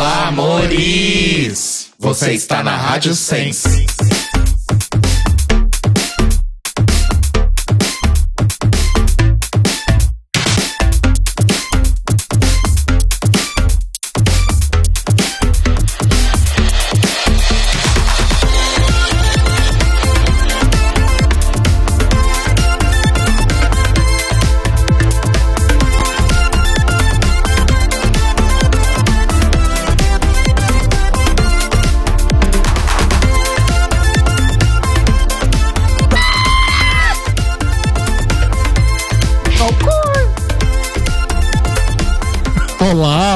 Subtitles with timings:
[0.00, 1.90] Olá, amores!
[1.98, 3.84] Você está na Rádio Sense.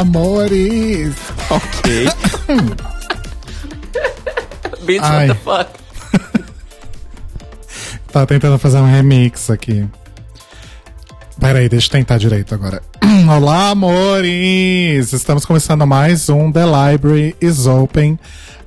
[0.00, 1.14] Amores!
[1.50, 2.08] Ok.
[4.84, 5.28] Bitch, Ai.
[5.28, 5.70] what the fuck?
[8.12, 9.84] Tá tentando fazer um remix aqui.
[11.40, 12.80] Peraí, deixa eu tentar direito agora.
[13.28, 15.12] Olá, amores!
[15.12, 18.16] Estamos começando mais um The Library is Open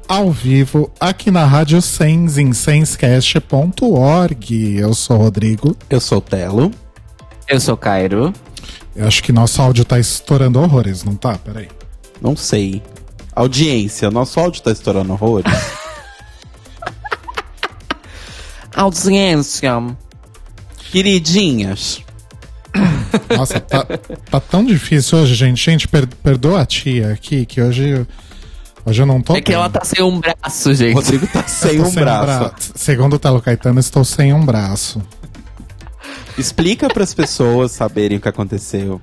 [0.06, 4.78] ao vivo aqui na Rádio Sens em senscast.org.
[4.78, 5.78] Eu sou o Rodrigo.
[5.90, 6.70] Eu sou o Telo.
[7.48, 8.34] Eu sou Cairo.
[8.96, 11.38] Eu acho que nosso áudio tá estourando horrores, não tá?
[11.38, 11.68] Peraí.
[12.22, 12.82] Não sei.
[13.36, 15.54] Audiência, nosso áudio tá estourando horrores.
[18.76, 19.72] Audiência.
[20.92, 22.02] Queridinhas.
[23.36, 23.86] Nossa, tá,
[24.30, 25.64] tá tão difícil hoje, gente.
[25.64, 28.06] Gente, per- perdoa a tia aqui, que hoje,
[28.86, 29.36] hoje eu não tô.
[29.36, 29.56] É que bem.
[29.56, 30.94] ela tá sem um braço, O gente.
[30.94, 32.52] Rodrigo tá sem Eu tô um braço.
[32.76, 35.02] Segundo o Telo Caetano, estou sem um braço.
[36.38, 39.02] Explica pras pessoas saberem o que aconteceu.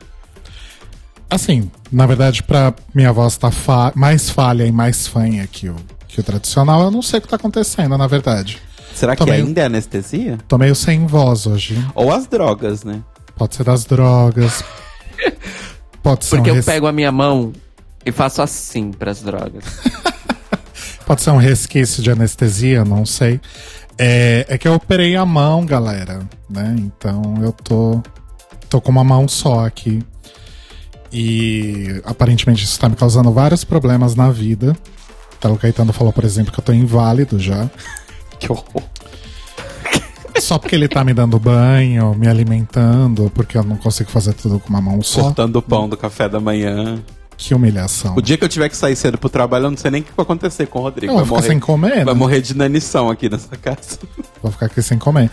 [1.28, 5.74] Assim, na verdade, pra minha voz tá fa- mais falha e mais fanha que o,
[6.06, 8.58] que o tradicional, eu não sei o que tá acontecendo, na verdade.
[8.94, 10.38] Será Tô que meio- ainda é anestesia?
[10.46, 11.76] Tô meio sem voz hoje.
[11.94, 13.00] Ou as drogas, né?
[13.36, 14.62] Pode ser das drogas.
[16.02, 17.52] Pode ser, Porque um eu pego a minha mão
[18.06, 19.64] e faço assim pras drogas.
[21.04, 23.40] Pode ser um resquício de anestesia, não sei.
[23.98, 26.74] É, é que eu operei a mão, galera, né?
[26.78, 28.02] Então eu tô,
[28.68, 30.02] tô com uma mão só aqui.
[31.12, 34.76] E aparentemente isso tá me causando vários problemas na vida.
[35.40, 37.70] Telo Caetano falou, por exemplo, que eu tô inválido já.
[38.36, 38.82] Que horror.
[40.40, 44.58] Só porque ele tá me dando banho, me alimentando, porque eu não consigo fazer tudo
[44.58, 45.22] com uma mão só.
[45.22, 47.00] Cortando o pão do café da manhã.
[47.36, 48.14] Que humilhação.
[48.16, 50.04] O dia que eu tiver que sair cedo pro trabalho, eu não sei nem o
[50.04, 51.12] que vai acontecer com o Rodrigo.
[51.12, 52.14] Eu vai ficar sem comer, Vai né?
[52.14, 53.98] morrer de inanição aqui nessa casa.
[54.42, 55.30] Vou ficar aqui sem comer.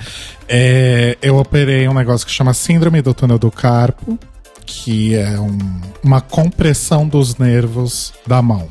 [0.48, 4.18] É, eu operei um negócio que chama Síndrome do Túnel do Carpo,
[4.66, 8.68] que é um- uma compressão dos nervos da mão,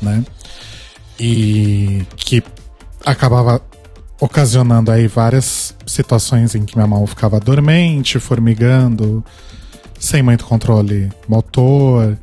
[0.00, 0.22] né?
[1.18, 2.42] E que
[3.04, 3.60] acabava
[4.20, 9.24] ocasionando aí várias situações em que minha mão ficava dormente, formigando,
[9.98, 12.16] sem muito controle motor.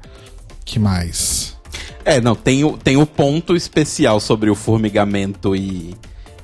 [0.69, 1.57] Que mais?
[2.06, 5.96] É, não, tem o, tem o ponto especial sobre o formigamento e,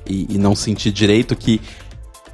[0.04, 1.60] e, e não sentir direito que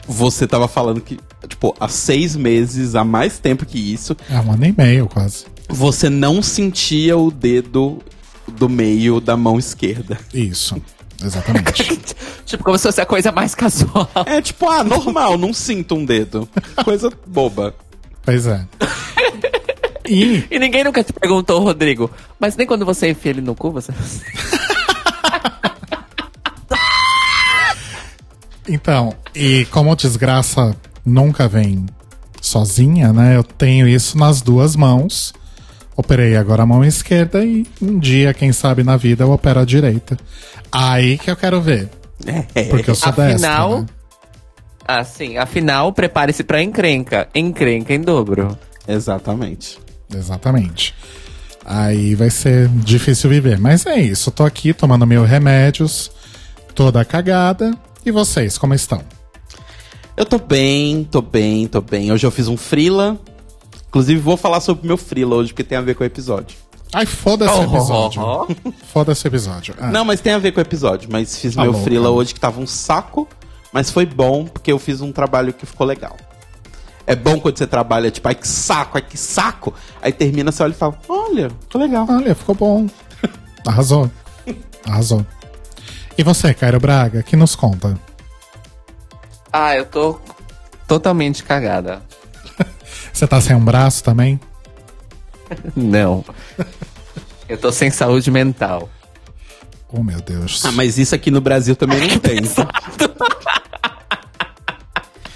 [0.08, 4.52] você tava falando que, tipo, há seis meses, há mais tempo que isso, É um
[4.52, 5.44] ano e meio quase.
[5.68, 7.98] você não sentia o dedo
[8.48, 10.18] do meio da mão esquerda.
[10.32, 10.80] Isso,
[11.22, 12.00] exatamente.
[12.46, 14.08] tipo, como se fosse a coisa mais casual.
[14.24, 16.48] É tipo, ah, normal, não sinto um dedo.
[16.84, 17.74] Coisa boba.
[18.24, 18.66] pois é.
[20.08, 23.70] E E ninguém nunca te perguntou, Rodrigo, mas nem quando você enfia ele no cu,
[23.70, 23.92] você.
[28.68, 30.74] Então, e como desgraça
[31.04, 31.84] nunca vem
[32.40, 33.36] sozinha, né?
[33.36, 35.32] Eu tenho isso nas duas mãos.
[35.96, 39.64] Operei agora a mão esquerda e um dia, quem sabe na vida, eu opero a
[39.64, 40.16] direita.
[40.70, 41.90] Aí que eu quero ver.
[42.54, 42.64] É.
[42.64, 43.86] Porque eu sou Afinal- destra, né?
[44.86, 47.28] Assim, afinal, prepare-se pra encrenca.
[47.34, 48.56] Encrenca em dobro.
[48.86, 49.78] Exatamente.
[50.18, 50.94] Exatamente.
[51.64, 53.58] Aí vai ser difícil viver.
[53.58, 56.10] Mas é isso, tô aqui tomando meus remédios,
[56.74, 57.72] toda cagada.
[58.04, 59.02] E vocês, como estão?
[60.16, 62.12] Eu tô bem, tô bem, tô bem.
[62.12, 63.18] Hoje eu fiz um frila.
[63.88, 66.56] Inclusive, vou falar sobre o meu frila hoje, porque tem a ver com o episódio.
[66.92, 68.22] Ai, foda-se o Oh, episódio.
[68.22, 68.46] oh,
[68.92, 69.74] Foda-se o episódio.
[69.78, 71.08] Ah, Não, mas tem a ver com o episódio.
[71.10, 73.26] Mas fiz Tá meu bom, frila tá hoje que tava um saco,
[73.72, 76.16] mas foi bom porque eu fiz um trabalho que ficou legal.
[77.06, 79.74] É bom quando você trabalha, tipo, ai que saco, ai que saco.
[80.00, 82.06] Aí termina, você olha e fala, olha, ficou legal.
[82.08, 82.86] Olha, ficou bom.
[83.66, 84.10] Arrasou.
[84.86, 85.26] Arrasou.
[86.16, 87.98] E você, Cairo Braga, que nos conta?
[89.52, 90.20] Ah, eu tô
[90.86, 92.02] totalmente cagada.
[93.12, 94.40] Você tá sem um braço também?
[95.76, 96.24] Não.
[97.48, 98.88] Eu tô sem saúde mental.
[99.92, 100.64] Oh, meu Deus.
[100.64, 102.38] Ah, mas isso aqui no Brasil também não tem.
[102.38, 102.66] então.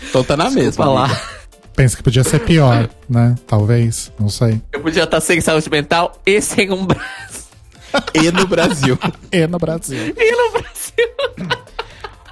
[0.09, 0.83] então tá na mesma.
[0.83, 1.36] Falar.
[1.77, 3.37] Pensa que podia ser pior, né?
[3.47, 4.61] Talvez, não sei.
[4.73, 7.47] Eu podia estar sem saúde mental e sem um braço.
[8.15, 8.99] e no Brasil.
[9.31, 10.15] E no Brasil.
[10.17, 10.67] E no Brasil?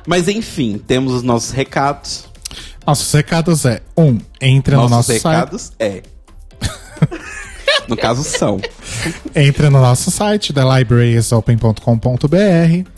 [0.06, 2.24] Mas enfim, temos os nossos recados.
[2.86, 5.24] Nossos recados é: um, entre no nossos nosso site.
[5.24, 6.02] recados é.
[7.88, 8.60] no caso, são.
[9.34, 12.93] Entre no nosso site, thelibrariesopen.com.br.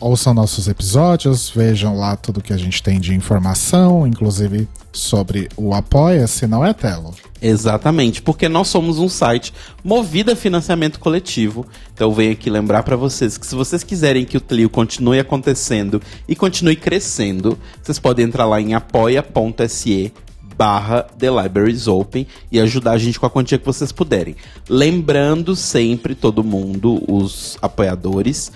[0.00, 5.74] Ouçam nossos episódios, vejam lá tudo que a gente tem de informação, inclusive sobre o
[5.74, 7.14] Apoia-se, não é, Telo?
[7.42, 9.52] Exatamente, porque nós somos um site
[9.82, 11.66] movido a financiamento coletivo.
[11.92, 15.18] Então eu venho aqui lembrar para vocês que se vocês quiserem que o Tlio continue
[15.18, 20.12] acontecendo e continue crescendo, vocês podem entrar lá em apoia.se
[20.56, 24.36] barra The Libraries Open e ajudar a gente com a quantia que vocês puderem.
[24.68, 28.50] Lembrando sempre, todo mundo, os apoiadores,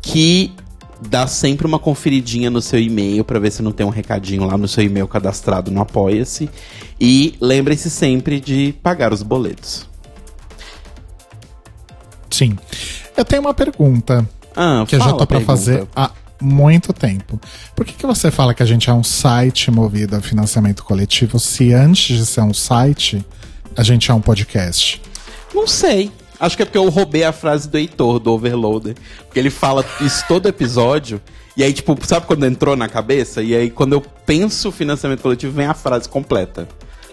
[0.00, 0.52] que
[1.08, 4.56] dá sempre uma conferidinha no seu e-mail para ver se não tem um recadinho lá
[4.56, 6.48] no seu e-mail cadastrado no Apoia-se.
[7.00, 9.86] E lembre-se sempre de pagar os boletos.
[12.30, 12.56] Sim.
[13.16, 15.46] Eu tenho uma pergunta Ah, que eu já tô a pra pergunta.
[15.46, 16.10] fazer há
[16.40, 17.40] muito tempo.
[17.76, 21.38] Por que, que você fala que a gente é um site movido a financiamento coletivo
[21.38, 23.24] se antes de ser um site,
[23.76, 25.00] a gente é um podcast?
[25.54, 26.10] Não sei.
[26.42, 28.96] Acho que é porque eu roubei a frase do Heitor, do Overloader.
[29.26, 31.20] Porque ele fala isso todo episódio.
[31.56, 33.40] E aí, tipo, sabe quando entrou na cabeça?
[33.44, 36.66] E aí, quando eu penso financiamento coletivo, vem a frase completa.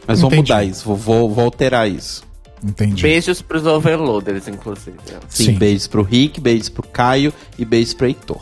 [0.08, 2.24] Mas vou mudar isso, vou, vou, vou alterar isso.
[2.64, 3.04] Entendi.
[3.04, 4.98] Beijos pros overloaders, inclusive.
[5.28, 5.54] Sim, Sim.
[5.60, 8.42] beijos pro Rick, beijos pro Caio e beijos pro Heitor.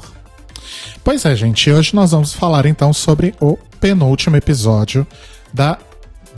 [1.04, 1.70] Pois é, gente.
[1.70, 5.06] Hoje nós vamos falar então sobre o penúltimo episódio
[5.54, 5.78] da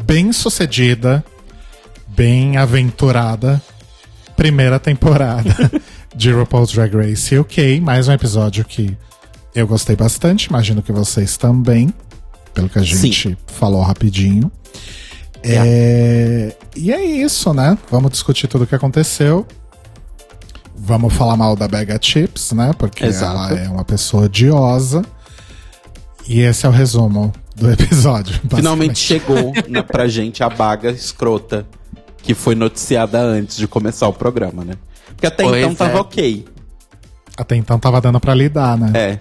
[0.03, 1.23] bem sucedida,
[2.07, 3.61] bem aventurada
[4.39, 5.69] primeira temporada
[6.15, 7.81] de RuPaul's Drag Race UK.
[7.81, 8.97] Mais um episódio que
[9.53, 11.93] eu gostei bastante, imagino que vocês também,
[12.53, 14.49] pelo que a gente falou rapidinho.
[15.43, 17.77] É, E é isso, né?
[17.91, 19.45] Vamos discutir tudo o que aconteceu.
[20.73, 22.71] Vamos falar mal da Bega Chips, né?
[22.77, 23.53] Porque Exato.
[23.53, 25.01] ela é uma pessoa odiosa.
[26.25, 28.39] E esse é o resumo do episódio.
[28.55, 31.67] Finalmente chegou na, pra gente a baga escrota
[32.23, 34.75] que foi noticiada antes de começar o programa, né?
[35.07, 36.01] Porque até Pois então tava é.
[36.01, 36.45] ok.
[37.37, 38.91] Até então tava dando pra lidar, né?
[38.93, 39.19] É.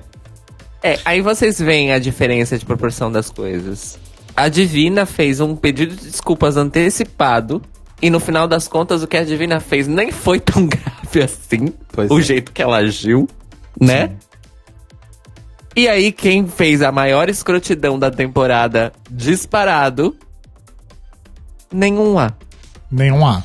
[0.83, 3.99] É, aí vocês veem a diferença de proporção das coisas.
[4.37, 7.61] A Divina fez um pedido de desculpas antecipado.
[8.01, 11.73] E no final das contas, o que a Divina fez nem foi tão grave assim.
[11.93, 12.23] Pois o é.
[12.23, 13.29] jeito que ela agiu,
[13.81, 14.13] né?
[15.75, 20.17] E aí, quem fez a maior escrotidão da temporada disparado?
[21.73, 22.33] Nenhum A.
[22.91, 23.37] Nenhum A.
[23.37, 23.43] Aí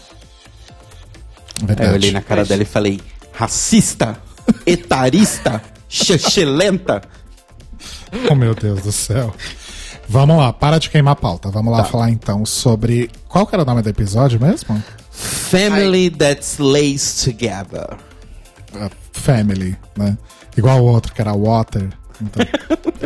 [1.62, 1.94] eu Verdade.
[1.94, 3.00] olhei na cara dela e falei:
[3.32, 4.18] racista,
[4.66, 7.02] etarista, xexelenta.
[8.30, 9.34] Oh, meu Deus do céu.
[10.08, 11.50] Vamos lá, para de queimar a pauta.
[11.50, 11.86] Vamos lá Tá.
[11.90, 13.10] falar então sobre.
[13.28, 14.82] Qual que era o nome do episódio mesmo?
[15.12, 17.88] Family that slays together.
[18.74, 20.18] Uh, Family, né?
[20.58, 21.90] Igual o outro que era Water.
[22.22, 22.46] Então.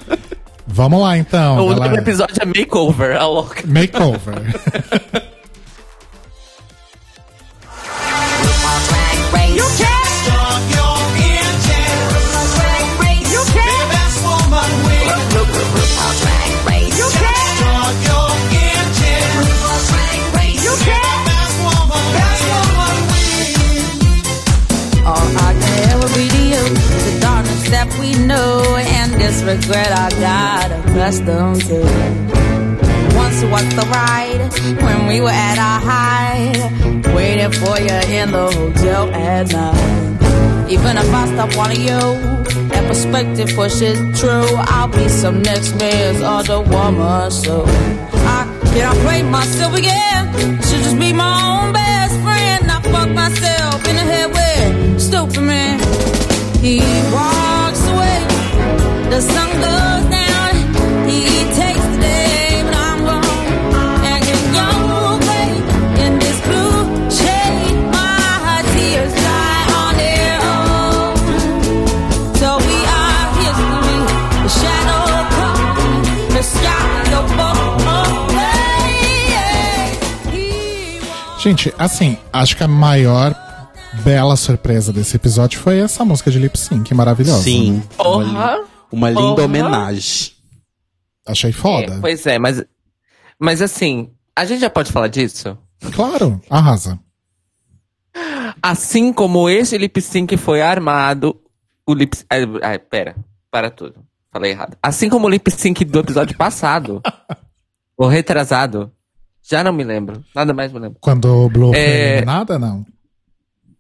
[0.66, 1.54] Vamos lá então.
[1.66, 1.81] o galera.
[1.92, 3.63] último episódio é Makeover, a louca.
[3.66, 4.36] Makeover.
[27.70, 32.47] that we know, and this regret I got accustomed to.
[33.38, 38.51] Once was the ride when we were at our height, waiting for you in the
[38.51, 40.72] hotel at night.
[40.72, 42.00] Even if I stop wanting you,
[42.70, 44.50] that perspective pushes true.
[44.74, 50.34] I'll be some next man's other woman, so I cannot play myself again.
[50.63, 52.72] Should just be my own best friend.
[52.72, 55.77] I fuck myself in the head with stupid man.
[56.58, 56.79] He
[57.13, 58.20] walks away,
[59.12, 60.07] the sun goes
[81.48, 83.34] Gente, assim, acho que a maior
[84.04, 87.42] bela surpresa desse episódio foi essa música de lip sync maravilhosa.
[87.42, 87.77] Sim.
[87.77, 87.84] né?
[87.98, 88.66] Uma, li- Porra!
[88.92, 89.46] uma linda Porra.
[89.46, 90.34] homenagem.
[91.25, 91.94] Achei foda.
[91.96, 92.66] É, pois é, mas.
[93.39, 95.58] Mas assim, a gente já pode falar disso?
[95.94, 97.00] Claro, arrasa.
[98.62, 101.39] Assim como esse lip sync foi armado,
[101.88, 103.16] o lip ai, ai, pera,
[103.50, 104.04] para tudo.
[104.34, 104.75] Falei errado.
[104.84, 107.01] Assim como o lip sync do episódio passado,
[107.96, 108.92] ou retrasado,
[109.50, 110.24] já não me lembro.
[110.36, 110.98] Nada mais me lembro.
[111.01, 112.12] Quando o Blue foi É.
[112.13, 112.86] eliminada, não.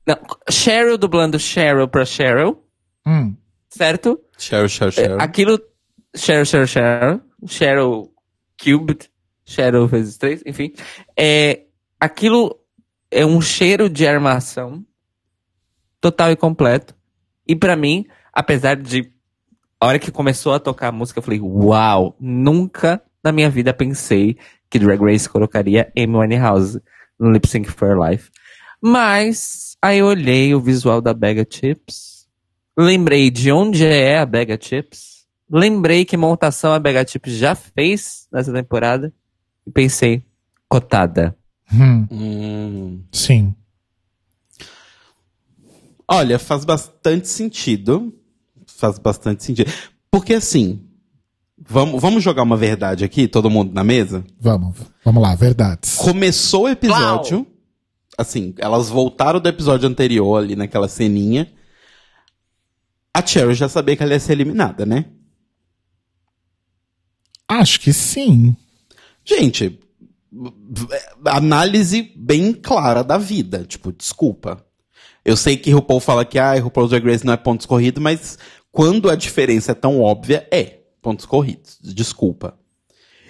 [0.05, 0.17] Não,
[0.49, 2.63] Cheryl dublando Cheryl pra Cheryl,
[3.05, 3.35] Hum,
[3.69, 4.19] certo?
[4.37, 5.17] Cheryl, Cheryl, Cheryl.
[5.21, 5.59] Aquilo.
[6.15, 7.21] Cheryl, Cheryl, Cheryl.
[7.45, 8.11] Cheryl
[8.61, 9.09] Cubed.
[9.45, 10.73] Cheryl vezes três, enfim.
[11.17, 11.63] É,
[11.99, 12.57] aquilo
[13.09, 14.83] é um cheiro de armação
[16.01, 16.95] total e completo.
[17.47, 19.11] E pra mim, apesar de.
[19.79, 23.73] A hora que começou a tocar a música, eu falei, uau, nunca na minha vida
[23.73, 24.37] pensei
[24.69, 26.81] que Drag Race colocaria Amy Winehouse
[27.19, 28.29] no Lip Sync for Life.
[28.81, 32.27] Mas aí eu olhei o visual da Bega Chips,
[32.77, 38.27] lembrei de onde é a Bega Chips, lembrei que montação a Bega Chips já fez
[38.31, 39.11] nessa temporada
[39.65, 40.23] e pensei,
[40.69, 41.35] cotada.
[41.73, 43.03] hum, Hum.
[43.11, 43.55] sim.
[46.07, 48.13] Olha, faz bastante sentido.
[48.65, 49.71] Faz bastante sentido.
[50.09, 50.86] Porque assim,
[51.67, 54.23] vamos, vamos jogar uma verdade aqui, todo mundo na mesa?
[54.39, 55.95] Vamos, vamos lá, verdades.
[55.95, 57.45] Começou o episódio.
[58.17, 61.51] Assim, elas voltaram do episódio anterior ali naquela ceninha.
[63.13, 65.05] A Cheryl já sabia que ela ia ser eliminada, né?
[67.47, 68.55] Acho que sim.
[69.23, 69.79] Gente,
[71.25, 73.65] análise bem clara da vida.
[73.65, 74.63] Tipo, desculpa.
[75.23, 78.37] Eu sei que RuPaul fala que ah, RuPaul's Drag Race não é pontos corridos, mas
[78.71, 80.76] quando a diferença é tão óbvia, é
[81.07, 81.79] pontos corridos.
[81.81, 82.53] Desculpa.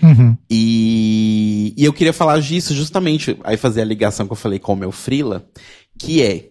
[0.01, 0.35] Uhum.
[0.49, 4.73] E, e eu queria falar disso justamente, aí fazer a ligação que eu falei com
[4.73, 5.47] o meu Frila,
[5.95, 6.47] que é.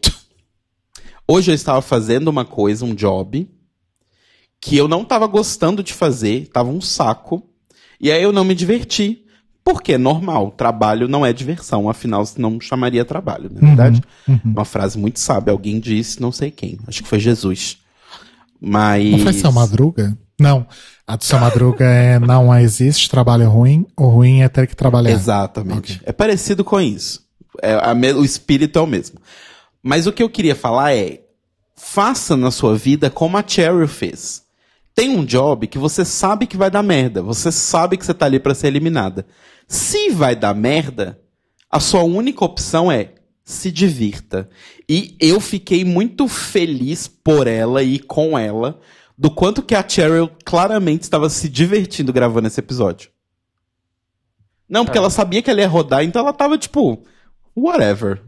[1.26, 3.50] Hoje eu estava fazendo uma coisa, um job,
[4.60, 7.42] que eu não estava gostando de fazer, tava um saco,
[8.00, 9.24] e aí eu não me diverti.
[9.64, 14.00] Porque é normal, trabalho não é diversão, afinal não chamaria trabalho, não é verdade?
[14.44, 17.78] Uma frase muito sábia, alguém disse, não sei quem, acho que foi Jesus.
[18.60, 19.10] Mas.
[19.10, 20.16] Não foi seu Madruga?
[20.38, 20.66] Não.
[21.06, 25.10] A do seu Madruga é não existe trabalho ruim, o ruim é ter que trabalhar.
[25.10, 25.94] Exatamente.
[25.94, 26.00] Ok.
[26.04, 27.24] É parecido com isso.
[27.62, 29.18] É a o espírito é o mesmo.
[29.82, 31.20] Mas o que eu queria falar é:
[31.74, 34.42] faça na sua vida como a Cheryl fez.
[34.94, 37.22] Tem um job que você sabe que vai dar merda.
[37.22, 39.26] Você sabe que você tá ali pra ser eliminada.
[39.68, 41.20] Se vai dar merda,
[41.70, 43.12] a sua única opção é
[43.44, 44.48] se divirta.
[44.88, 48.80] E eu fiquei muito feliz por ela e com ela
[49.18, 53.10] do quanto que a Cheryl claramente estava se divertindo gravando esse episódio.
[54.68, 57.02] Não, porque ela sabia que ela ia rodar, então ela tava tipo,
[57.56, 58.22] whatever.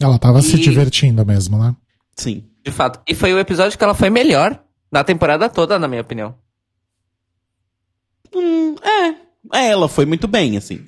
[0.00, 1.74] Ela tava se E- divertindo mesmo, né?
[2.16, 2.48] Sim.
[2.64, 3.00] De fato.
[3.08, 6.34] E foi o episódio que ela foi melhor na temporada toda, na minha opinião.
[8.34, 9.08] Hum, é.
[9.58, 10.86] É, ela foi muito bem, assim.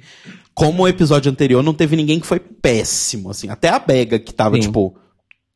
[0.54, 3.48] Como o episódio anterior, não teve ninguém que foi péssimo, assim.
[3.48, 4.62] Até a Bega, que tava, Sim.
[4.62, 4.96] tipo,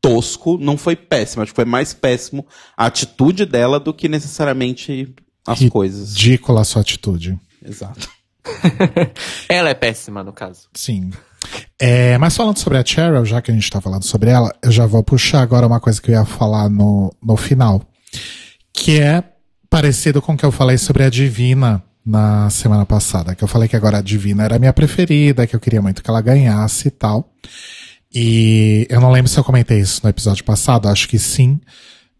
[0.04, 1.42] tosco, não foi péssimo.
[1.42, 2.46] Acho que foi mais péssimo
[2.76, 5.14] a atitude dela do que necessariamente
[5.46, 6.14] as coisas.
[6.14, 7.38] Ridícula a sua atitude.
[7.64, 8.08] Exato.
[9.48, 10.68] Ela é péssima, no caso.
[10.74, 11.10] Sim.
[11.78, 14.72] É, mas falando sobre a Cheryl, já que a gente tá falando sobre ela, eu
[14.72, 17.82] já vou puxar agora uma coisa que eu ia falar no, no final.
[18.72, 19.22] Que é
[19.68, 23.34] parecido com o que eu falei sobre a Divina na semana passada.
[23.34, 26.02] Que eu falei que agora a Divina era a minha preferida, que eu queria muito
[26.02, 27.30] que ela ganhasse e tal.
[28.14, 31.60] E eu não lembro se eu comentei isso no episódio passado, acho que sim.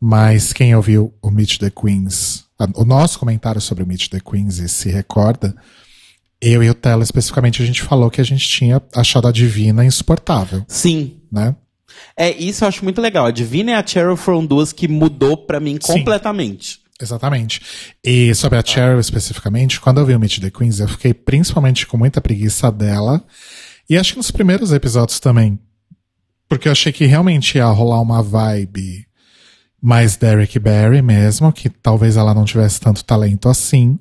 [0.00, 4.58] Mas quem ouviu o Meet the Queens, o nosso comentário sobre o Meet the Queens
[4.58, 5.54] e se recorda,
[6.40, 9.84] eu e o Tela especificamente a gente falou que a gente tinha achado a Divina
[9.84, 11.20] insuportável, Sim.
[11.32, 11.54] né?
[12.16, 13.26] É, isso eu acho muito legal.
[13.26, 15.92] A Divina e a Cheryl foram duas que mudou pra mim Sim.
[15.92, 16.80] completamente.
[17.00, 17.60] Exatamente.
[18.04, 21.86] E sobre a Cheryl especificamente, quando eu vi o Meet the Queens, eu fiquei principalmente
[21.86, 23.24] com muita preguiça dela.
[23.88, 25.58] E acho que nos primeiros episódios também.
[26.48, 29.06] Porque eu achei que realmente ia rolar uma vibe
[29.80, 33.98] mais Derek Barry mesmo, que talvez ela não tivesse tanto talento assim.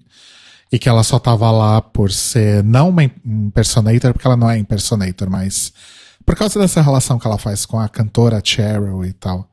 [0.72, 4.58] E que ela só tava lá por ser não uma impersonator, porque ela não é
[4.58, 5.72] impersonator, mas
[6.26, 9.48] por causa dessa relação que ela faz com a cantora Cheryl e tal.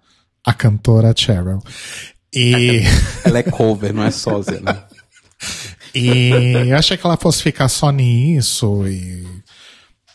[0.44, 1.59] A cantora Cheryl.
[2.32, 2.82] E.
[3.25, 4.82] Ela é cover, não é sósia, né?
[5.94, 6.30] E
[6.68, 9.26] eu achei que ela fosse ficar só nisso e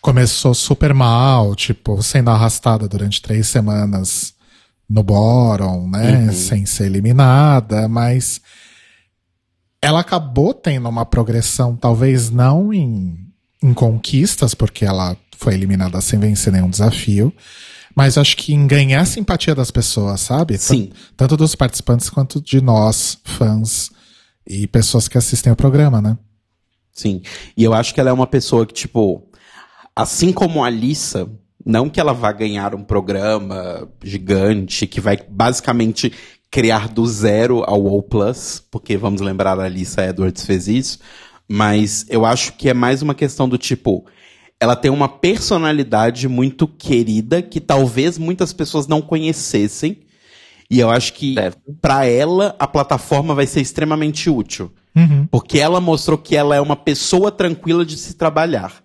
[0.05, 4.35] começou super mal, tipo, sendo arrastada durante três semanas
[4.88, 6.31] no bottom, né?
[6.31, 8.39] Sem ser eliminada, mas
[9.81, 13.17] ela acabou tendo uma progressão, talvez não em,
[13.63, 17.33] em conquistas, porque ela foi eliminada sem vencer nenhum desafio,
[17.95, 20.55] mas acho que em ganhar a simpatia das pessoas, sabe?
[20.59, 20.91] Sim.
[21.17, 23.89] Tanto dos participantes quanto de nós, fãs
[24.45, 26.15] e pessoas que assistem ao programa, né?
[26.93, 27.24] Sim.
[27.57, 29.27] E eu acho que ela é uma pessoa que, tipo,
[29.96, 31.30] assim como a Alissa,
[31.66, 36.12] não que ela vá ganhar um programa gigante que vai basicamente
[36.52, 41.00] criar do zero ao O Plus, porque vamos lembrar a Alissa Edwards fez isso,
[41.48, 44.06] mas eu acho que é mais uma questão do tipo,
[44.60, 50.00] ela tem uma personalidade muito querida que talvez muitas pessoas não conhecessem.
[50.70, 51.36] E eu acho que
[51.80, 54.72] pra ela a plataforma vai ser extremamente útil.
[54.96, 55.28] Uhum.
[55.30, 58.85] Porque ela mostrou que ela é uma pessoa tranquila de se trabalhar.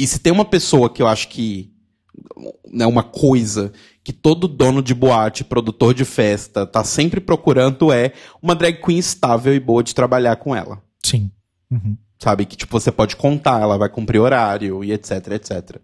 [0.00, 1.70] E se tem uma pessoa que eu acho que.
[2.72, 8.12] Né, uma coisa que todo dono de boate, produtor de festa, tá sempre procurando é
[8.42, 10.82] uma drag queen estável e boa de trabalhar com ela.
[11.02, 11.30] Sim.
[11.70, 11.96] Uhum.
[12.18, 12.46] Sabe?
[12.46, 15.76] Que, tipo, você pode contar, ela vai cumprir horário e etc, etc.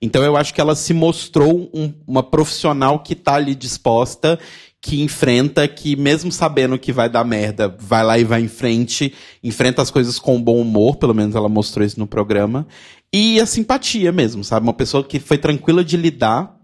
[0.00, 4.38] Então eu acho que ela se mostrou um- uma profissional que tá ali disposta,
[4.80, 9.12] que enfrenta, que mesmo sabendo que vai dar merda, vai lá e vai em frente,
[9.42, 12.66] enfrenta as coisas com bom humor, pelo menos ela mostrou isso no programa.
[13.12, 14.64] E a simpatia mesmo, sabe?
[14.66, 16.54] Uma pessoa que foi tranquila de lidar.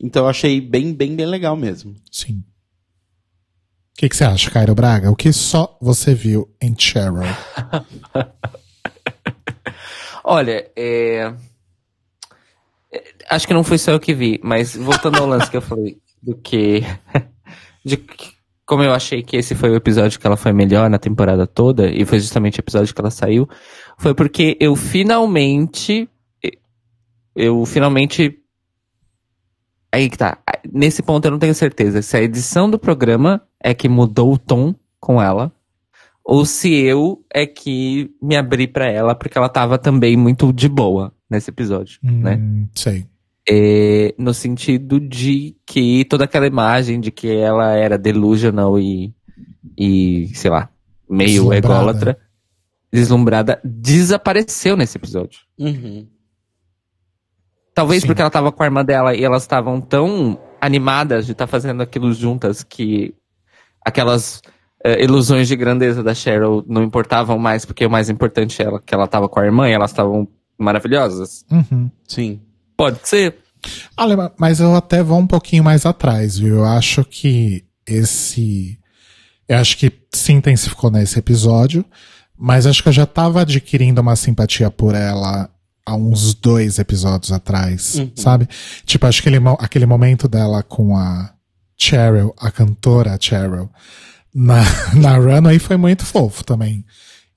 [0.00, 1.94] Então eu achei bem, bem, bem legal mesmo.
[2.10, 2.42] Sim.
[3.92, 5.10] O que, que você acha, Cairo Braga?
[5.10, 7.22] O que só você viu em Cheryl?
[10.24, 11.32] Olha, é...
[12.92, 15.62] é, Acho que não foi só eu que vi, mas voltando ao lance que eu
[15.62, 16.80] falei, do que.
[17.84, 18.33] de que-
[18.66, 21.88] como eu achei que esse foi o episódio que ela foi melhor na temporada toda,
[21.90, 23.48] e foi justamente o episódio que ela saiu,
[23.98, 26.08] foi porque eu finalmente.
[27.34, 28.38] Eu finalmente.
[29.92, 30.38] Aí que tá.
[30.72, 34.38] Nesse ponto eu não tenho certeza se a edição do programa é que mudou o
[34.38, 35.52] tom com ela,
[36.24, 40.68] ou se eu é que me abri pra ela porque ela tava também muito de
[40.68, 42.36] boa nesse episódio, né?
[42.36, 43.06] Hum, Sei.
[43.48, 49.14] É, no sentido de que toda aquela imagem de que ela era delusional e,
[49.76, 50.70] e sei lá,
[51.08, 51.66] meio Deslumbrada.
[51.66, 52.18] ególatra,
[52.90, 55.40] deslumbrada, desapareceu nesse episódio.
[55.58, 56.06] Uhum.
[57.74, 58.06] Talvez Sim.
[58.06, 61.82] porque ela tava com a irmã dela e elas estavam tão animadas de estar fazendo
[61.82, 63.14] aquilo juntas que
[63.84, 64.40] aquelas
[64.82, 68.80] eh, ilusões de grandeza da Cheryl não importavam mais, porque o mais importante é ela,
[68.80, 71.44] que ela tava com a irmã e elas estavam maravilhosas.
[71.50, 71.90] Uhum.
[72.06, 72.40] Sim.
[72.76, 73.36] Pode ser.
[73.96, 76.56] Olha, ma- mas eu até vou um pouquinho mais atrás, viu?
[76.58, 78.78] Eu acho que esse.
[79.48, 81.84] Eu acho que se intensificou nesse episódio,
[82.36, 85.50] mas acho que eu já tava adquirindo uma simpatia por ela
[85.86, 88.10] há uns dois episódios atrás, Uhum.
[88.16, 88.48] sabe?
[88.86, 91.32] Tipo, acho que aquele, mo- aquele momento dela com a
[91.76, 93.68] Cheryl, a cantora Cheryl,
[94.34, 94.62] na,
[94.94, 96.84] na Runway foi muito fofo também.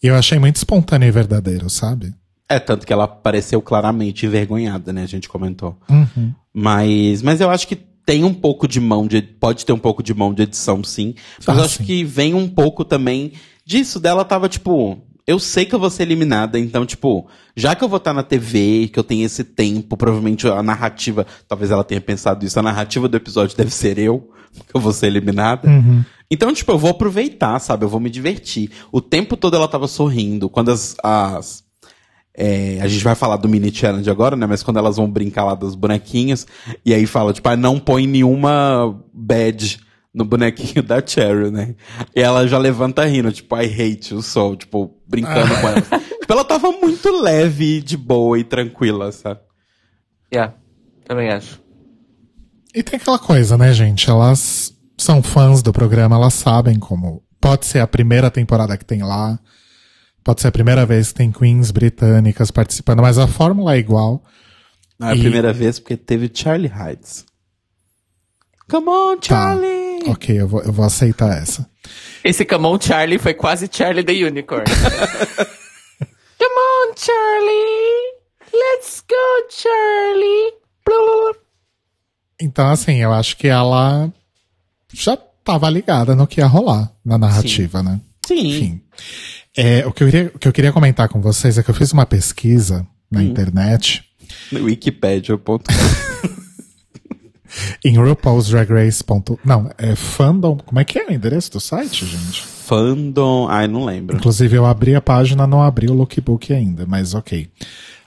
[0.01, 2.13] E eu achei muito espontâneo e verdadeiro, sabe?
[2.49, 5.03] É, tanto que ela pareceu claramente envergonhada, né?
[5.03, 5.77] A gente comentou.
[5.89, 6.33] Uhum.
[6.53, 9.21] Mas, mas eu acho que tem um pouco de mão de.
[9.21, 11.13] Pode ter um pouco de mão de edição, sim.
[11.45, 11.83] Mas Ah, eu acho sim.
[11.83, 13.33] que vem um pouco também
[13.65, 13.99] disso.
[13.99, 14.97] Dela tava tipo.
[15.27, 18.23] Eu sei que eu vou ser eliminada, então, tipo, já que eu vou estar na
[18.23, 22.63] TV, que eu tenho esse tempo, provavelmente a narrativa, talvez ela tenha pensado isso, a
[22.63, 25.67] narrativa do episódio deve ser eu, que eu vou ser eliminada.
[25.69, 26.01] Uhum.
[26.31, 27.83] Então, tipo, eu vou aproveitar, sabe?
[27.83, 28.71] Eu vou me divertir.
[28.89, 30.47] O tempo todo ela tava sorrindo.
[30.47, 30.95] Quando as.
[31.03, 31.66] as
[32.37, 34.45] é, a gente vai falar do mini challenge agora, né?
[34.45, 36.45] Mas quando elas vão brincar lá dos bonequinhos,
[36.85, 39.79] e aí fala, tipo, ah, não põe nenhuma badge
[40.13, 41.75] no bonequinho da Cheryl, né?
[42.15, 45.81] E ela já levanta rindo, tipo, I hate you so, tipo, brincando com ela.
[46.27, 49.39] Tipo, ela tava muito leve, de boa e tranquila, sabe?
[50.29, 50.55] Yeah,
[51.05, 51.61] também acho.
[52.75, 54.09] E tem aquela coisa, né, gente?
[54.09, 57.23] Elas são fãs do programa, elas sabem como.
[57.39, 59.39] Pode ser a primeira temporada que tem lá,
[60.27, 64.21] pode ser a primeira vez que tem queens britânicas participando, mas a fórmula é igual.
[64.99, 67.25] Não é a E- primeira vez porque teve Charlie Hides.
[68.69, 70.03] Come on, Charlie!
[70.09, 71.65] Ok, eu vou, eu vou aceitar essa.
[72.23, 74.65] Esse Come on Charlie foi quase Charlie the Unicorn.
[76.37, 78.17] Come on, Charlie!
[78.53, 80.57] Let's go, Charlie!
[82.41, 84.11] Então, assim, eu acho que ela
[84.93, 87.99] já tava ligada no que ia rolar na narrativa, né?
[88.25, 88.47] Sim.
[88.47, 88.81] Enfim.
[89.57, 91.73] É, o, que eu queria, o que eu queria comentar com vocês é que eu
[91.75, 94.03] fiz uma pesquisa na internet
[94.53, 95.57] Wikipedia.com.
[97.83, 99.03] em RuPaul's Drag Race.
[99.03, 100.57] ponto- Não, é fandom.
[100.57, 102.41] Como é que é o endereço do site, gente?
[102.43, 103.47] Fandom.
[103.49, 104.15] Ai, não lembro.
[104.17, 107.49] Inclusive, eu abri a página, não abri o lookbook ainda, mas ok.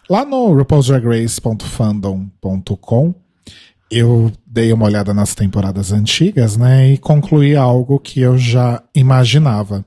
[0.08, 3.14] Lá no RuPaul'sDragRace.fandom.com,
[3.90, 9.84] eu dei uma olhada nas temporadas antigas, né, e concluí algo que eu já imaginava.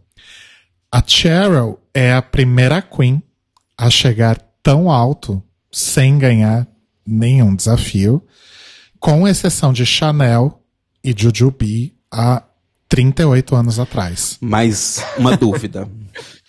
[0.93, 3.19] A Cheryl é a primeira Queen
[3.75, 6.67] a chegar tão alto sem ganhar
[7.03, 8.23] nenhum desafio,
[8.99, 10.61] com exceção de Chanel
[11.03, 12.43] e Jujubee há
[12.87, 14.37] 38 anos atrás.
[14.39, 15.89] Mas uma dúvida.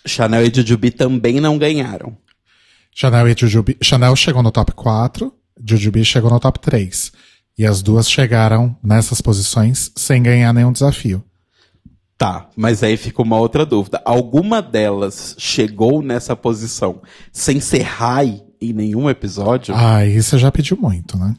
[0.05, 2.15] Chanel e Jujubee também não ganharam.
[2.93, 3.77] Chanel e Jujubee.
[3.81, 5.33] Chanel chegou no top 4,
[5.67, 7.11] Jujubee chegou no top 3.
[7.57, 11.23] E as duas chegaram nessas posições sem ganhar nenhum desafio.
[12.17, 14.01] Tá, mas aí fica uma outra dúvida.
[14.05, 17.01] Alguma delas chegou nessa posição
[17.31, 19.75] sem ser high em nenhum episódio.
[19.75, 21.35] Ah, você já pediu muito, né?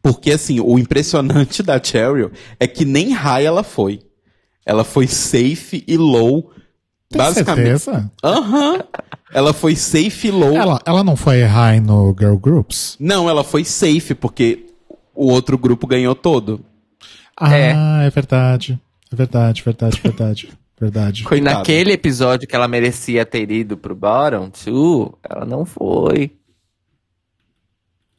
[0.00, 4.00] Porque, assim, o impressionante da Cheryl é que nem high ela foi.
[4.64, 6.52] Ela foi safe e low.
[7.08, 7.66] Tem basicamente.
[7.80, 8.10] certeza?
[8.22, 8.84] Aham.
[9.34, 10.54] Ela foi safe e low.
[10.54, 12.96] Ela, ela não foi high no Girl Groups?
[13.00, 14.66] Não, ela foi safe, porque
[15.14, 16.64] o outro grupo ganhou todo.
[17.36, 17.74] Ah, É.
[18.06, 18.80] é, verdade.
[19.12, 20.48] É verdade, verdade, verdade.
[20.80, 21.24] verdade.
[21.24, 26.32] Foi naquele episódio que ela merecia ter ido pro Bottom 2, ela não foi.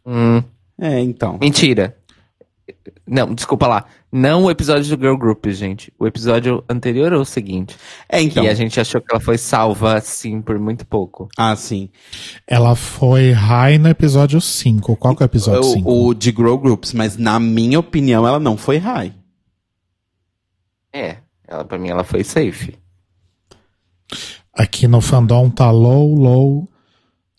[0.05, 0.43] Hum,
[0.79, 1.37] É, então.
[1.39, 1.95] mentira.
[3.07, 3.85] Não, desculpa lá.
[4.11, 5.91] Não o episódio do Girl Group, gente.
[5.99, 7.75] O episódio anterior ou o seguinte.
[8.09, 8.43] É, então.
[8.43, 11.27] Que a gente achou que ela foi salva, assim, por muito pouco.
[11.37, 11.89] Ah, sim.
[12.47, 14.95] Ela foi high no episódio 5.
[14.95, 15.89] Qual que é o episódio 5?
[15.89, 19.13] O, o de Grow Groups, mas na minha opinião ela não foi high.
[20.93, 22.75] É, ela, pra mim ela foi safe.
[24.53, 26.69] Aqui no fandom tá low, low,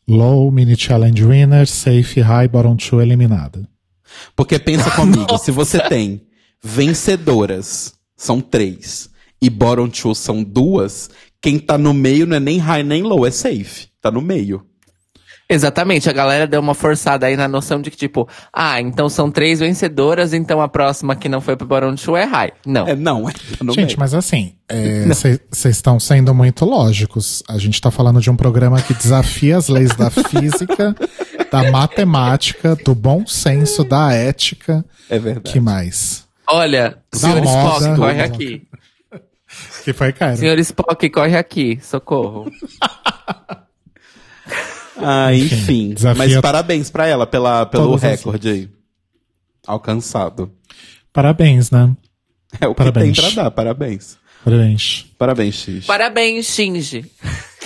[0.09, 3.69] low, mini challenge winner, safe, high, bottom 2 eliminada.
[4.35, 6.23] Porque pensa comigo, se você tem
[6.63, 9.11] vencedoras, são três,
[9.41, 11.11] e bottom two são duas,
[11.41, 13.89] quem tá no meio não é nem high nem low, é safe.
[14.01, 14.65] Tá no meio.
[15.53, 19.31] Exatamente, a galera deu uma forçada aí na noção de que, tipo, ah, então são
[19.31, 22.53] três vencedoras, então a próxima que não foi pro Bottom 2 é high.
[22.65, 22.89] Não.
[22.89, 23.99] É, não, é no Gente, meio.
[23.99, 24.55] mas assim,
[25.09, 27.43] vocês estão sendo muito lógicos.
[27.49, 30.97] A gente tá falando de um programa que desafia as leis da física,
[31.53, 34.85] da matemática, do bom senso, da ética.
[35.11, 35.53] É verdade.
[35.53, 36.27] Que mais?
[36.49, 37.79] Olha, Da senhor moda.
[37.79, 38.63] Spock, corre aqui.
[39.85, 40.35] Que foi, cara?
[40.37, 41.79] Senhor Spock, corre aqui.
[41.83, 42.51] Socorro.
[44.97, 45.95] Ah, enfim.
[46.17, 48.71] Mas parabéns pra ela pela, pelo todas as- recorde aí.
[49.67, 50.53] Alcançado.
[51.13, 51.95] Parabéns, né?
[52.61, 53.17] É o que Parabéns.
[53.19, 54.19] tem pra dar, parabéns.
[54.45, 55.07] Parabéns.
[55.17, 55.87] Parabéns, X.
[55.87, 57.05] Parabéns, Shinji.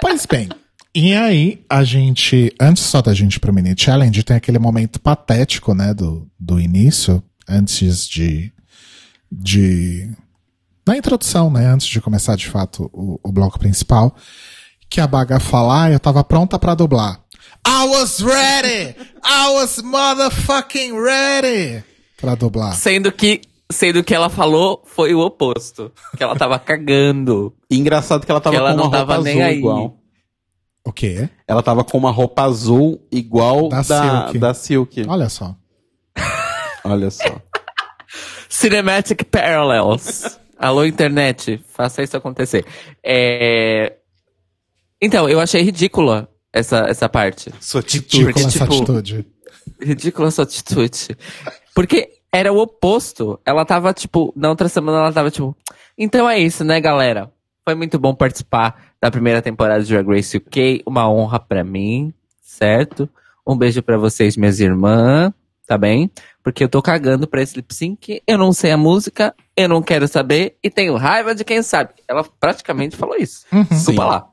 [0.00, 0.48] Pois bem.
[0.94, 5.00] E aí, a gente, antes só da gente ir pro mini challenge, tem aquele momento
[5.00, 8.52] patético, né, do, do início, antes de,
[9.32, 10.10] de,
[10.86, 14.14] na introdução, né, antes de começar de fato o, o bloco principal,
[14.94, 17.18] que a Baga fala, ah, eu tava pronta pra dublar.
[17.66, 18.94] I was ready!
[19.24, 21.82] I was motherfucking ready!
[22.16, 22.74] Pra dublar.
[22.76, 23.40] Sendo que,
[23.72, 25.90] sendo que ela falou foi o oposto.
[26.16, 27.52] Que ela tava cagando.
[27.68, 29.58] E engraçado que ela tava Que ela com uma não tava roupa nem azul aí.
[29.58, 29.96] igual.
[30.86, 31.28] O quê?
[31.48, 33.82] Ela tava com uma roupa azul igual Da da,
[34.26, 34.38] Silk.
[34.38, 35.04] da Silk.
[35.08, 35.56] Olha só.
[36.84, 37.40] Olha só.
[38.48, 40.38] Cinematic Parallels.
[40.56, 42.64] Alô, internet, faça isso acontecer.
[43.02, 43.94] É...
[45.00, 47.50] Então, eu achei ridícula essa, essa parte.
[47.60, 49.26] Sua Ridícula Porque, essa tipo, atitude.
[49.80, 51.16] Ridícula essa atitude.
[51.74, 53.38] Porque era o oposto.
[53.44, 55.56] Ela tava, tipo, na outra semana ela tava, tipo,
[55.98, 57.30] então é isso, né, galera?
[57.64, 60.82] Foi muito bom participar da primeira temporada de Drag Race UK.
[60.86, 63.08] Uma honra pra mim, certo?
[63.46, 65.32] Um beijo pra vocês, minhas irmãs,
[65.66, 66.10] tá bem?
[66.42, 68.22] Porque eu tô cagando pra esse lip sync.
[68.26, 71.90] Eu não sei a música, eu não quero saber e tenho raiva de quem sabe.
[72.06, 73.46] Ela praticamente falou isso.
[73.52, 73.64] Uhum.
[73.64, 74.28] Desculpa lá.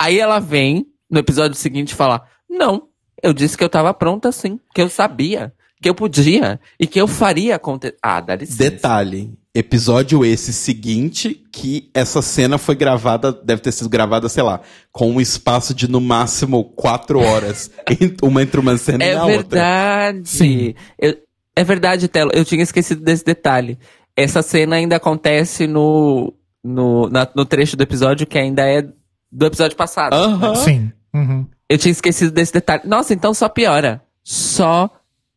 [0.00, 2.88] Aí ela vem no episódio seguinte falar: Não,
[3.22, 7.00] eu disse que eu tava pronta sim, que eu sabia, que eu podia e que
[7.00, 7.96] eu faria acontecer.
[8.02, 8.58] Ah, dá licença.
[8.70, 9.32] Detalhe.
[9.54, 14.60] Episódio esse seguinte, que essa cena foi gravada, deve ter sido gravada, sei lá,
[14.92, 17.70] com um espaço de no máximo quatro horas.
[18.22, 19.36] uma entre uma cena e É a outra.
[19.38, 20.28] verdade.
[20.28, 20.74] Sim.
[20.98, 21.16] Eu-
[21.58, 22.32] é verdade, Telo.
[22.34, 23.78] Eu tinha esquecido desse detalhe.
[24.14, 28.86] Essa cena ainda acontece no, no, na- no trecho do episódio que ainda é
[29.30, 30.16] do episódio passado.
[30.56, 30.92] Sim.
[31.14, 31.46] Uhum.
[31.68, 32.82] Eu tinha esquecido desse detalhe.
[32.84, 34.02] Nossa, então só piora.
[34.22, 34.90] Só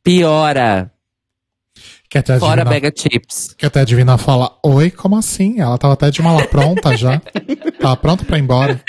[0.03, 0.91] piora.
[2.09, 3.53] Que até Fora Mega Chips.
[3.55, 5.59] Que até a Divina fala, oi, como assim?
[5.59, 7.21] Ela tava até de mala pronta já.
[7.79, 8.81] tava pronta pra ir embora.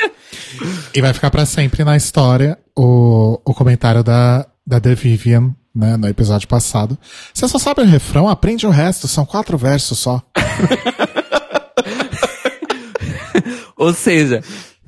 [0.95, 5.99] E vai ficar pra sempre na história o, o comentário da, da The Vivian, né,
[5.99, 6.99] no episódio passado.
[7.33, 10.23] Você só sabe o refrão, aprende o resto, são quatro versos só.
[13.77, 14.43] Ou seja,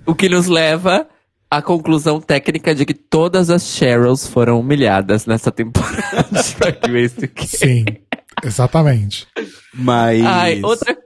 [0.06, 1.08] o que nos leva
[1.50, 6.26] à conclusão técnica de que todas as Cheryls foram humilhadas nessa temporada
[7.24, 7.46] UK.
[7.46, 7.84] Sim,
[8.42, 9.26] exatamente.
[9.74, 10.24] Mas.
[10.24, 10.96] Ai, outra.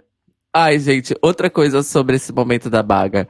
[0.54, 3.28] Ai, gente, outra coisa sobre esse momento da baga.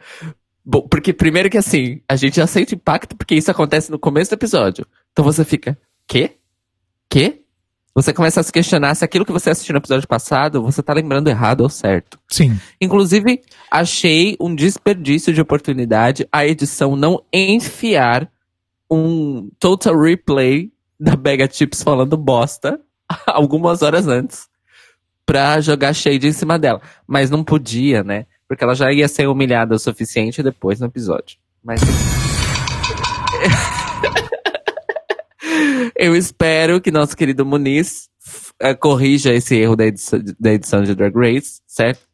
[0.65, 4.31] Bom, porque primeiro que assim, a gente já sente impacto porque isso acontece no começo
[4.31, 4.87] do episódio.
[5.13, 6.37] Então você fica, quê?
[7.09, 7.43] Quê?
[7.97, 10.93] Você começa a se questionar se aquilo que você assistiu no episódio passado, você tá
[10.93, 12.19] lembrando errado ou certo.
[12.29, 18.31] Sim, Inclusive, achei um desperdício de oportunidade a edição não enfiar
[18.91, 22.79] um total replay da Bega Chips falando bosta
[23.27, 24.47] algumas horas antes
[25.25, 26.83] pra jogar shade em cima dela.
[27.07, 28.27] Mas não podia, né?
[28.47, 31.39] Porque ela já ia ser humilhada o suficiente depois no episódio.
[31.65, 31.81] Mas.
[35.99, 38.09] Eu espero que nosso querido Muniz
[38.61, 42.07] eh, corrija esse erro da edição, da edição de Drag Race, certo?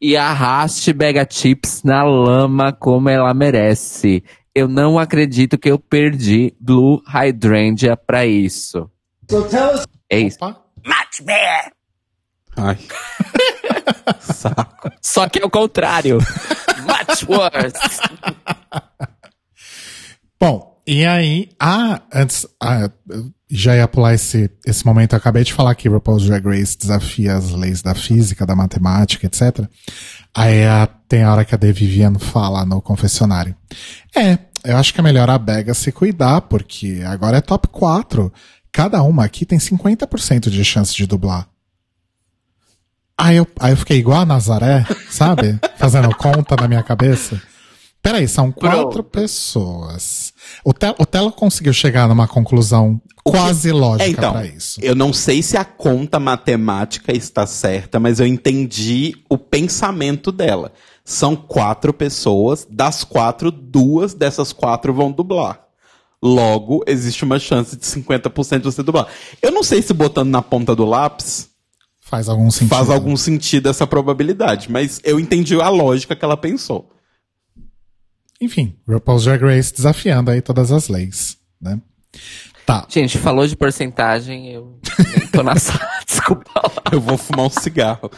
[0.00, 4.24] E arraste Bega Chips na lama como ela merece.
[4.54, 8.90] Eu não acredito que eu perdi Blue Hydrangea pra isso.
[10.08, 10.38] É isso.
[10.40, 10.62] Opa.
[12.56, 12.78] Ai.
[14.20, 14.90] Saco.
[15.02, 16.18] Só que é o contrário.
[16.86, 18.00] Much worse.
[20.40, 22.90] Bom, e aí, ah, antes, ah,
[23.50, 27.34] já ia pular esse, esse momento, eu acabei de falar que RuPaul's Drag Race desafia
[27.36, 29.66] as leis da física, da matemática, etc.
[30.34, 33.54] Aí a- tem a hora que a De Vivian fala no confessionário.
[34.16, 38.32] É, eu acho que é melhor a Bega se cuidar, porque agora é top 4.
[38.72, 41.48] Cada uma aqui tem 50% de chance de dublar.
[43.18, 45.58] Aí eu, aí eu fiquei igual a Nazaré, sabe?
[45.78, 47.40] Fazendo conta na minha cabeça.
[48.02, 50.25] Peraí, são quatro pessoas.
[50.64, 54.78] O, Te o Telo conseguiu chegar numa conclusão quase lógica É, então, pra isso.
[54.82, 60.72] eu não sei se a conta matemática está certa, mas eu entendi o pensamento dela.
[61.04, 65.60] São quatro pessoas, das quatro, duas dessas quatro vão dublar.
[66.22, 69.06] Logo, existe uma chance de 50% de você dublar.
[69.42, 71.48] Eu não sei se botando na ponta do lápis
[72.00, 72.68] Faz algum sentido.
[72.68, 76.88] faz algum sentido essa probabilidade, mas eu entendi a lógica que ela pensou.
[78.40, 81.80] Enfim, RuPaul's Drag Race desafiando aí todas as leis, né?
[82.66, 82.84] Tá.
[82.88, 84.78] Gente, falou de porcentagem, eu
[85.32, 85.88] tô na sala.
[86.06, 86.70] Desculpa lá.
[86.92, 88.10] Eu vou fumar um cigarro.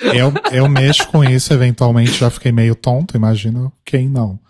[0.00, 4.40] Eu, eu mexo com isso, eventualmente já fiquei meio tonto, imagino quem não.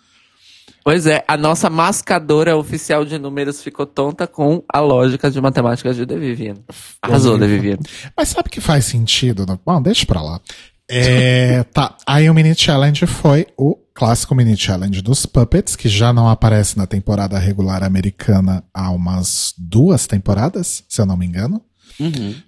[0.85, 5.93] Pois é, a nossa mascadora oficial de números ficou tonta com a lógica de matemática
[5.93, 6.57] de De Vivian.
[7.01, 7.79] Arrasou, De Vivian.
[8.17, 9.47] Mas sabe que faz sentido?
[9.65, 10.41] Bom, deixa pra lá.
[10.89, 11.97] É, tá.
[12.07, 16.77] Aí o mini challenge foi o clássico mini challenge dos puppets, que já não aparece
[16.77, 21.63] na temporada regular americana há umas duas temporadas, se eu não me engano.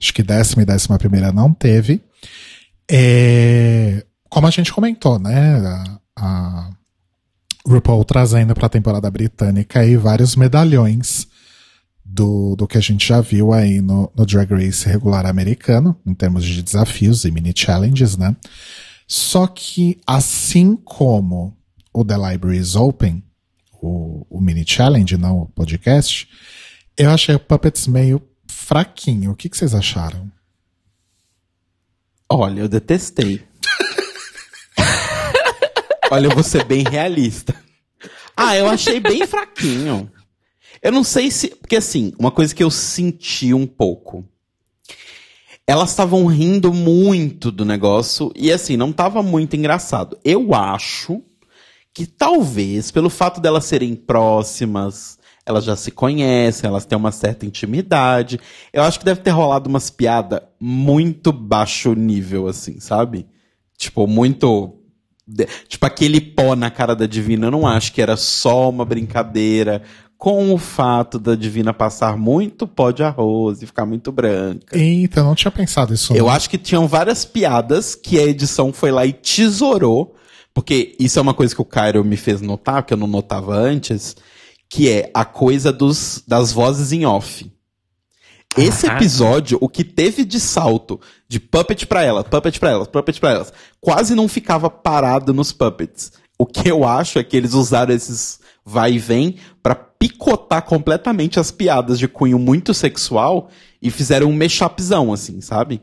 [0.00, 2.02] Acho que décima e décima primeira não teve.
[2.90, 5.56] É, como a gente comentou, né?
[5.56, 6.70] A, a
[7.66, 11.26] RuPaul trazendo pra temporada britânica aí vários medalhões
[12.04, 16.14] do, do que a gente já viu aí no, no Drag Race regular americano, em
[16.14, 18.36] termos de desafios e mini challenges, né?
[19.06, 21.56] Só que, assim como
[21.92, 23.22] o The Library is Open,
[23.80, 26.28] o, o mini challenge, não o podcast,
[26.96, 29.32] eu achei o Puppets meio fraquinho.
[29.32, 30.30] O que, que vocês acharam?
[32.30, 33.42] Olha, eu detestei.
[36.10, 37.54] Olha, eu vou ser bem realista.
[38.36, 40.10] Ah, eu achei bem fraquinho.
[40.82, 41.48] Eu não sei se.
[41.48, 44.28] Porque assim, uma coisa que eu senti um pouco.
[45.66, 50.18] Elas estavam rindo muito do negócio e assim, não tava muito engraçado.
[50.22, 51.22] Eu acho
[51.94, 57.46] que talvez, pelo fato delas serem próximas, elas já se conhecem, elas têm uma certa
[57.46, 58.40] intimidade.
[58.72, 63.26] Eu acho que deve ter rolado umas piadas muito baixo nível, assim, sabe?
[63.76, 64.80] Tipo, muito.
[65.68, 69.82] Tipo, aquele pó na cara da Divina, eu não acho que era só uma brincadeira
[70.24, 74.74] com o fato da Divina passar muito pó de arroz e ficar muito branca.
[74.74, 76.14] Eita, eu não tinha pensado isso.
[76.14, 76.32] Eu não.
[76.32, 80.16] acho que tinham várias piadas que a edição foi lá e tesourou,
[80.54, 83.54] porque isso é uma coisa que o Cairo me fez notar, que eu não notava
[83.54, 84.16] antes,
[84.66, 87.52] que é a coisa dos, das vozes em off.
[88.56, 93.20] Esse episódio, o que teve de salto de puppet pra ela, puppet pra elas, puppet
[93.20, 96.12] pra elas, quase não ficava parado nos puppets.
[96.38, 101.38] O que eu acho é que eles usaram esses vai e vem pra picotar completamente
[101.38, 103.48] as piadas de cunho muito sexual
[103.80, 105.82] e fizeram um mashupzão, assim, sabe?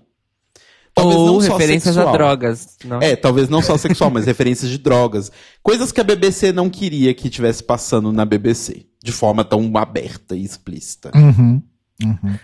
[0.97, 2.77] Ou referências a drogas.
[2.83, 3.01] Não?
[3.01, 5.31] É, talvez não só sexual, mas referências de drogas.
[5.63, 8.85] Coisas que a BBC não queria que tivesse passando na BBC.
[9.03, 11.11] De forma tão aberta e explícita.
[11.15, 11.61] Uhum,
[12.03, 12.35] uhum.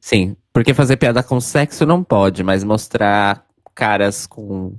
[0.00, 4.76] Sim, porque fazer piada com sexo não pode, mas mostrar caras com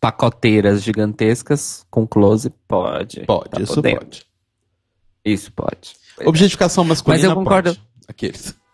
[0.00, 3.24] pacoteiras gigantescas com close pode.
[3.26, 3.98] Pode, Tá isso podendo.
[4.00, 4.26] pode.
[5.24, 5.96] Isso pode.
[6.24, 7.70] Objetificação masculina Mas eu concordo.
[7.74, 7.82] pode.
[8.08, 8.56] Aqueles.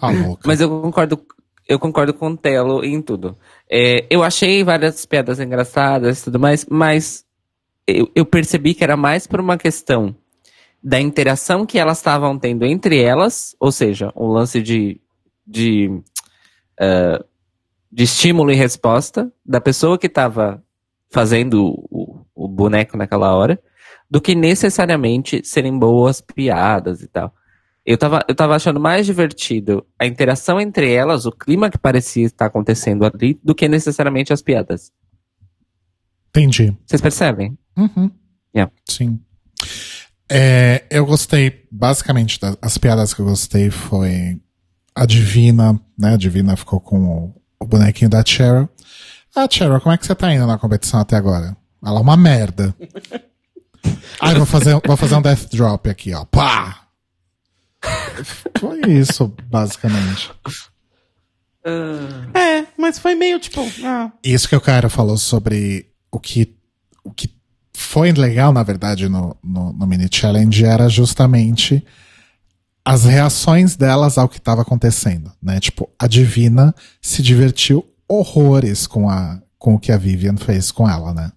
[0.00, 0.12] Ah.
[0.46, 1.20] Mas eu concordo,
[1.68, 3.36] eu concordo com o Telo em tudo.
[3.68, 7.24] É, eu achei várias piadas engraçadas e tudo mais, mas
[7.86, 10.14] eu, eu percebi que era mais por uma questão
[10.82, 15.00] da interação que elas estavam tendo entre elas, ou seja, um lance de,
[15.46, 15.90] de,
[16.80, 17.24] eh,
[17.94, 20.60] de estímulo e resposta da pessoa que estava
[21.12, 23.62] fazendo o, o boneco naquela hora,
[24.10, 27.32] do que necessariamente serem boas piadas e tal.
[27.86, 32.26] Eu tava, eu tava achando mais divertido a interação entre elas, o clima que parecia
[32.26, 34.90] estar acontecendo ali, do que necessariamente as piadas.
[36.30, 36.76] Entendi.
[36.84, 37.56] Vocês percebem?
[37.76, 38.10] Uhum.
[38.52, 38.72] Yeah.
[38.88, 39.20] Sim.
[40.28, 44.40] É, eu gostei, basicamente, das, as piadas que eu gostei foi
[44.96, 46.14] a Divina, né?
[46.14, 48.68] A Divina ficou com o, o bonequinho da Cheryl.
[49.34, 51.56] Ah, Cheryl, como é que você tá indo na competição até agora?
[51.84, 52.74] Ela é uma merda.
[54.22, 56.24] Eu vou fazer, vou fazer um death drop aqui, ó.
[56.24, 56.86] Pá!
[58.58, 60.30] Foi isso, basicamente.
[62.34, 63.60] É, mas foi meio tipo.
[63.84, 64.12] Ah.
[64.22, 66.54] Isso que o cara falou sobre o que,
[67.02, 67.28] o que
[67.74, 71.84] foi legal, na verdade, no, no, no mini challenge era justamente
[72.84, 75.58] as reações delas ao que estava acontecendo, né?
[75.58, 80.86] Tipo, a Divina se divertiu horrores com a com o que a Vivian fez com
[80.86, 81.32] ela, né?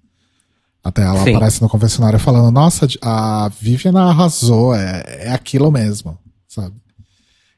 [0.84, 1.34] Até ela Sim.
[1.34, 6.76] aparece no confessionário falando, nossa, a Vivian arrasou, é, é aquilo mesmo, sabe?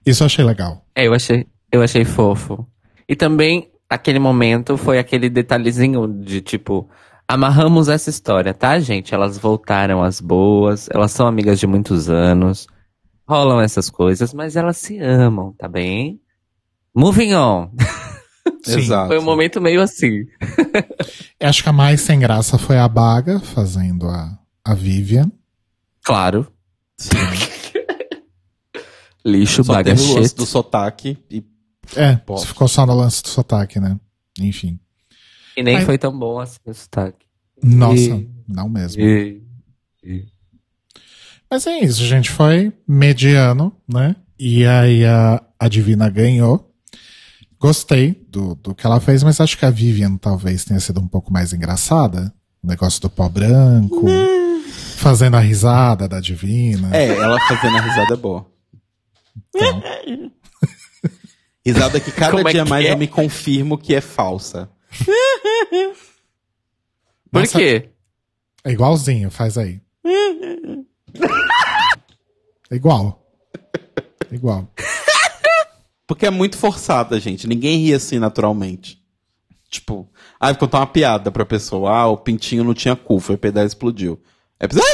[0.05, 0.85] Isso eu achei legal.
[0.95, 2.67] É, eu achei, eu achei fofo.
[3.07, 6.87] E também, aquele momento foi aquele detalhezinho de tipo,
[7.27, 9.13] amarramos essa história, tá, gente?
[9.13, 12.67] Elas voltaram às boas, elas são amigas de muitos anos,
[13.29, 16.19] rolam essas coisas, mas elas se amam, tá bem?
[16.95, 17.71] Moving on.
[18.65, 18.79] Sim.
[18.79, 19.09] Exato.
[19.09, 20.25] Foi um momento meio assim.
[21.39, 25.31] Eu acho que a mais sem graça foi a Baga fazendo a, a Vivian.
[26.03, 26.51] Claro.
[29.23, 31.43] Lixo, Só baga teve o lance do sotaque e
[31.95, 33.99] É, ficou só no lance do sotaque, né?
[34.39, 34.79] Enfim.
[35.55, 35.85] E nem Ai.
[35.85, 37.25] foi tão bom assim o sotaque.
[37.61, 39.01] Nossa, E- não mesmo.
[39.01, 39.41] E-
[41.51, 42.29] Mas é isso, gente.
[42.29, 44.15] Foi mediano, né?
[44.37, 46.71] E aí a, a Divina ganhou.
[47.59, 51.07] Gostei do, do que ela fez, mas acho que a Vivian talvez tenha sido um
[51.07, 52.33] pouco mais engraçada.
[52.63, 54.05] O negócio do pó branco.
[54.97, 56.95] Fazendo a risada da Divina.
[56.95, 58.45] É, ela fazendo a risada é boa.
[59.55, 59.81] Então,
[61.65, 62.91] Risada que cada Como é dia que mais é?
[62.93, 64.69] eu me confirmo que é falsa.
[67.31, 67.57] Por Nossa.
[67.59, 67.89] quê?
[68.63, 69.81] é igualzinho, faz aí.
[72.71, 73.19] É igual.
[74.31, 74.67] É igual.
[76.05, 77.47] Porque é muito forçada, gente.
[77.47, 78.99] Ninguém ri assim naturalmente.
[79.69, 81.91] Tipo, ah, contar uma piada pra pessoa.
[81.91, 84.19] Ah, o pintinho não tinha cu, foi pedal e explodiu.
[84.59, 84.85] Aí a pessoa...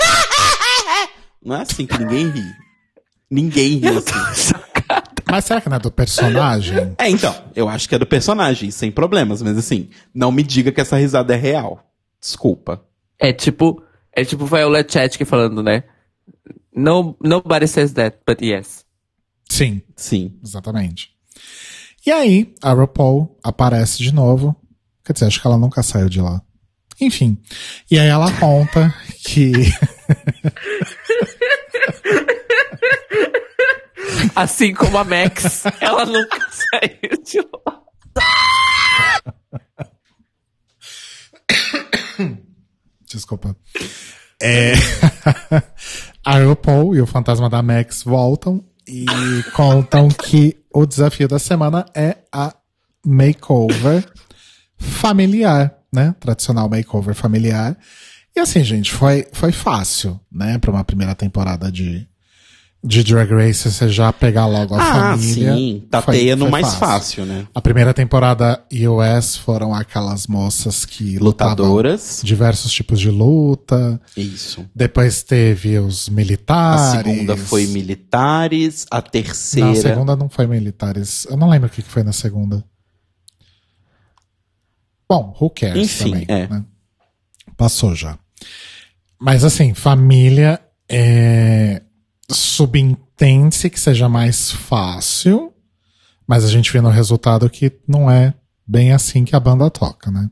[1.44, 2.44] Não é assim que ninguém ri.
[3.30, 4.54] Ninguém ri assim.
[5.30, 6.96] Mas será que não é do personagem?
[6.98, 10.72] É, então, eu acho que é do personagem, sem problemas, mas assim, não me diga
[10.72, 11.86] que essa risada é real.
[12.20, 12.84] Desculpa.
[13.20, 15.84] É tipo, é tipo Violet Chachki falando, né?
[16.76, 18.84] No, nobody says that, but yes.
[19.50, 19.82] Sim.
[19.96, 20.38] Sim.
[20.44, 21.16] Exatamente.
[22.06, 24.54] E aí, a RuPaul aparece de novo.
[25.04, 26.42] Quer dizer, acho que ela nunca saiu de lá.
[27.00, 27.42] Enfim.
[27.90, 29.54] E aí ela conta que.
[34.36, 37.82] Assim como a Max, ela nunca saiu de lá.
[43.08, 43.56] Desculpa.
[44.42, 44.74] É...
[46.26, 49.06] a RuPaul e o fantasma da Max voltam e
[49.54, 52.54] contam que o desafio da semana é a
[53.06, 54.04] makeover
[54.78, 56.16] familiar, né?
[56.20, 57.78] Tradicional makeover familiar.
[58.36, 60.58] E assim, gente, foi, foi fácil, né?
[60.58, 62.08] Pra uma primeira temporada de,
[62.88, 65.54] de Drag Race, você já pegar logo a Ah, família.
[65.56, 65.88] sim.
[65.90, 67.48] Tateia Foi- no foi mais fácil, né?
[67.56, 72.22] A primeira temporada US foram aquelas moças que Lutadoras.
[72.24, 74.00] diversos tipos de luta.
[74.16, 74.64] Isso.
[74.76, 77.04] Depois teve os A militares.
[77.04, 79.72] segunda foi militares, a terceira.
[79.72, 81.26] A segunda não foi militares.
[81.28, 82.64] Eu não lembro o que que foi na segunda.
[85.10, 86.26] Bom, who cares Enfim, também.
[86.28, 86.48] é.
[86.48, 86.64] né?
[87.58, 88.18] Passou já.
[89.20, 91.82] Mas assim, família é...
[92.30, 95.54] subentende que seja mais fácil,
[96.28, 98.34] mas a gente vê no resultado que não é
[98.66, 100.30] bem assim que a banda toca, né?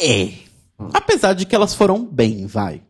[0.00, 0.32] É.
[0.92, 2.82] Apesar de que elas foram bem, vai.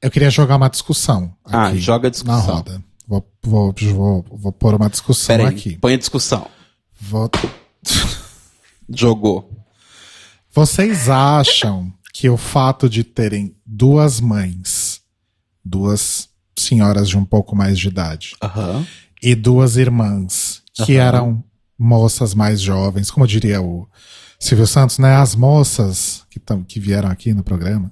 [0.00, 1.34] Eu queria jogar uma discussão.
[1.44, 2.36] Ah, joga a discussão.
[2.36, 2.84] Na roda.
[3.06, 5.78] Vou, vou, vou, vou pôr uma discussão Pera aí, aqui.
[5.78, 6.48] põe a discussão.
[7.00, 7.30] Vou...
[8.88, 9.50] Jogou.
[10.50, 15.00] Vocês acham que o fato de terem duas mães,
[15.64, 18.86] duas senhoras de um pouco mais de idade, Aham.
[19.22, 21.06] e duas irmãs que Aham.
[21.06, 21.44] eram
[21.78, 23.88] moças mais jovens, como diria o
[24.38, 25.14] Silvio Santos, né?
[25.16, 27.90] As moças que, tão, que vieram aqui no programa.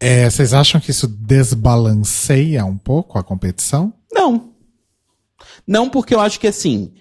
[0.00, 3.92] É, vocês acham que isso desbalanceia um pouco a competição?
[4.12, 4.50] Não.
[5.66, 6.92] Não, porque eu acho que assim,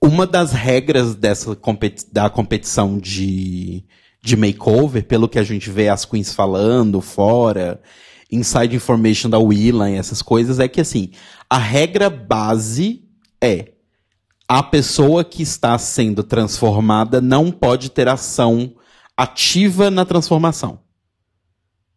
[0.00, 3.84] uma das regras dessa competi da competição de,
[4.22, 7.80] de makeover, pelo que a gente vê as queens falando fora,
[8.32, 11.10] inside information da Willan e essas coisas, é que assim,
[11.48, 13.04] a regra base
[13.40, 13.72] é
[14.48, 18.74] a pessoa que está sendo transformada não pode ter ação
[19.16, 20.80] ativa na transformação.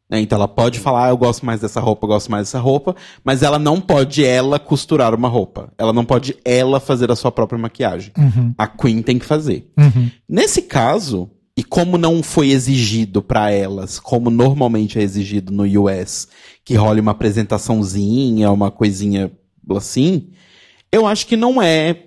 [0.09, 0.19] né?
[0.19, 2.95] Então ela pode falar, ah, eu gosto mais dessa roupa, eu gosto mais dessa roupa,
[3.23, 5.71] mas ela não pode ela costurar uma roupa.
[5.77, 8.11] Ela não pode ela fazer a sua própria maquiagem.
[8.57, 9.71] A Queen tem que fazer.
[10.29, 16.27] Nesse caso, e como não foi exigido pra elas, como normalmente é exigido no US,
[16.63, 19.31] que role uma apresentaçãozinha, uma coisinha
[19.75, 20.31] assim,
[20.91, 22.03] eu acho que não é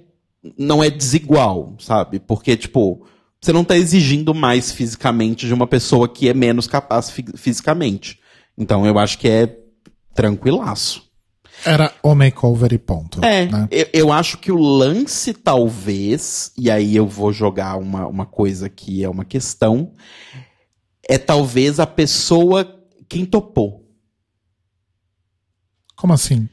[0.57, 2.21] não é desigual, sabe?
[2.21, 3.07] Porque tipo,
[3.41, 8.21] você não tá exigindo mais fisicamente de uma pessoa que é menos capaz fi- fisicamente.
[8.57, 9.57] Então eu acho que é
[10.15, 11.08] tranquilaço.
[11.65, 13.25] Era o makeover e ponto.
[13.25, 13.69] É, né?
[13.71, 18.69] eu, eu acho que o lance, talvez, e aí eu vou jogar uma, uma coisa
[18.69, 19.93] que é uma questão,
[21.09, 22.79] é talvez a pessoa
[23.09, 23.89] quem topou.
[25.97, 26.49] Como assim?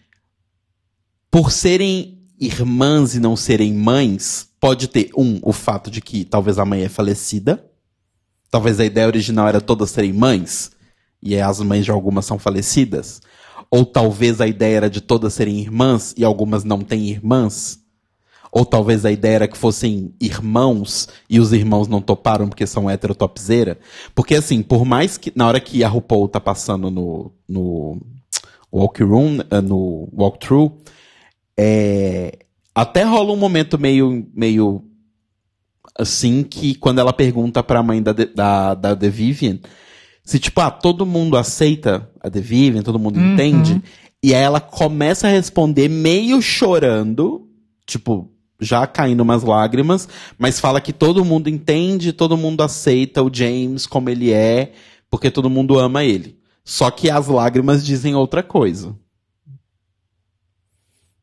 [1.29, 6.57] Por serem irmãs e não serem mães, pode ter, um, o fato de que talvez
[6.57, 7.63] a mãe é falecida.
[8.49, 10.71] Talvez a ideia original era todas serem mães,
[11.21, 13.21] e as mães de algumas são falecidas.
[13.69, 17.79] Ou talvez a ideia era de todas serem irmãs e algumas não têm irmãs.
[18.51, 22.89] Ou talvez a ideia era que fossem irmãos e os irmãos não toparam porque são
[22.89, 23.77] hétero topzera.
[24.13, 28.01] Porque assim, por mais que na hora que a RuPaul tá passando no, no
[28.71, 30.71] walkroom, eh, no walkthrough,
[31.57, 32.39] é,
[32.73, 34.83] até rola um momento meio, meio
[35.97, 39.59] assim que quando ela pergunta pra mãe da, da, da The Vivian
[40.25, 43.81] se tipo, ah, todo mundo aceita a The Vivian, todo mundo entende,
[44.21, 47.47] e aí ela começa a responder meio chorando,
[47.85, 53.29] tipo, já caindo umas lágrimas, mas fala que todo mundo entende, todo mundo aceita o
[53.31, 54.73] James como ele é,
[55.11, 56.39] porque todo mundo ama ele.
[56.63, 58.95] Só que as lágrimas dizem outra coisa.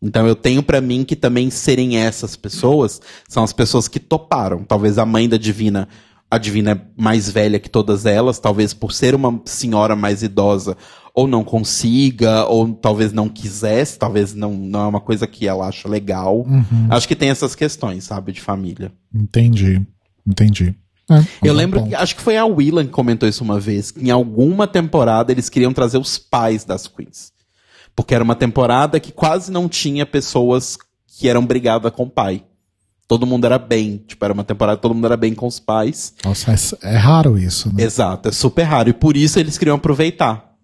[0.00, 4.64] Então eu tenho pra mim que também serem essas pessoas são as pessoas que toparam.
[4.64, 5.88] Talvez a mãe da Divina,
[6.32, 10.78] a Divina é mais velha que todas elas, talvez por ser uma senhora mais idosa,
[11.14, 15.68] ou não consiga, ou talvez não quisesse, talvez não, não é uma coisa que ela
[15.68, 16.46] acha legal.
[16.88, 18.90] Acho que tem essas questões, sabe, de família.
[19.14, 19.86] Entendi.
[20.26, 20.74] Entendi.
[21.10, 23.60] É, Eu um lembro bom que, acho que foi a Willan que comentou isso uma
[23.60, 27.30] vez, que em alguma temporada eles queriam trazer os pais das queens.
[27.94, 32.42] Porque era uma temporada que quase não tinha pessoas que eram brigadas com o pai.
[33.12, 33.98] Todo mundo era bem.
[34.06, 36.14] Tipo, era uma temporada que todo mundo era bem com os pais.
[36.24, 36.50] Nossa,
[36.82, 37.82] é, é raro isso, né?
[37.84, 38.88] Exato, é super raro.
[38.88, 40.56] E por isso eles queriam aproveitar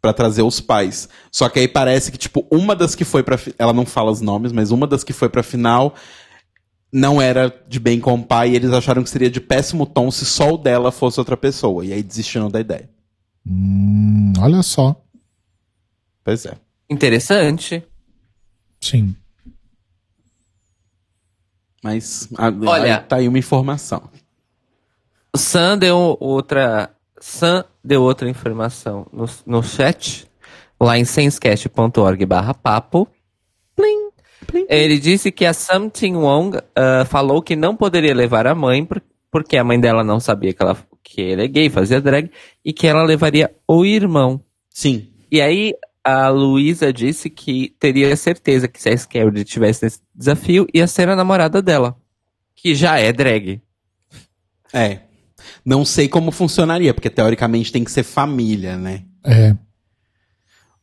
[0.00, 1.08] pra trazer os pais.
[1.32, 3.36] Só que aí parece que, tipo, uma das que foi pra.
[3.58, 5.96] Ela não fala os nomes, mas uma das que foi pra final
[6.92, 8.50] não era de bem com o pai.
[8.50, 11.84] E eles acharam que seria de péssimo tom se só o dela fosse outra pessoa.
[11.84, 12.88] E aí desistiram da ideia.
[13.44, 14.94] Hum, olha só.
[16.22, 16.54] Pois é.
[16.88, 17.82] Interessante.
[18.80, 19.16] Sim.
[21.82, 24.02] Mas a- Olha- aí tá aí uma informação.
[25.34, 26.90] O Sam deu outra.
[27.20, 30.26] Sam deu outra informação no, no chat,
[30.80, 33.08] lá em senscast.org barra papo.
[33.74, 34.66] Plim.
[34.68, 39.02] Ele disse que a Something Wong ah, falou que não poderia levar a mãe por-
[39.30, 42.30] porque a mãe dela não sabia que, ela, que ele é gay, fazia drag,
[42.64, 44.40] e que ela levaria o irmão.
[44.70, 45.08] Sim.
[45.30, 45.74] E aí
[46.06, 51.08] a Luísa disse que teria certeza que se a Scarlett tivesse nesse desafio, ia ser
[51.08, 51.96] a namorada dela.
[52.54, 53.60] Que já é drag.
[54.72, 55.00] É.
[55.64, 59.02] Não sei como funcionaria, porque teoricamente tem que ser família, né?
[59.24, 59.54] É.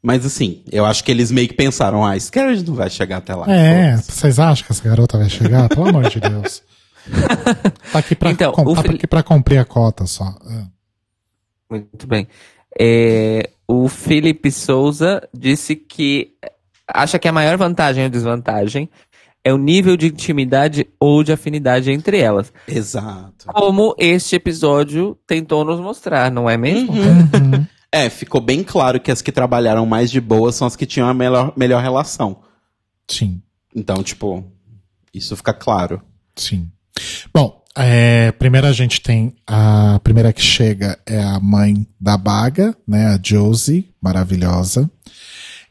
[0.01, 3.33] Mas assim, eu acho que eles meio que pensaram, ah, Scarlett não vai chegar até
[3.33, 3.45] lá.
[3.49, 5.69] É, vocês acham que essa garota vai chegar?
[5.69, 6.61] Pelo amor de Deus.
[7.91, 10.25] Tá aqui pra, Então, com- o tá Fili- aqui pra cumprir a cota só.
[10.49, 10.63] É.
[11.69, 12.27] Muito bem.
[12.79, 16.35] É, o Felipe Souza disse que
[16.87, 18.89] acha que a maior vantagem ou desvantagem
[19.43, 22.53] é o nível de intimidade ou de afinidade entre elas.
[22.67, 23.47] Exato.
[23.47, 26.93] Como este episódio tentou nos mostrar, não é mesmo?
[26.93, 27.65] Uhum.
[27.91, 31.07] É, ficou bem claro que as que trabalharam mais de boa são as que tinham
[31.07, 32.41] a melhor, melhor relação.
[33.07, 33.41] Sim,
[33.75, 34.43] Então, tipo,
[35.13, 36.01] isso fica claro.
[36.35, 36.69] sim.
[37.75, 43.07] É, primeiro a gente tem a primeira que chega é a mãe da Baga, né,
[43.07, 44.89] a Josie, maravilhosa.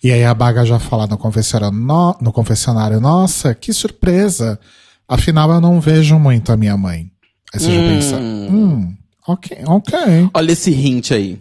[0.03, 4.59] E aí a Baga já fala no confessionário, no, no confessionário, nossa, que surpresa.
[5.07, 7.11] Afinal eu não vejo muito a minha mãe.
[7.55, 8.96] Aí você já pensa, hum,
[9.28, 9.98] ok, ok.
[10.34, 11.40] Olha esse hint aí.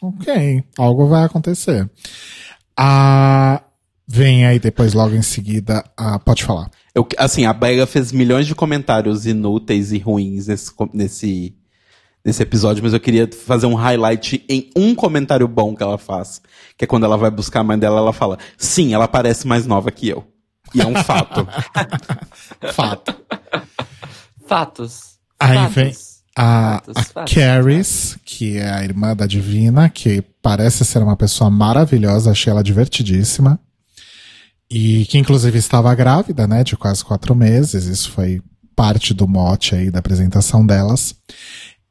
[0.00, 1.90] Ok, algo vai acontecer.
[2.78, 3.60] A
[4.06, 6.70] vem aí depois logo em seguida a pode falar.
[6.98, 11.54] Eu, assim, a Bega fez milhões de comentários inúteis e ruins nesse, nesse,
[12.24, 16.42] nesse episódio, mas eu queria fazer um highlight em um comentário bom que ela faz.
[16.76, 19.64] Que é quando ela vai buscar a mãe dela, ela fala: Sim, ela parece mais
[19.64, 20.26] nova que eu.
[20.74, 21.46] E é um fato.
[22.74, 23.14] Fato.
[24.44, 25.18] Fatos.
[25.38, 25.74] Aí Fatos.
[25.74, 25.92] vem
[26.36, 31.16] a, Fatos, a fatos, Caris, que é a irmã da Divina, que parece ser uma
[31.16, 33.60] pessoa maravilhosa, achei ela divertidíssima.
[34.70, 37.86] E que inclusive estava grávida, né, de quase quatro meses.
[37.86, 38.42] Isso foi
[38.76, 41.14] parte do mote aí da apresentação delas.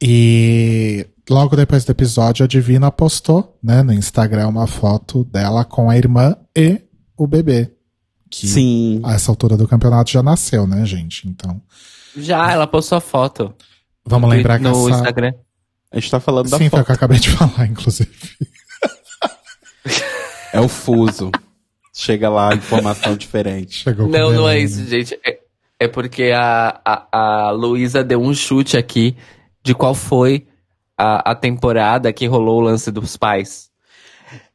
[0.01, 5.89] E logo depois do episódio, a Divina postou, né, no Instagram uma foto dela com
[5.89, 6.81] a irmã e
[7.17, 7.71] o bebê.
[8.29, 9.01] Que Sim.
[9.03, 11.27] a essa altura do campeonato já nasceu, né, gente?
[11.27, 11.61] Então,
[12.15, 13.53] Já, ela postou a foto.
[14.05, 14.97] vamos lembrar que no essa...
[14.97, 15.33] Instagram.
[15.91, 16.85] A gente tá falando da Sim, foi o foto.
[16.85, 18.11] que eu acabei de falar, inclusive.
[20.51, 21.31] É o fuso.
[21.99, 23.77] Chega lá, informação diferente.
[23.83, 25.19] Chegou Não, não é isso, gente.
[25.25, 25.39] É,
[25.79, 27.07] é porque a, a,
[27.47, 29.17] a Luísa deu um chute aqui
[29.63, 30.47] de qual foi
[30.95, 33.71] a, a temporada que rolou o lance dos pais.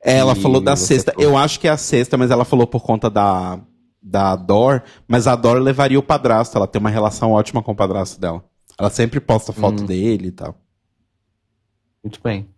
[0.04, 1.12] É, ela E falou da sexta.
[1.12, 1.28] falou.
[1.30, 3.58] Eu acho que é a sexta, mas ela falou por conta da,
[4.00, 4.82] da Dor.
[5.08, 6.56] Mas a Dor levaria o padrasto.
[6.56, 8.44] Ela tem uma relação ótima com o padrasto dela.
[8.78, 9.86] Ela sempre posta foto Hum.
[9.86, 10.56] dele e tal.
[12.04, 12.48] Muito bem.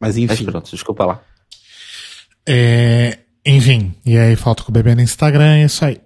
[0.00, 0.44] Mas Mas enfim.
[0.46, 1.20] pronto, desculpa lá.
[2.48, 6.00] É, enfim, e aí foto com o bebê no Instagram, é isso aí.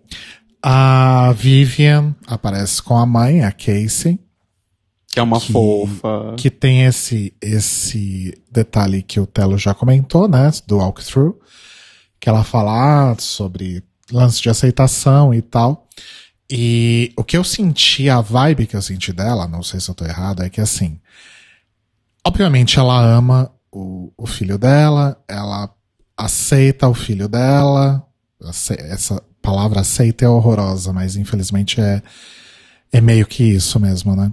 [0.63, 4.19] A Vivian aparece com a mãe, a Casey,
[5.13, 6.35] Que é uma Que- fofa.
[6.37, 11.39] que tem esse, esse detalhe que o Telo já comentou, né, do walkthrough,
[12.19, 15.87] que ela fala ah, sobre lance de aceitação e tal.
[16.51, 19.95] E o que eu senti, a vibe que eu senti dela, não sei se eu
[19.95, 20.99] tô errado, é que assim,
[22.27, 25.71] obviamente ela ama o, o filho dela, ela
[26.17, 28.07] aceita o filho dela,
[28.79, 32.03] essa palavra aceita é horrorosa, mas infelizmente é,
[32.93, 34.33] é meio que isso mesmo, né?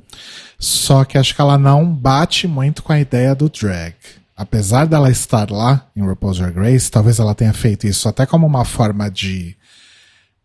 [0.60, 3.96] Só que acho que ela não bate muito com a ideia do drag.
[4.36, 8.48] Apesar dela estar lá em RuPaul's Drag Race, talvez ela tenha feito isso até como
[8.48, 9.56] uma forma de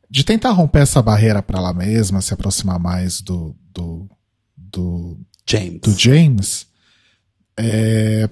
[0.09, 4.09] de tentar romper essa barreira para ela mesma, se aproximar mais do do,
[4.57, 5.81] do, James.
[5.81, 6.67] do James.
[7.59, 8.29] É,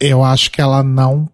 [0.00, 1.28] eu acho que ela não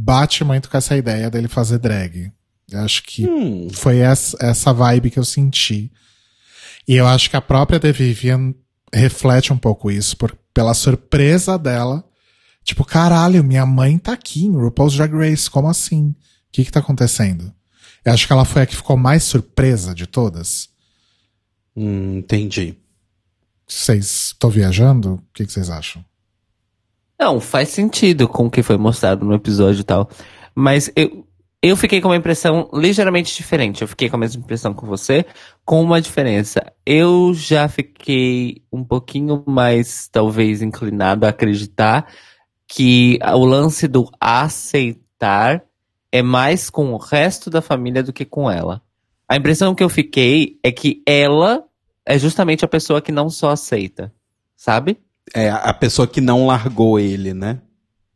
[0.00, 2.32] bate muito com essa ideia dele fazer drag.
[2.70, 5.90] Eu acho que Hum, foi essa, essa vibe que eu senti.
[6.86, 8.54] E eu acho que a própria The Vivian
[8.94, 12.04] reflete um pouco isso, por, pela surpresa dela.
[12.62, 16.10] Tipo, caralho, minha mãe tá aqui em RuPaul's Drag Race, como assim?
[16.10, 16.16] O
[16.52, 17.52] que que tá acontecendo?
[18.04, 20.68] Eu acho que ela foi a que ficou mais surpresa de todas.
[21.74, 22.76] hum, entendi.
[23.66, 25.14] Vocês estão viajando?
[25.14, 26.02] O que que vocês acham?
[27.18, 30.08] Não, faz sentido com o que foi mostrado no episódio e tal.
[30.54, 31.26] Mas eu,
[31.60, 33.82] eu fiquei com uma impressão ligeiramente diferente.
[33.82, 35.26] Eu fiquei com a mesma impressão que você,
[35.64, 36.72] com uma diferença.
[36.86, 42.06] Eu já fiquei um pouquinho mais, talvez, inclinado a acreditar
[42.68, 45.64] que o lance do aceitar
[46.12, 48.80] é mais com o resto da família do que com ela.
[49.28, 51.64] A impressão que eu fiquei é que ela
[52.06, 54.12] é justamente a pessoa que não só aceita,
[54.56, 54.98] sabe?
[55.34, 57.60] É a pessoa que não largou ele, né?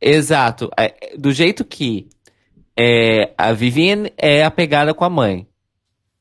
[0.01, 0.71] Exato.
[0.79, 2.09] É, Do jeito que
[2.77, 5.47] é, a Vivian é apegada com a mãe.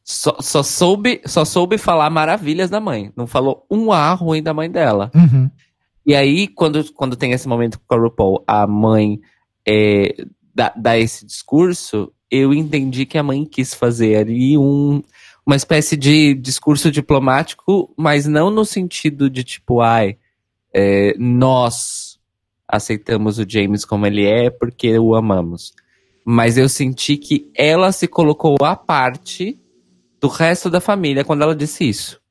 [0.04, 3.12] Só, só, soube, só soube falar maravilhas da mãe.
[3.16, 5.12] Não falou um A ruim da mãe dela.
[5.16, 5.50] Uhum.
[6.06, 9.20] E aí, quando, quando tem esse momento com a RuPaul, a mãe
[9.68, 10.16] é,
[10.54, 15.02] dá, dá esse discurso, eu entendi que a mãe quis fazer ali um,
[15.46, 20.18] uma espécie de discurso diplomático, mas não no sentido de tipo, ai,
[20.74, 22.20] é, nós
[22.68, 25.74] aceitamos o James como ele é porque o amamos.
[26.24, 29.60] Mas eu senti que ela se colocou à parte
[30.20, 32.22] do resto da família quando ela disse isso.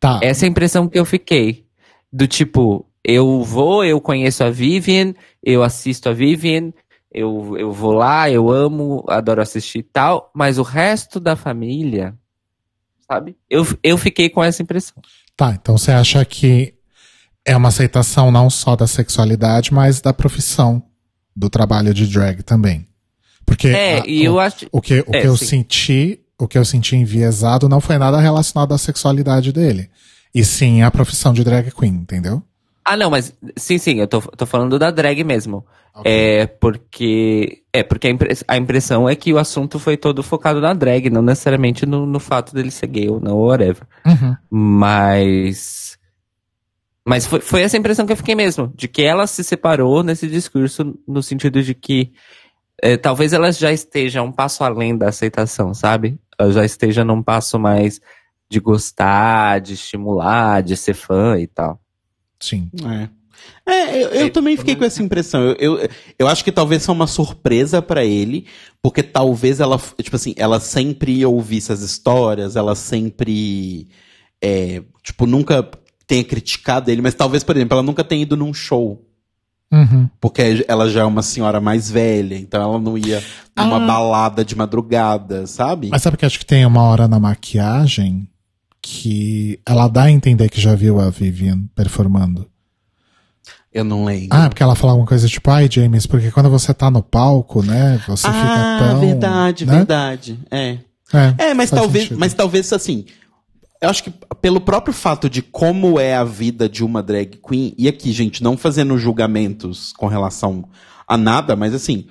[0.00, 0.20] Tá.
[0.22, 1.64] Essa é a impressão que eu fiquei.
[2.12, 6.72] Do tipo, eu vou, eu conheço a Vivian, eu assisto a Vivian,
[7.10, 12.16] eu, eu vou lá, eu amo, adoro assistir e tal, mas o resto da família,
[13.08, 13.36] sabe?
[13.48, 15.02] Eu, eu fiquei com essa impressão.
[15.38, 16.74] Tá, então você acha que
[17.46, 20.82] é uma aceitação não só da sexualidade, mas da profissão,
[21.34, 22.88] do trabalho de drag também.
[23.46, 24.66] Porque É, a- e eu acho.
[24.72, 25.46] o que, o é, que eu sim.
[25.46, 29.88] senti, o que eu senti enviesado não foi nada relacionado à sexualidade dele.
[30.34, 32.42] E sim à profissão de drag queen, entendeu?
[32.90, 35.66] Ah, não, mas sim, sim, eu tô, tô falando da drag mesmo.
[35.94, 36.10] Ok.
[36.10, 37.62] É porque.
[37.70, 41.10] É, porque a, impre- a impressão é que o assunto foi todo focado na drag,
[41.10, 43.82] não necessariamente no, no fato dele ser gay ou não, whatever.
[44.06, 44.34] Uhum.
[44.50, 45.98] Mas.
[47.06, 50.26] Mas foi, foi essa impressão que eu fiquei mesmo, de que ela se separou nesse
[50.26, 52.12] discurso, no sentido de que
[52.82, 56.18] eh, talvez ela já esteja um passo além da aceitação, sabe?
[56.38, 58.00] Ela já esteja num passo mais
[58.50, 61.78] de gostar, de estimular, de ser fã e tal.
[62.40, 62.70] Sim.
[62.84, 63.08] É.
[63.64, 65.40] É, eu, eu também fiquei com essa impressão.
[65.42, 68.46] Eu, eu, eu acho que talvez foi uma surpresa pra ele,
[68.82, 73.86] porque talvez ela, tipo assim, ela sempre ouvisse as histórias, ela sempre,
[74.42, 75.68] é, tipo, nunca
[76.06, 79.04] tenha criticado ele, mas talvez, por exemplo, ela nunca tenha ido num show.
[79.70, 80.08] Uhum.
[80.18, 83.22] Porque ela já é uma senhora mais velha, então ela não ia
[83.54, 83.86] numa Ah.
[83.86, 85.88] balada de madrugada, sabe?
[85.90, 88.26] Mas sabe que acho que tem uma hora na maquiagem
[88.82, 92.46] que ela dá a entender que já viu a Vivian performando.
[93.72, 94.28] Eu não lembro.
[94.30, 97.62] Ah, porque ela fala alguma coisa tipo, ai, James, porque quando você tá no palco,
[97.62, 99.00] né, você Ah, fica tão...
[99.00, 99.74] verdade, né?
[99.76, 100.38] verdade.
[100.50, 100.78] É.
[101.12, 102.18] É, É, mas talvez, sentido.
[102.20, 103.04] mas talvez assim.
[103.80, 107.74] Eu acho que pelo próprio fato de como é a vida de uma drag queen,
[107.78, 110.64] e aqui, gente, não fazendo julgamentos com relação
[111.06, 112.06] a nada, mas assim,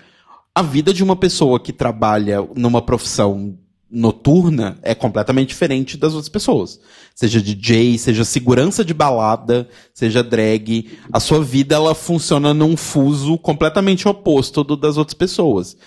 [0.55, 3.57] a vida de uma pessoa que trabalha numa profissão
[3.89, 6.79] noturna é completamente diferente das outras pessoas.
[7.15, 13.37] Seja DJ, seja segurança de balada, seja drag, a sua vida ela funciona num fuso
[13.37, 15.77] completamente oposto do das outras pessoas.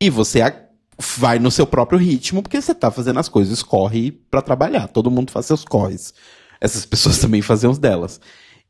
[0.00, 0.40] E você
[1.16, 4.88] vai no seu próprio ritmo, porque você tá fazendo as coisas, corre pra trabalhar.
[4.88, 6.12] Todo mundo faz seus corres.
[6.60, 8.20] Essas pessoas também fazem os delas.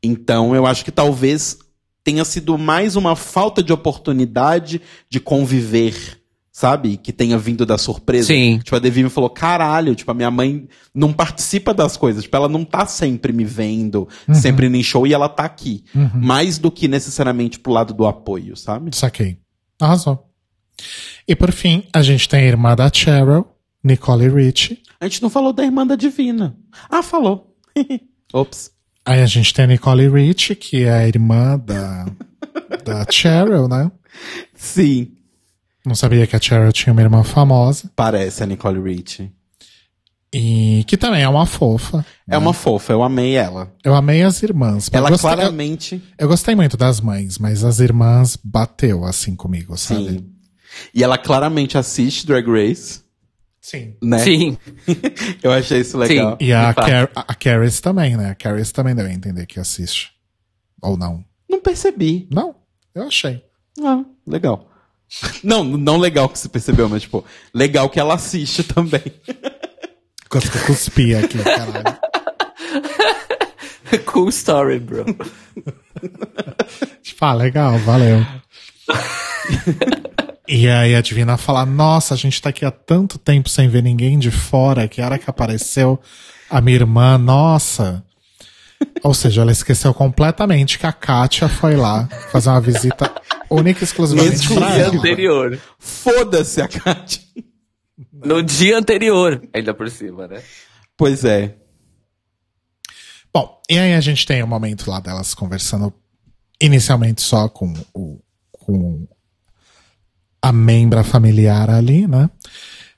[0.03, 1.57] Então, eu acho que talvez
[2.03, 6.20] tenha sido mais uma falta de oportunidade de conviver,
[6.51, 6.97] sabe?
[6.97, 8.27] Que tenha vindo da surpresa.
[8.27, 8.59] Sim.
[8.63, 12.23] Tipo, a Devi me falou, caralho, tipo, a minha mãe não participa das coisas.
[12.23, 15.83] Tipo, ela não tá sempre me vendo, sempre indo em show, e ela tá aqui.
[16.13, 18.95] Mais do que necessariamente pro lado do apoio, sabe?
[18.95, 19.37] Saquei.
[19.79, 20.27] Arrasou.
[21.27, 23.45] E por fim, a gente tem a irmã da Cheryl,
[23.83, 24.79] Nicole Richie.
[24.99, 26.55] A gente não falou da irmã da Divina.
[26.89, 27.55] Ah, falou.
[28.33, 28.71] Ops.
[29.05, 32.05] Aí a gente tem a Nicole Richie, que é a irmã da,
[32.83, 33.91] da Cheryl, né?
[34.53, 35.11] Sim.
[35.85, 37.89] Não sabia que a Cheryl tinha uma irmã famosa.
[37.95, 39.31] Parece a Nicole Richie.
[40.33, 42.05] E que também é uma fofa.
[42.29, 43.73] É uma fofa, eu amei ela.
[43.83, 44.89] Eu amei as irmãs.
[44.93, 45.95] Ela eu, gostei, claramente.
[46.17, 50.09] eu, eu gostei muito das mães, mas as irmãs bateu assim comigo, sabe?
[50.09, 50.31] Sim.
[50.93, 53.01] E ela claramente assiste Drag Race,
[53.59, 53.95] Sim.
[54.01, 54.19] né?
[54.19, 54.57] Sim.
[55.43, 56.37] Eu achei isso legal.
[56.39, 56.73] E a.
[56.73, 58.29] Car a Caris também, né?
[58.29, 60.11] A Caris também deve entender que assiste.
[60.81, 61.23] Ou não.
[61.49, 62.27] Não percebi.
[62.31, 62.55] Não,
[62.95, 63.43] eu achei.
[63.83, 64.70] Ah, legal.
[65.43, 69.03] Não, não legal que você percebeu, mas tipo, legal que ela assiste também.
[70.29, 71.97] Quase que eu cuspi aqui, caralho.
[74.05, 75.05] cool story, bro.
[77.03, 78.25] Tipo, ah, legal, valeu.
[80.47, 83.83] e aí a Divina fala, nossa, a gente tá aqui há tanto tempo sem ver
[83.83, 85.99] ninguém de fora, que a hora que apareceu
[86.49, 88.03] a minha irmã, nossa.
[89.03, 93.11] Ou seja, ela esqueceu completamente que a Kátia foi lá fazer uma visita
[93.49, 94.95] única e exclusivamente No dia ela.
[94.97, 95.59] anterior.
[95.79, 97.21] Foda-se a Kátia.
[98.13, 100.41] No dia anterior, ainda por cima, né?
[100.95, 101.55] Pois é.
[103.33, 105.93] Bom, e aí a gente tem o momento lá delas conversando
[106.61, 108.19] inicialmente só com o
[108.51, 109.07] com
[110.41, 112.29] a membra familiar ali, né?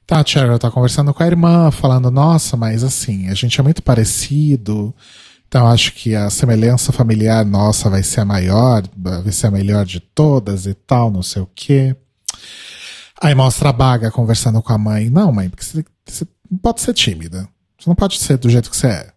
[0.05, 3.63] Tá, a Cheryl tá conversando com a irmã, falando, nossa, mas assim, a gente é
[3.63, 4.93] muito parecido,
[5.54, 9.86] então acho que a semelhança familiar nossa vai ser a maior, vai ser a melhor
[9.86, 11.95] de todas e tal, não sei o quê.
[13.22, 15.12] Aí mostra a Baga conversando com a mãe.
[15.12, 17.47] Não, mãe, porque você, não pode ser tímida.
[17.78, 19.14] Você não pode ser do jeito que você é.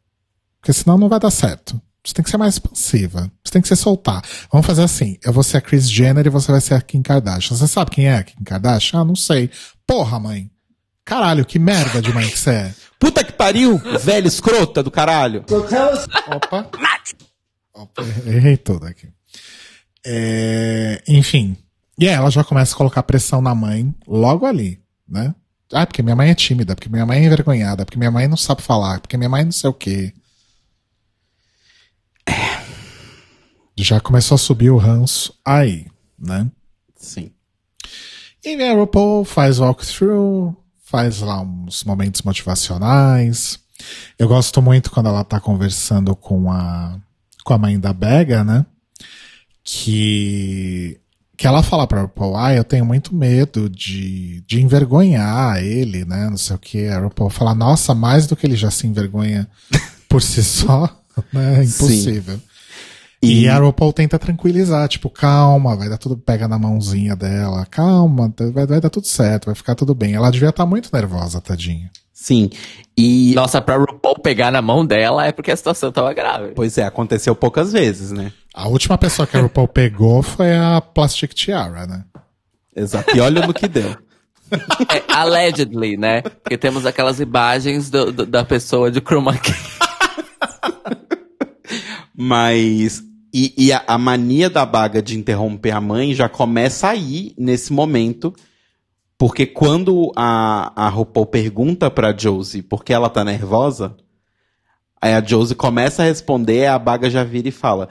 [0.60, 1.80] Porque senão não vai dar certo.
[2.04, 3.32] Você tem que ser mais expansiva.
[3.42, 4.22] Você tem que se soltar.
[4.52, 5.16] Vamos fazer assim.
[5.24, 7.56] Eu vou ser a Chris Jenner e você vai ser a Kim Kardashian.
[7.56, 9.00] Você sabe quem é a Kim Kardashian?
[9.00, 9.50] Ah, não sei.
[9.86, 10.50] Porra, mãe.
[11.02, 12.74] Caralho, que merda de mãe que você é.
[12.98, 15.44] Puta que pariu, velho escrota do caralho.
[15.48, 16.70] Opa.
[17.74, 19.08] Opa, errei tudo aqui.
[20.04, 21.56] É, enfim.
[21.98, 25.34] E aí ela já começa a colocar pressão na mãe logo ali, né?
[25.72, 28.36] Ah, porque minha mãe é tímida, porque minha mãe é envergonhada, porque minha mãe não
[28.36, 30.12] sabe falar, porque minha mãe não sei o quê.
[33.76, 35.86] Já começou a subir o ranço aí,
[36.18, 36.50] né?
[36.96, 37.30] Sim.
[38.44, 40.56] E a RuPaul faz walkthrough,
[40.86, 43.58] faz lá uns momentos motivacionais.
[44.18, 46.96] Eu gosto muito quando ela tá conversando com a,
[47.44, 48.64] com a mãe da Bega, né?
[49.64, 50.98] Que,
[51.36, 56.30] que ela fala pra RuPaul, ah, eu tenho muito medo de, de envergonhar ele, né?
[56.30, 56.86] Não sei o que.
[56.86, 59.48] A RuPaul fala, nossa, mais do que ele já se envergonha
[60.08, 60.88] por si só,
[61.32, 61.60] né?
[61.60, 62.40] É impossível.
[63.22, 67.66] E, E- a RuPaul tenta tranquilizar, tipo, calma, vai dar tudo, pega na mãozinha dela,
[67.66, 70.14] calma, vai, vai dar tudo certo, vai ficar tudo bem.
[70.14, 71.90] Ela devia estar muito nervosa, tadinha.
[72.12, 72.50] Sim.
[72.96, 73.32] E.
[73.34, 76.52] Nossa, pra RuPaul pegar na mão dela é porque a situação tava grave.
[76.54, 78.32] Pois é, aconteceu poucas vezes, né?
[78.54, 82.04] A última pessoa que a RuPaul pegou foi a Plastic Tiara, né?
[82.74, 83.16] Exato.
[83.16, 83.96] E olha no que deu.
[84.88, 86.22] É, allegedly, né?
[86.22, 89.52] Porque temos aquelas imagens do- do- da pessoa de chroma key.
[92.16, 93.02] Mas.
[93.34, 97.72] E, e a, a mania da baga de interromper a mãe já começa aí, nesse
[97.72, 98.34] momento.
[99.18, 103.96] Porque quando a, a RuPaul pergunta pra Josie por que ela tá nervosa,
[105.00, 107.88] Aí a Josie começa a responder, a Baga já vira e fala: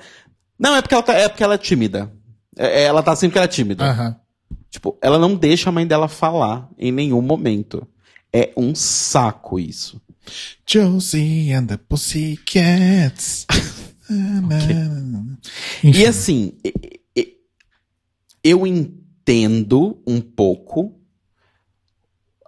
[0.57, 2.11] Não, é porque ela, tá- é porque ela é tímida.
[2.57, 3.85] É- é- ela tá assim porque ela é tímida.
[3.85, 4.15] Aham.
[4.71, 7.87] Tipo, ela não deixa a mãe dela falar em nenhum momento.
[8.33, 10.01] É um saco isso.
[10.67, 13.45] Josie and the Pussycats.
[15.83, 17.37] E assim, e- e-
[18.43, 20.99] eu entendo um pouco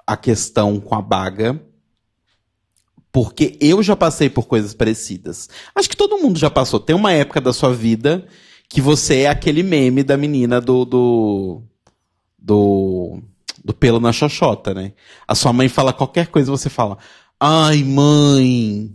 [0.06, 1.62] a questão com a baga,
[3.12, 5.50] porque eu já passei por coisas parecidas.
[5.76, 6.80] Acho que todo mundo já passou.
[6.80, 8.28] Tem uma época da sua vida
[8.70, 10.86] que você é aquele meme da menina do.
[10.86, 11.62] do.
[12.38, 13.22] do,
[13.64, 14.94] do pelo na xoxota, né?
[15.28, 16.98] A sua mãe fala qualquer coisa e você fala.
[17.40, 18.92] Ai, mãe.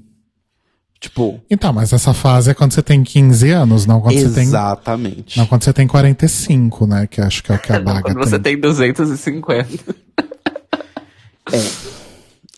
[1.03, 4.45] Tipo, Então, mas essa fase é quando você tem 15 anos, não quando você tem.
[4.45, 5.37] exatamente.
[5.37, 7.09] Não quando você tem 45, né?
[7.09, 9.69] Que acho que é o que a Baga Quando você tem 250.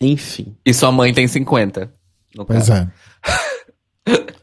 [0.00, 0.54] Enfim.
[0.64, 1.90] E sua mãe tem 50.
[2.36, 2.72] No Pois caso.
[2.72, 2.88] é.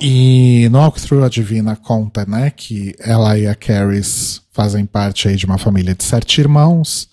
[0.00, 5.36] E no Walkthrough a Divina conta, né, que ela e a Caris fazem parte aí
[5.36, 7.08] de uma família de sete irmãos.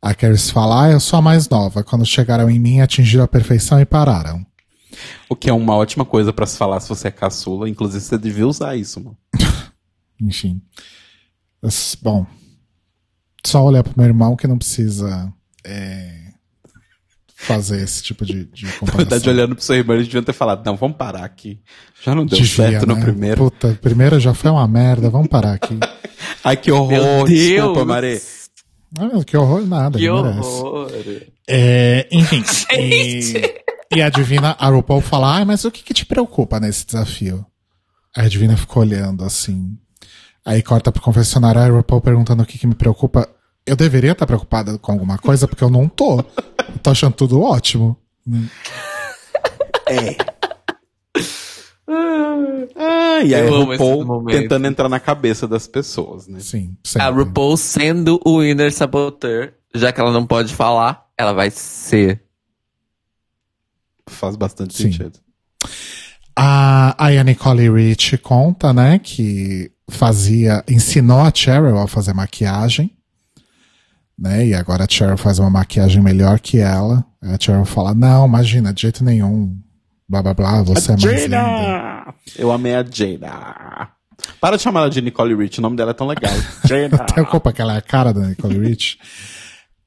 [0.00, 1.82] A Caris fala, ah, eu sou a mais nova.
[1.84, 4.44] Quando chegaram em mim, atingiram a perfeição e pararam.
[5.28, 7.68] O que é uma ótima coisa pra se falar se você é caçula.
[7.68, 9.16] Inclusive, você devia usar isso, mano.
[10.20, 10.60] Enfim.
[11.60, 12.26] Mas, Bom,
[13.44, 15.32] só olhar pro meu irmão que não precisa
[15.64, 16.32] é,
[17.34, 18.96] fazer esse tipo de, de Na comparação.
[18.98, 21.60] verdade, olhando pro seu irmão, eles deviam ter falado, não, vamos parar aqui.
[22.02, 23.02] Já não deu Devia, certo no né?
[23.02, 23.36] primeiro.
[23.50, 25.78] Puta, primeiro já foi uma merda, vamos parar aqui.
[26.44, 26.88] Ai, que horror.
[26.90, 27.86] Meu Desculpa, Deus.
[27.86, 28.22] Marê.
[28.98, 30.90] Ah, que horror nada, Que horror.
[31.48, 32.42] É, enfim.
[32.78, 33.61] e,
[33.94, 37.44] e a Divina, a RuPaul fala, ai, mas o que, que te preocupa nesse desafio?
[38.16, 39.76] Aí a Divina ficou olhando assim.
[40.44, 43.28] Aí corta pro confessionário, a RuPaul perguntando o que, que me preocupa.
[43.66, 46.18] Eu deveria estar preocupada com alguma coisa, porque eu não tô.
[46.18, 47.96] Eu tô achando tudo ótimo.
[51.86, 56.40] Ah, e aí Eu a RuPaul tentando entrar na cabeça das pessoas, né?
[56.40, 57.10] Sim, A sempre.
[57.10, 62.22] RuPaul sendo o Inner Saboteur, já que ela não pode falar, ela vai ser.
[64.08, 64.84] Faz bastante Sim.
[64.84, 65.18] sentido.
[66.36, 72.90] A, aí a Nicole Rich conta, né, que fazia, ensinou a Cheryl a fazer maquiagem,
[74.18, 77.04] né, e agora a Cheryl faz uma maquiagem melhor que ela.
[77.22, 79.54] A Cheryl fala, não, imagina, de jeito nenhum,
[80.08, 81.36] blá blá blá, você é mais linda.
[81.36, 82.14] Jada!
[82.36, 83.90] Eu amei a Jada.
[84.40, 86.32] Para de chamar ela de Nicole Rich, o nome dela é tão legal.
[86.64, 86.98] Jada.
[87.04, 88.98] Tem culpa que ela é a cara da Nicole Rich.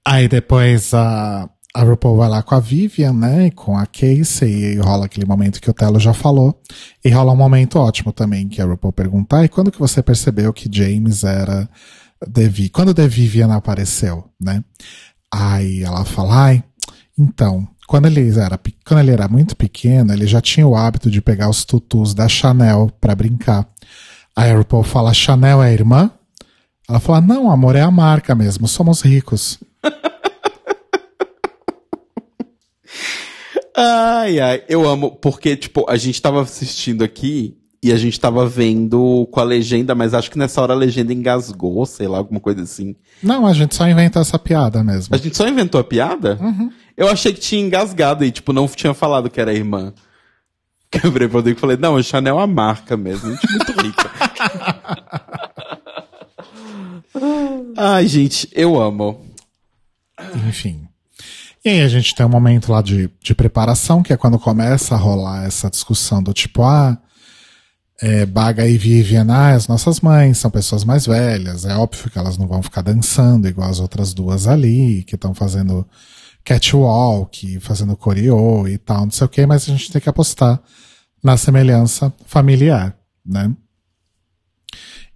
[0.08, 3.52] Aí depois a, a RuPaul vai lá com a Vivian, né?
[3.52, 6.58] Com a Casey, e rola aquele momento que o Telo já falou.
[7.04, 10.54] E rola um momento ótimo também, que a RuPaul pergunta, e quando que você percebeu
[10.54, 11.70] que James era
[12.26, 12.70] Devi?
[12.70, 14.64] Quando The Vivian apareceu, né?
[15.30, 16.64] Aí ela fala, ai,
[17.20, 21.22] então, quando ele era, quando ele era muito pequeno, ele já tinha o hábito de
[21.22, 23.68] pegar os tutus da Chanel pra brincar.
[24.34, 26.10] Aí a RuPaul fala, Chanel é a irmã?
[26.88, 29.60] Ela fala, não, amor, é a marca mesmo, somos ricos.
[33.76, 38.48] Ai, ai, eu amo, porque, tipo, a gente tava assistindo aqui e a gente tava
[38.48, 42.40] vendo com a legenda, mas acho que nessa hora a legenda engasgou, sei lá, alguma
[42.40, 42.96] coisa assim.
[43.22, 45.14] Não, a gente só inventa essa piada mesmo.
[45.14, 46.40] A gente só inventou a piada?
[46.96, 49.94] Eu achei que tinha engasgado e, tipo, não tinha falado que era irmã.
[50.90, 53.52] Quebrei pra Rodrigo e falei, não, a Chanel é a marca mesmo, a gente é
[53.52, 54.12] muito rica.
[57.78, 59.26] Ai, gente, eu amo.
[60.48, 60.88] Enfim.
[61.66, 64.94] E aí a gente tem um momento lá de, de preparação, que é quando começa
[64.94, 66.96] a rolar essa discussão do tipo, ah,
[68.00, 72.20] é, Baga e Vivian, ah, as nossas mães são pessoas mais velhas, é óbvio que
[72.20, 75.88] elas não vão ficar dançando igual as outras duas ali, que estão fazendo
[76.44, 80.62] catwalk, fazendo coreô e tal, não sei o que, mas a gente tem que apostar
[81.24, 82.96] na semelhança familiar,
[83.26, 83.52] né?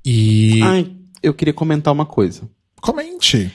[0.04, 2.50] E Ai, eu queria comentar uma coisa.
[2.82, 3.54] comente.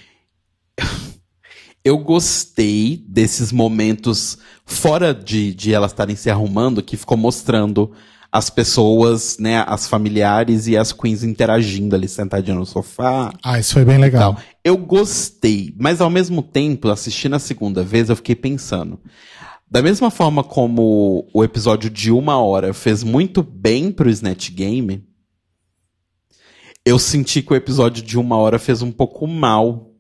[1.85, 7.93] Eu gostei desses momentos fora de, de elas estarem se arrumando, que ficou mostrando
[8.32, 13.32] as pessoas, né, as familiares e as queens interagindo ali sentadinhas no sofá.
[13.43, 14.35] Ah, isso foi bem legal.
[14.35, 14.45] Tal.
[14.64, 18.99] Eu gostei, mas ao mesmo tempo, assistindo a segunda vez, eu fiquei pensando.
[19.70, 25.07] Da mesma forma como o episódio de uma hora fez muito bem pro Snatch Game,
[26.85, 29.93] eu senti que o episódio de uma hora fez um pouco mal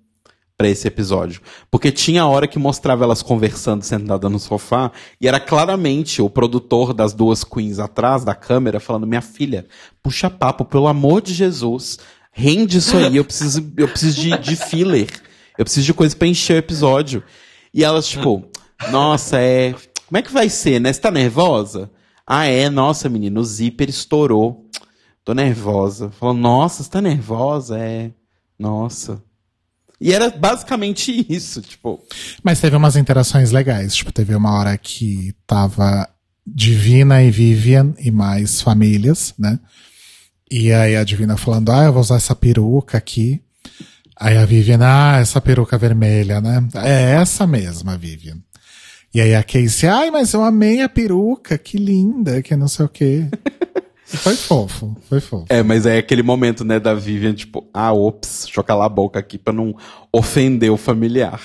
[0.64, 1.42] pra esse episódio.
[1.70, 4.90] Porque tinha hora que mostrava elas conversando sentada no sofá
[5.20, 9.66] e era claramente o produtor das duas queens atrás da câmera falando: Minha filha,
[10.02, 11.98] puxa papo, pelo amor de Jesus,
[12.32, 15.08] rende isso aí, eu preciso, eu preciso de, de filler,
[15.58, 17.22] eu preciso de coisa pra encher o episódio.
[17.72, 18.48] E elas, tipo,
[18.90, 19.74] nossa, é.
[20.06, 20.90] como é que vai ser, né?
[20.90, 21.90] Você tá nervosa?
[22.26, 22.70] Ah, é?
[22.70, 24.64] Nossa, menino, o zíper estourou.
[25.22, 26.10] Tô nervosa.
[26.10, 27.78] Falou, nossa, você tá nervosa?
[27.78, 28.12] É.
[28.58, 29.22] Nossa.
[30.04, 31.98] E era basicamente isso, tipo.
[32.42, 33.94] Mas teve umas interações legais.
[33.94, 36.06] Tipo, teve uma hora que tava
[36.46, 39.58] Divina e Vivian e mais famílias, né?
[40.50, 43.40] E aí a Divina falando, ah, eu vou usar essa peruca aqui.
[44.20, 46.62] Aí a Vivian, ah, essa peruca vermelha, né?
[46.74, 48.36] É essa mesma, Vivian.
[49.14, 52.84] E aí a Casey, ai, mas eu amei a peruca, que linda, que não sei
[52.84, 53.26] o quê.
[54.16, 55.44] Foi fofo, foi fofo.
[55.48, 58.88] É, mas é aquele momento, né, da Vivian, tipo, ah, ops, deixa eu calar a
[58.88, 59.74] boca aqui pra não
[60.12, 61.40] ofender o familiar.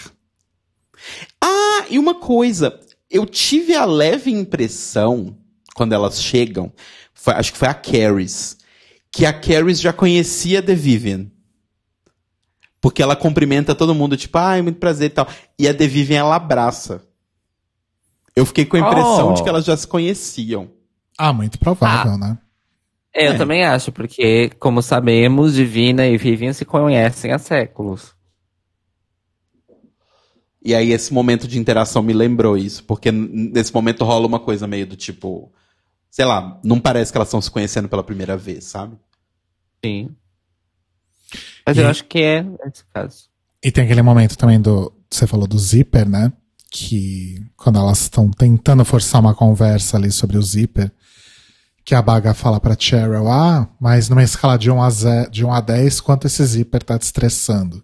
[1.42, 5.38] Ah, e uma coisa, eu tive a leve impressão,
[5.76, 6.72] quando elas chegam,
[7.14, 8.58] foi- acho que foi a Caris,
[9.12, 11.28] que a Caris já conhecia The Vivian.
[12.82, 15.28] Porque ela cumprimenta todo mundo, tipo, ai, muito prazer e tal.
[15.58, 17.02] E a The Vivian, ela abraça.
[18.36, 19.34] Eu fiquei com a impressão Oh.
[19.34, 20.70] de que elas já se conheciam.
[21.18, 22.38] Ah, muito provável, né?
[23.20, 23.38] É, eu É.
[23.38, 28.14] também acho, porque, como sabemos, Divina e Vivian se conhecem há séculos.
[30.64, 34.68] E aí esse momento de interação me lembrou isso, porque nesse momento rola uma coisa
[34.68, 35.52] meio do tipo,
[36.10, 38.96] sei lá, não parece que elas estão se conhecendo pela primeira vez, sabe?
[39.84, 40.10] Sim.
[41.66, 43.30] Mas E- eu acho que é esse caso.
[43.64, 44.94] E tem aquele momento também do.
[45.10, 46.32] Você falou do zíper, né?
[46.72, 50.92] Que quando elas estão tentando forçar uma conversa ali sobre o zíper,
[51.90, 55.44] que a Baga fala pra Cheryl, ah, mas numa escala de 1 a, 0, de
[55.44, 57.84] 1 a 10, quanto esse zíper tá te estressando?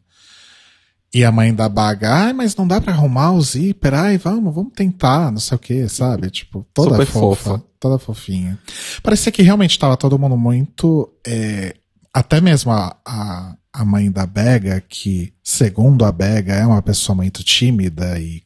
[1.11, 4.53] E a mãe da Baga, ai, mas não dá pra arrumar o zíper, ai, vamos,
[4.53, 6.29] vamos tentar, não sei o que, sabe?
[6.29, 7.63] Tipo, toda Super fofa, fofa.
[7.79, 8.59] toda fofinha.
[9.01, 11.11] Parecia que realmente tava todo mundo muito.
[11.25, 11.73] é,
[12.13, 17.15] até mesmo a, a, a mãe da Bega, que, segundo a Bega, é uma pessoa
[17.15, 18.43] muito tímida e,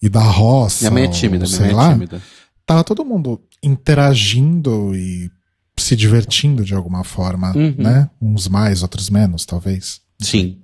[0.00, 0.82] e da roça.
[0.82, 2.22] Minha mãe é ou tímida, minha sei mãe lá, é tímida.
[2.68, 5.30] Tava todo mundo interagindo e
[5.78, 7.74] se divertindo de alguma forma, Uhum.
[7.78, 8.10] né?
[8.20, 10.02] Uns mais, outros menos, talvez.
[10.20, 10.58] Sim.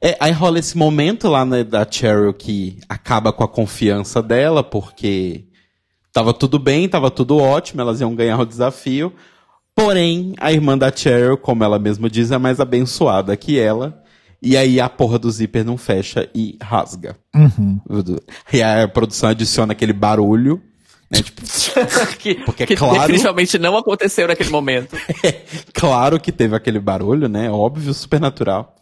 [0.00, 4.62] É, aí rola esse momento lá né, da Cheryl que acaba com a confiança dela,
[4.62, 5.46] porque
[6.12, 9.10] tava tudo bem, tava tudo ótimo, elas iam ganhar o desafio.
[9.74, 14.02] Porém, a irmã da Cheryl, como ela mesma diz, é mais abençoada que ela.
[14.42, 17.16] E aí a porra do zíper não fecha e rasga.
[17.34, 17.80] Uhum.
[18.52, 20.62] E a produção adiciona aquele barulho,
[21.10, 21.22] né?
[21.22, 21.42] Tipo,
[22.18, 24.96] que, Porque é que claro- definitivamente não aconteceu naquele momento.
[25.72, 27.50] claro que teve aquele barulho, né?
[27.50, 28.74] Óbvio, super natural.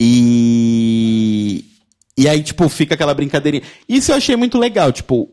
[0.00, 1.64] E.
[2.16, 3.62] E aí, tipo, fica aquela brincadeirinha.
[3.88, 5.30] Isso eu achei muito legal, tipo.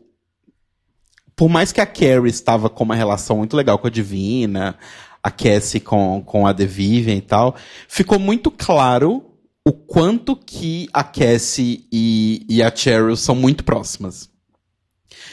[1.34, 4.74] Por mais que a Carrie estava com uma relação muito legal com a Divina,
[5.22, 7.54] a Cassie com, com a The Vivian e tal,
[7.86, 9.22] ficou muito claro
[9.62, 14.30] o quanto que a Cassie e, e a Cheryl são muito próximas.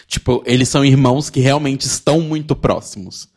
[0.08, 3.30] Tipo, eles são irmãos que realmente estão muito próximos.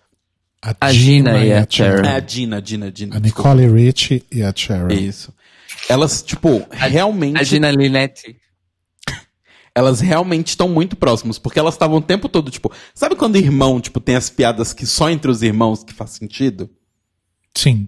[0.80, 2.04] A Gina e a Cheryl.
[2.04, 3.16] É a Dina, Dina, Dina.
[3.16, 3.54] A desculpa.
[3.54, 4.90] Nicole Richie e a Cheryl.
[4.90, 5.32] Isso.
[5.88, 7.38] Elas, tipo, realmente.
[7.38, 8.36] A Gina Linetti.
[9.74, 12.72] Elas realmente estão muito próximas, porque elas estavam o tempo todo, tipo.
[12.94, 16.70] Sabe quando irmão, tipo, tem as piadas que só entre os irmãos que faz sentido?
[17.54, 17.86] Sim.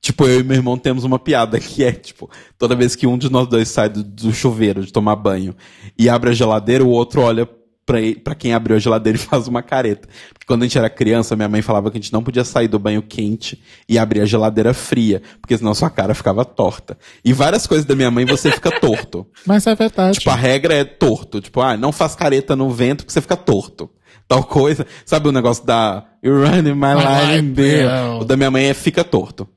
[0.00, 3.16] Tipo, eu e meu irmão temos uma piada que é, tipo, toda vez que um
[3.16, 5.54] de nós dois sai do, do chuveiro de tomar banho
[5.96, 7.48] e abre a geladeira, o outro olha
[7.84, 10.08] pra quem abriu a geladeira e faz uma careta.
[10.32, 12.68] Porque quando a gente era criança, minha mãe falava que a gente não podia sair
[12.68, 16.96] do banho quente e abrir a geladeira fria, porque senão sua cara ficava torta.
[17.24, 19.26] E várias coisas da minha mãe você fica torto.
[19.46, 20.18] Mas é verdade.
[20.18, 21.40] Tipo, a regra é torto.
[21.40, 23.90] Tipo, ah, não faz careta no vento porque você fica torto.
[24.28, 24.86] Tal coisa.
[25.04, 28.20] Sabe o negócio da You running my life, Bill?
[28.20, 29.48] O da minha mãe é fica torto.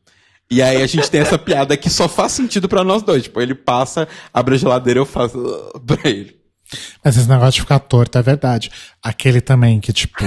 [0.50, 3.24] E aí a gente tem essa piada que só faz sentido pra nós dois.
[3.24, 6.36] Tipo, ele passa, abre a geladeira e eu faço uh, pra ele.
[7.04, 8.72] Mas esse negócio de ficar torto é verdade.
[9.04, 10.24] Aquele também que, tipo,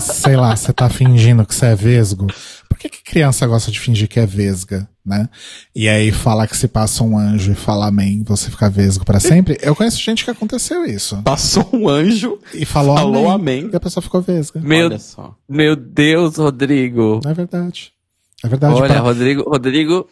[0.00, 2.26] sei lá, você tá fingindo que você é vesgo.
[2.68, 5.28] Por que, que criança gosta de fingir que é vesga, né?
[5.74, 9.20] E aí fala que se passa um anjo e fala amém, você fica vesgo pra
[9.20, 9.56] sempre.
[9.62, 11.22] Eu conheço gente que aconteceu isso.
[11.22, 13.70] Passou um anjo E falou, Falou amém, amém.
[13.72, 14.60] E a pessoa ficou vesga.
[14.60, 15.36] Meu, Olha só.
[15.48, 17.20] meu Deus, Rodrigo.
[17.24, 17.92] É verdade.
[18.42, 18.74] É verdade.
[18.74, 20.08] Olha, pra- Rodrigo, Rodrigo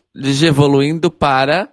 [0.47, 1.69] evoluindo para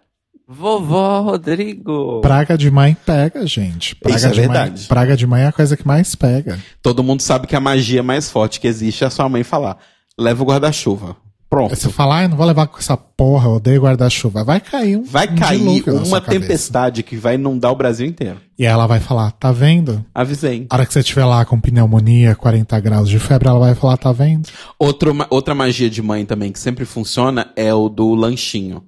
[0.50, 2.22] vovó Rodrigo.
[2.22, 3.96] Praga de mãe pega, gente.
[3.96, 4.80] Praga Isso é de verdade.
[4.80, 6.58] Mãe, praga de mãe é a coisa que mais pega.
[6.82, 9.78] Todo mundo sabe que a magia mais forte que existe é a sua mãe falar:
[10.18, 11.16] leva o guarda-chuva.
[11.50, 11.72] Pronto.
[11.72, 14.44] Aí você fala, ai, não vou levar com essa porra, eu odeio guarda-chuva.
[14.44, 15.04] Vai cair um.
[15.04, 18.38] Vai um cair uma tempestade que vai inundar o Brasil inteiro.
[18.58, 20.06] E ela vai falar, tá vendo?
[20.14, 20.68] Avisei.
[20.70, 23.98] A hora que você estiver lá com pneumonia, 40 graus de febre, ela vai falar,
[23.98, 24.48] tá vendo?
[24.78, 28.84] Outro, outra magia de mãe também que sempre funciona é o do lanchinho.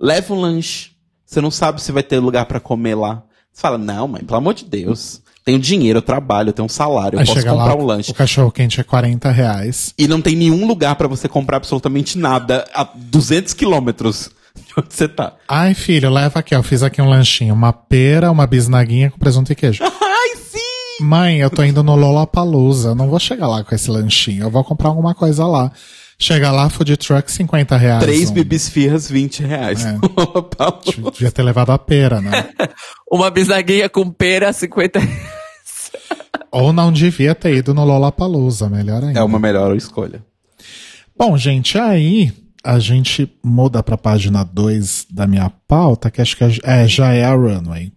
[0.00, 0.90] Leva um lanche.
[1.26, 3.22] Você não sabe se vai ter lugar pra comer lá.
[3.52, 5.22] Você fala, não, mãe, pelo amor de Deus.
[5.44, 8.10] Tenho dinheiro, eu trabalho, eu tenho um salário, eu Aí posso comprar lá, um lanche.
[8.10, 9.92] o cachorro quente é 40 reais.
[9.98, 14.94] E não tem nenhum lugar pra você comprar absolutamente nada a 200 quilômetros de onde
[14.94, 15.34] você tá.
[15.46, 16.58] Ai, filho, leva aqui, ó.
[16.58, 17.52] Eu fiz aqui um lanchinho.
[17.52, 19.82] Uma pera, uma bisnaguinha com presunto e queijo.
[19.84, 21.04] Ai, sim!
[21.04, 22.90] Mãe, eu tô indo no Lollapalooza.
[22.90, 24.44] Eu não vou chegar lá com esse lanchinho.
[24.44, 25.70] Eu vou comprar alguma coisa lá.
[26.18, 28.02] Chega lá, food truck, 50 reais.
[28.02, 29.84] Três um- bibisfirras, 20 reais.
[29.84, 29.98] É.
[30.56, 31.10] Paulo.
[31.12, 32.48] Devia ter levado a pera, né?
[33.10, 35.00] Uma bisnaguinha com pera, 50
[36.50, 39.18] Ou não devia ter ido no Lollapalooza, melhor ainda.
[39.20, 40.24] é uma melhor escolha.
[41.16, 46.44] Bom, gente, aí a gente muda pra página 2 da minha pauta, que acho que
[46.64, 47.92] é, já é a Runway.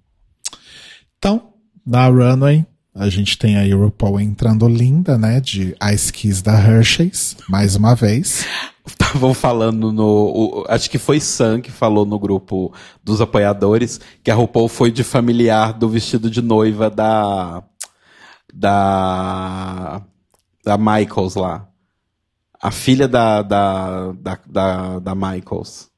[1.18, 1.54] Então,
[1.86, 2.66] na Runway,
[2.98, 7.94] a gente tem aí RuPaul entrando linda, né, de Ice Keys da Hershey's, mais uma
[7.96, 8.46] vez.
[8.88, 10.06] Estavam falando no.
[10.06, 12.74] o- acho que foi Sam que falou no grupo
[13.04, 17.62] dos apoiadores que a RuPaul foi de familiar do vestido de noiva da.
[18.54, 20.02] Da.
[20.64, 21.68] Da Michaels lá.
[22.62, 23.42] A filha da.
[23.42, 24.12] Da.
[24.14, 25.90] Da, da, da Michaels.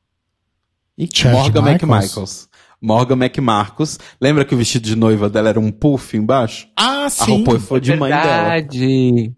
[0.98, 1.84] E Morgan Michaels?
[1.84, 2.49] McMichaels.
[2.82, 3.98] Morgan McMarcos.
[4.22, 6.68] Lembra que o vestido de noiva dela era um puff embaixo?
[6.78, 7.38] Ah, A sim!
[7.40, 8.50] RuPaul foi de mãe dela.
[8.50, 9.34] Verdade.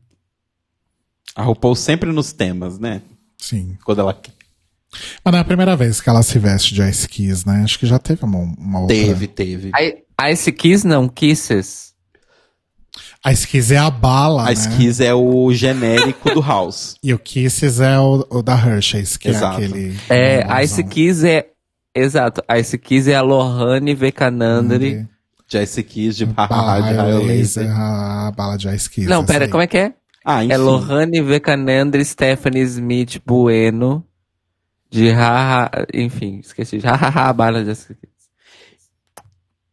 [1.36, 3.02] A RuPaul sempre nos temas, né?
[3.38, 3.78] Sim.
[3.84, 4.20] Quando ela
[5.24, 7.62] Mas não é a primeira vez que ela se veste de Ice Keys, né?
[7.64, 8.96] Acho que já teve uma, uma outra.
[8.96, 9.72] teve, teve.
[9.80, 11.92] I- Ice Kiss não, Kisses.
[13.26, 14.54] Ice Keys é a bala, A né?
[14.54, 16.96] Skis é o genérico do House.
[17.04, 19.62] E o Kisses é o, o da Hershey's, que Exato.
[19.62, 19.98] é aquele...
[20.10, 20.64] É.
[20.64, 21.48] Ice Kiss é.
[21.94, 25.08] Exato, Ice Kiss é a Lohane Vekanandri.
[25.48, 27.70] Já esse Kiss de Hahaha de Raio Laser.
[27.70, 29.08] A bala de Ice Keys.
[29.08, 29.94] Não, pera, como é que é?
[30.24, 30.54] Ah, enfim.
[30.54, 34.06] É Lohane Vekanandri, Stephanie Smith Bueno.
[34.90, 35.70] De haha.
[35.94, 36.78] Enfim, esqueci.
[36.78, 38.12] De hahaha, a bala de Ice Kiss.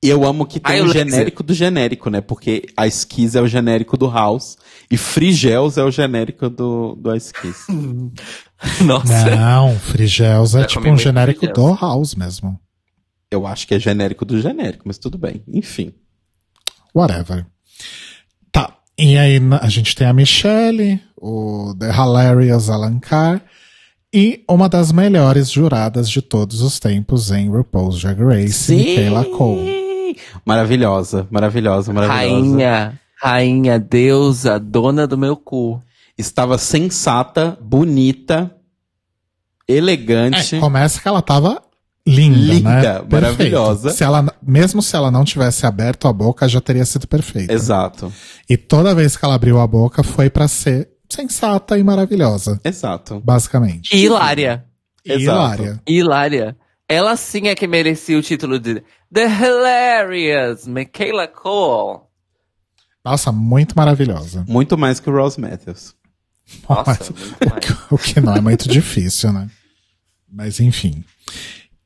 [0.03, 2.21] E eu amo que tem o genérico do genérico, né?
[2.21, 4.57] Porque a Skis é o genérico do House
[4.89, 7.67] e Frigels é o genérico do, do Ice Kiss.
[8.85, 9.37] Nossa.
[9.37, 12.59] Não, Frigels é Já tipo um genérico do House mesmo.
[13.31, 15.43] Eu acho que é genérico do genérico, mas tudo bem.
[15.47, 15.93] Enfim.
[16.95, 17.47] Whatever.
[18.51, 18.75] Tá.
[18.99, 23.43] E aí a gente tem a Michelle, o The Hilarious Alan Carr
[24.13, 30.17] e uma das melhores juradas de todos os tempos em RuPaul's Drag Race, Michaela Cole.
[30.45, 32.35] Maravilhosa, maravilhosa, maravilhosa.
[32.35, 35.83] Rainha, rainha, deusa, dona do meu cu.
[36.19, 38.55] Estava sensata, bonita,
[39.67, 40.57] elegante.
[40.57, 41.63] É, começa que ela tava
[42.07, 42.83] linda, Linda, né?
[42.83, 43.13] Perfeito.
[43.13, 43.91] maravilhosa.
[43.91, 47.53] Se ela, mesmo se ela não tivesse aberto a boca, já teria sido perfeita.
[47.53, 48.13] Exato,
[48.49, 53.21] E toda vez que ela abriu a boca foi pra ser sensata e maravilhosa, exato.
[53.21, 53.95] basicamente.
[53.95, 54.65] E Hilária.
[55.05, 55.23] E Exato.
[55.63, 55.83] hilária.
[55.87, 56.57] Hilária.
[56.89, 62.01] Ela sim é que merecia o título de The Hilarious Michaela Cole.
[63.05, 64.45] Nossa, muito maravilhosa.
[64.49, 65.95] Muito mais que o Ross Matthews.
[66.69, 67.77] Nossa, Mas- muito mais.
[67.91, 69.49] o que não é muito difícil, né?
[70.31, 71.03] Mas enfim.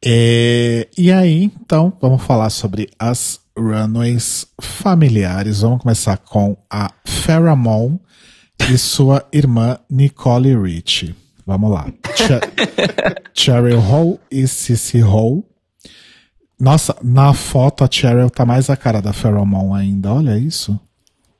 [0.05, 5.61] É, e aí, então, vamos falar sobre as runways familiares.
[5.61, 7.99] Vamos começar com a Farrah Moon
[8.71, 11.15] e sua irmã Nicole Richie.
[11.47, 11.87] Vamos lá.
[12.17, 12.41] Che-
[13.35, 15.45] Cheryl Hall e Cissy Hall.
[16.59, 20.13] Nossa, na foto a Cheryl tá mais a cara da Farrah Moon ainda.
[20.13, 20.79] Olha isso.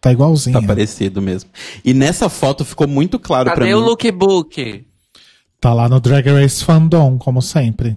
[0.03, 0.61] Tá igualzinha.
[0.61, 1.49] Tá parecido mesmo.
[1.85, 3.75] E nessa foto ficou muito claro pra Cadê mim.
[3.75, 4.85] o lookbook?
[5.61, 7.97] Tá lá no Drag Race Fandom, como sempre.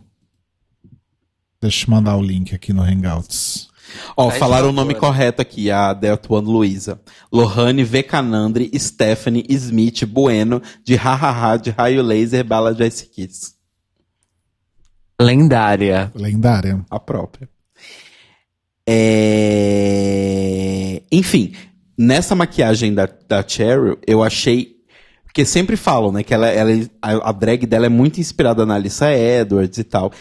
[1.59, 3.69] Deixa eu mandar o link aqui no Hangouts.
[4.15, 5.97] Ó, Faz falaram o nome correto aqui, a
[6.29, 7.01] One Luiza.
[7.31, 13.55] Lohane Vecanandri, Stephanie Smith Bueno, de Hahaha, de Raio Laser, Bala de Ice Kiss.
[15.19, 16.11] Lendária.
[16.13, 16.85] Lendária.
[16.87, 17.49] A própria.
[18.87, 20.35] É...
[21.11, 21.51] Enfim,
[21.97, 24.75] nessa maquiagem da, da Cheryl, eu achei.
[25.25, 26.71] Porque sempre falam, né, que ela, ela,
[27.01, 30.11] a, a drag dela é muito inspirada na Alissa Edwards e tal.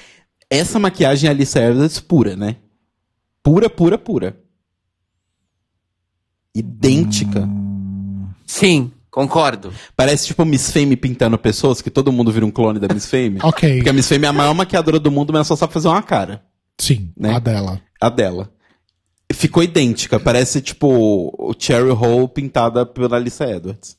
[0.51, 2.57] Essa maquiagem é Alissa Edwards pura, né?
[3.43, 4.37] Pura, pura, pura.
[6.55, 7.49] Idêntica.
[8.47, 9.73] Sim, concordo.
[9.97, 13.39] Parece tipo Miss Fame pintando pessoas, que todo mundo vira um clone da Miss Fame.
[13.43, 13.77] Ok.
[13.77, 15.89] Porque a Miss Fame é a maior maquiadora do mundo, mas ela só sabe fazer
[15.89, 16.45] uma cara.
[16.79, 17.33] Sim, Né?
[17.35, 17.81] a dela.
[18.01, 18.51] A dela.
[19.35, 20.19] Ficou idêntica.
[20.21, 20.89] Parece, tipo,
[21.39, 23.99] o Cherry Hole pintada pela Alissa Edwards.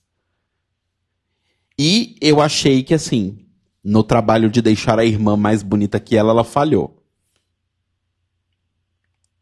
[1.78, 3.46] E eu achei que, assim,
[3.84, 7.04] no trabalho de deixar a irmã mais bonita que ela, ela falhou.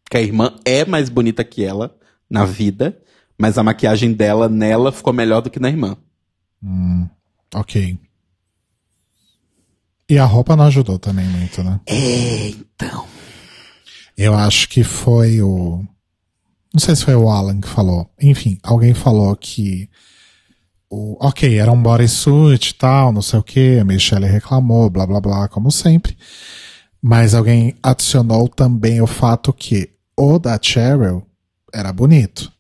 [0.10, 1.96] Que a irmã é mais bonita que ela
[2.30, 3.02] na vida,
[3.38, 5.96] mas a maquiagem dela nela ficou melhor do que na irmã.
[7.54, 8.00] Ok.
[10.10, 11.80] E a roupa não ajudou também muito, né?
[11.86, 13.08] É, então.
[14.18, 15.84] Eu acho que foi o.
[16.74, 18.10] Não sei se foi o Alan que falou.
[18.22, 19.90] Enfim, alguém falou que.
[20.90, 23.80] O, ok, era um bodysuit e tal, não sei o que.
[23.80, 26.16] A Michelle reclamou, blá blá blá, como sempre.
[27.02, 31.24] Mas alguém adicionou também o fato que o da Cheryl
[31.74, 32.52] era bonito.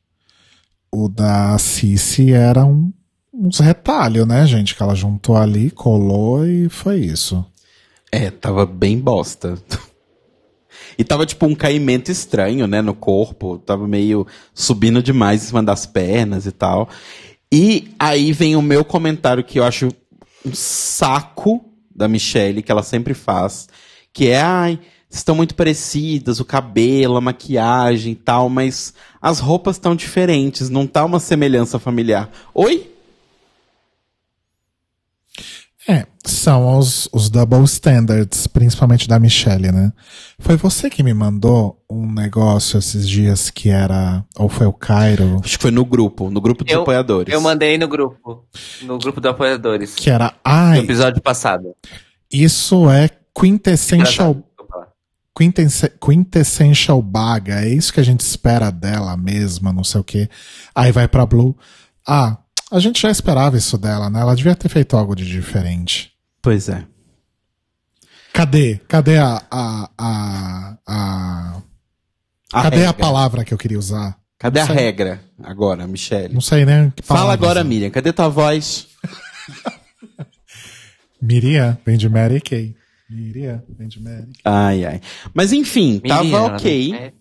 [0.91, 2.91] O da Cici era um,
[3.33, 4.75] uns retalhos, né, gente?
[4.75, 7.45] Que ela juntou ali, colou e foi isso.
[8.11, 9.57] É, tava bem bosta.
[10.97, 13.57] E tava tipo um caimento estranho, né, no corpo.
[13.59, 16.89] Tava meio subindo demais em cima das pernas e tal.
[17.51, 19.89] E aí vem o meu comentário que eu acho
[20.45, 21.63] um saco
[21.95, 23.67] da Michelle, que ela sempre faz.
[24.11, 24.79] Que é, ai,
[25.09, 30.87] estão muito parecidas, o cabelo, a maquiagem e tal, mas as roupas estão diferentes, não
[30.87, 32.31] tá uma semelhança familiar.
[32.53, 32.92] Oi?
[35.87, 39.91] É, são os, os double standards, principalmente da Michelle, né?
[40.39, 44.23] Foi você que me mandou um negócio esses dias que era.
[44.37, 45.41] Ou foi o Cairo?
[45.43, 47.33] Acho que foi no grupo, no grupo dos apoiadores.
[47.33, 48.45] Eu mandei no grupo.
[48.83, 49.93] No grupo dos apoiadores.
[49.95, 50.27] Que era.
[50.27, 51.75] No Ai, episódio passado.
[52.31, 54.37] isso é quintessential.
[55.35, 60.29] Quintesse- Quintessential Baga, é isso que a gente espera dela mesma, não sei o que.
[60.75, 61.57] Aí vai pra Blue.
[62.07, 62.37] Ah,
[62.75, 64.19] a gente já esperava isso dela, né?
[64.21, 66.11] Ela devia ter feito algo de diferente.
[66.41, 66.85] Pois é.
[68.33, 68.79] Cadê?
[68.87, 69.41] Cadê a.
[69.49, 71.61] a, a, a-
[72.51, 72.93] A cadê a regra.
[72.93, 74.17] palavra que eu queria usar?
[74.39, 76.33] Cadê a regra agora, Michelle?
[76.33, 77.69] Não sei nem que Fala agora, usar.
[77.69, 77.89] Miriam.
[77.89, 78.87] Cadê tua voz?
[81.21, 82.75] Miriam, vem de Mary Kay.
[83.09, 84.33] Miriam, vem de Mary Kay.
[84.43, 85.01] Ai, ai.
[85.33, 86.93] Mas enfim, tava Menina, ok.
[86.95, 87.13] é.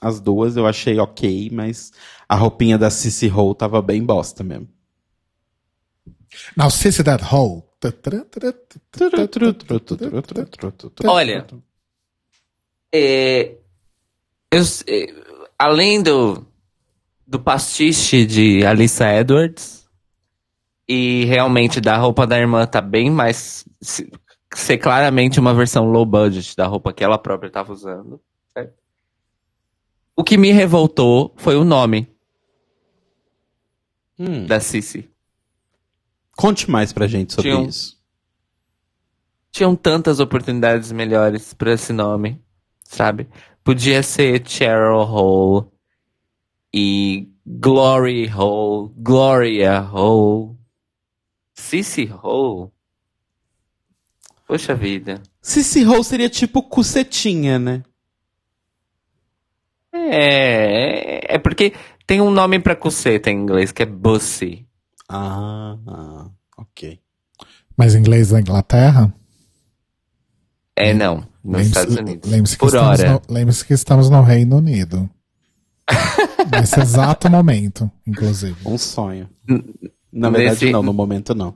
[0.00, 1.90] As duas eu achei ok, mas
[2.28, 4.68] a roupinha da Cissy Hole tava bem bosta mesmo.
[6.56, 7.62] Now, Sissy That Hole.
[11.06, 11.46] Olha,
[12.92, 13.56] é,
[14.50, 15.06] eu é,
[15.58, 16.46] além do,
[17.26, 19.86] do pastiche de Alissa Edwards,
[20.88, 23.64] e realmente da roupa da irmã tá bem mais.
[23.80, 24.10] se-
[24.54, 28.20] ser claramente uma versão low budget da roupa que ela própria estava usando.
[28.54, 28.74] certo?
[30.16, 32.08] O que me revoltou foi o nome
[34.18, 35.08] Hum, da Cici.
[36.36, 37.96] Conte mais pra gente sobre Tinha um- isso.
[39.50, 42.42] Tinham tantas oportunidades melhores pra esse nome,
[42.84, 43.26] sabe?
[43.64, 45.66] Podia ser Cheryl Hole
[46.74, 50.56] e Glory Hole, Gloria Hole,
[51.54, 52.70] Cissy Hole.
[54.46, 55.22] Poxa vida.
[55.40, 57.82] Cissy Hole seria tipo cucetinha, né?
[59.92, 61.72] É, é porque
[62.06, 64.66] tem um nome pra cuceta em inglês que é Bussy.
[65.08, 66.26] Ah, ah,
[66.58, 66.98] ok.
[67.76, 69.12] Mas em inglês da Inglaterra?
[70.74, 72.30] É, não, nos Lembre-se- Estados Unidos.
[72.30, 73.10] Lembre-se que, Por estamos hora.
[73.12, 75.08] no, lembre-se que estamos no Reino Unido.
[76.52, 78.56] Nesse exato momento, inclusive.
[78.64, 79.28] Um sonho.
[80.12, 81.54] Na verdade, Nesse- não, no momento não.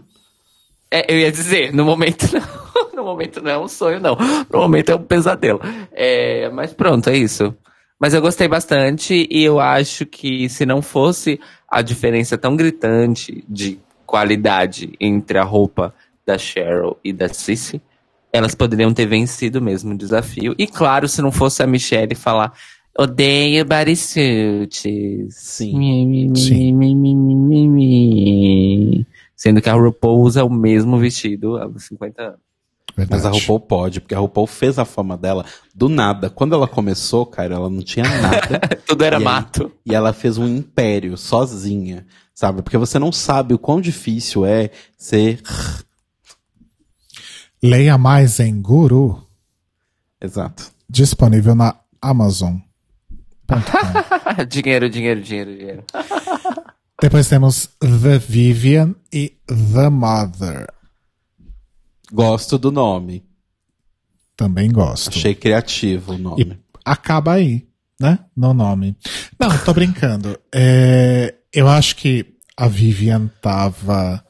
[0.90, 2.60] É, eu ia dizer, no momento não.
[3.00, 4.14] No momento não é um sonho, não.
[4.52, 5.58] No momento é um pesadelo.
[5.90, 7.56] É, mas pronto, é isso.
[8.00, 11.38] Mas eu gostei bastante e eu acho que se não fosse
[11.68, 15.94] a diferença tão gritante de qualidade entre a roupa
[16.24, 17.82] da Cheryl e da Cissy,
[18.32, 20.54] elas poderiam ter vencido mesmo o desafio.
[20.58, 22.54] E claro, se não fosse a Michelle falar
[22.98, 24.82] odeio bodysuits.
[25.30, 25.78] Sim.
[25.78, 26.78] Mi, mi, mi, Sim.
[29.36, 32.49] Sendo que a RuPaul usa o mesmo vestido há 50 anos.
[32.96, 33.22] Verdade.
[33.22, 35.44] Mas a RuPaul pode, porque a RuPaul fez a fama dela
[35.74, 36.28] do nada.
[36.30, 38.58] Quando ela começou, cara, ela não tinha nada.
[38.86, 39.72] Tudo era E aí- mato.
[39.86, 42.62] e ela fez um império sozinha, sabe?
[42.62, 45.40] Porque você não sabe o quão difícil é ser.
[47.62, 49.22] Leia mais em Guru,
[50.20, 50.70] Exato.
[50.88, 52.56] disponível na Amazon.
[54.48, 55.84] dinheiro, dinheiro, dinheiro, dinheiro.
[57.00, 60.66] Depois temos The Vivian e The Mother.
[62.12, 63.24] Gosto do nome.
[64.36, 65.10] Também gosto.
[65.10, 66.42] Achei criativo o nome.
[66.42, 67.66] E acaba aí,
[68.00, 68.18] né?
[68.36, 68.96] No nome.
[69.38, 70.38] Não, tô brincando.
[70.52, 72.26] É, eu acho que
[72.56, 74.24] a Vivian tava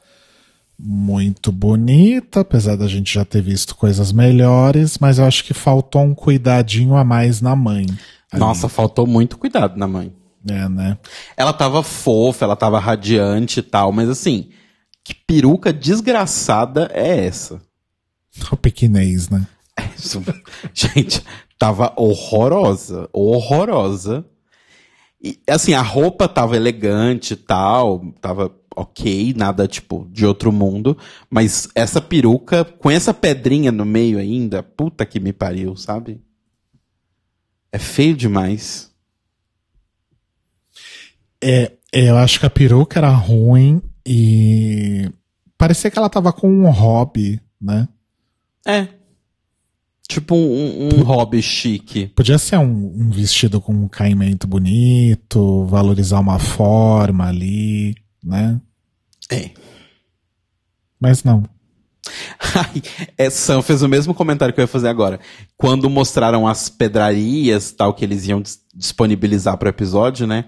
[0.77, 6.01] muito bonita, apesar da gente já ter visto coisas melhores, mas eu acho que faltou
[6.01, 7.85] um cuidadinho a mais na mãe.
[8.31, 10.13] ali, Nossa, faltou muito cuidado na mãe.
[10.47, 10.97] É, né?
[11.37, 14.49] Ela tava fofa, ela tava radiante e tal, mas assim,
[15.03, 17.61] que peruca desgraçada é essa?
[18.51, 19.47] O pequinês, né?
[19.97, 20.21] Isso-
[20.73, 21.23] Gente,
[21.57, 24.25] tava horrorosa, horrorosa.
[25.23, 30.97] E assim, a roupa tava elegante e tal, tava ok, nada tipo de outro mundo,
[31.29, 36.21] mas essa peruca com essa pedrinha no meio ainda, puta que me pariu, sabe?
[37.71, 38.89] É feio demais.
[41.43, 45.09] É, eu acho que a peruca era ruim e
[45.57, 47.87] parecia que ela tava com um hobby, né?
[48.65, 48.87] É.
[50.07, 52.07] Tipo um, um hobby chique.
[52.07, 58.59] Podia ser um, um vestido com um caimento bonito, valorizar uma forma ali, né?
[59.31, 59.51] É.
[60.99, 61.43] Mas não.
[62.55, 62.81] Ai,
[63.17, 65.19] é, Sam fez o mesmo comentário que eu ia fazer agora.
[65.55, 70.45] Quando mostraram as pedrarias tal que eles iam dis- disponibilizar pro episódio, né?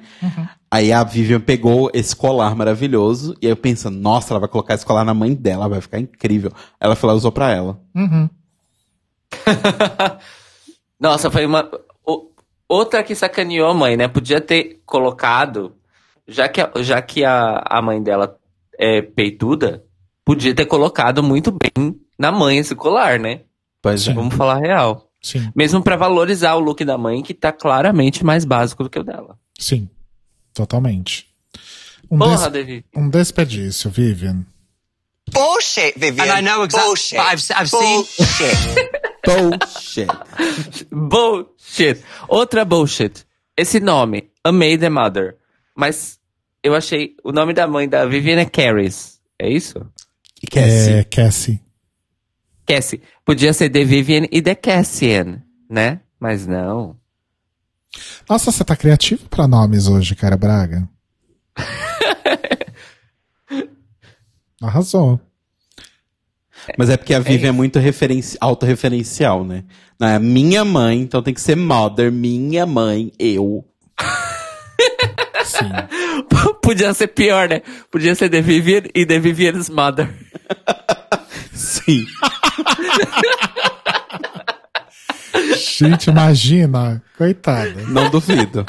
[0.72, 4.74] Aí a Vivian pegou esse colar maravilhoso e aí eu pensando, nossa, ela vai colocar
[4.74, 6.52] esse colar na mãe dela, vai ficar incrível.
[6.80, 7.80] Ela foi lá e usou pra ela.
[11.00, 11.70] Nossa, foi uma.
[12.06, 12.30] o-
[12.68, 14.08] outra que sacaneou a mãe, né?
[14.08, 15.76] Podia ter colocado.
[16.28, 18.38] Já que a, já que a, a mãe dela
[18.80, 19.84] é peituda,
[20.26, 23.42] podia ter colocado muito bem na mãe esse colar, né?
[23.82, 24.14] Pois é.
[24.14, 25.10] Vamos falar real.
[25.22, 29.00] Sim, Mesmo pra valorizar o look da mãe, que tá claramente mais básico do que
[29.00, 29.38] o dela.
[29.60, 29.90] sim.
[30.54, 31.28] Totalmente.
[32.12, 32.86] Um, Porra, des- David.
[32.96, 34.46] um desperdício, Vivian.
[35.32, 36.26] Bullshit, Vivian.
[36.26, 37.18] And I know exactly- Bullshit.
[37.18, 38.92] but I've- I've seen- Bullshit.
[39.26, 40.88] Bullshit.
[40.92, 42.04] Bullshit.
[42.28, 43.26] Outra bullshit.
[43.58, 45.38] Esse nome, A Maid and Mother.
[45.76, 46.20] Mas
[46.62, 47.16] eu achei.
[47.24, 49.20] O nome da mãe da Vivian é Caris.
[49.40, 49.80] É isso?
[50.48, 50.94] Cassie.
[50.94, 51.62] É, Cassie.
[52.66, 53.02] Cassie.
[53.26, 56.00] Podia ser The Vivian e The Cassian, né?
[56.20, 56.98] Mas não.
[58.30, 60.88] Nossa, você tá criativo pra nomes hoje, cara Braga.
[64.62, 65.20] Arrasou.
[66.78, 68.38] Mas é porque a Vivian é, muito referenci...
[68.40, 69.66] autorreferencial, né?
[70.00, 73.66] Não é minha mãe, então tem que ser mother, minha mãe, eu.
[75.44, 75.70] Sim.
[76.64, 77.62] Podia ser pior, né?
[77.92, 80.10] Podia ser The Vivian e The Vivian's Mother.
[81.54, 82.06] Sim.
[85.78, 87.02] Gente, imagina.
[87.18, 87.82] Coitada.
[87.88, 88.66] Não duvido.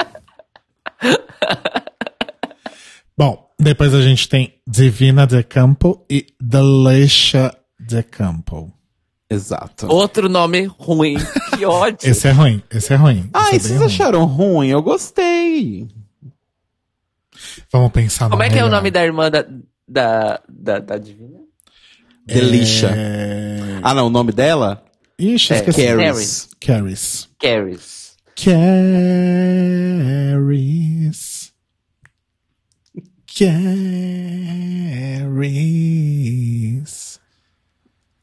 [3.17, 8.71] Bom, depois a gente tem Divina de Campo e Delicia de Campo.
[9.29, 9.87] Exato.
[9.87, 11.15] Outro nome ruim.
[11.57, 12.09] Que ódio.
[12.09, 13.29] Esse é ruim, esse é ruim.
[13.33, 13.85] Esse é bem vocês ruim.
[13.85, 14.67] acharam ruim?
[14.69, 15.87] Eu gostei.
[17.71, 18.77] Vamos pensar Como no é que é o melhor.
[18.77, 19.45] nome da irmã da,
[19.87, 21.34] da, da, da Divina?
[22.25, 22.91] Delisha.
[22.95, 23.79] É...
[23.83, 24.83] Ah, não, o nome dela?
[25.17, 25.85] Ixi, É, esqueci.
[25.85, 26.49] Caris.
[26.59, 27.29] Caris.
[27.39, 28.15] Caris.
[28.35, 29.75] Caris.
[35.85, 37.19] Caris.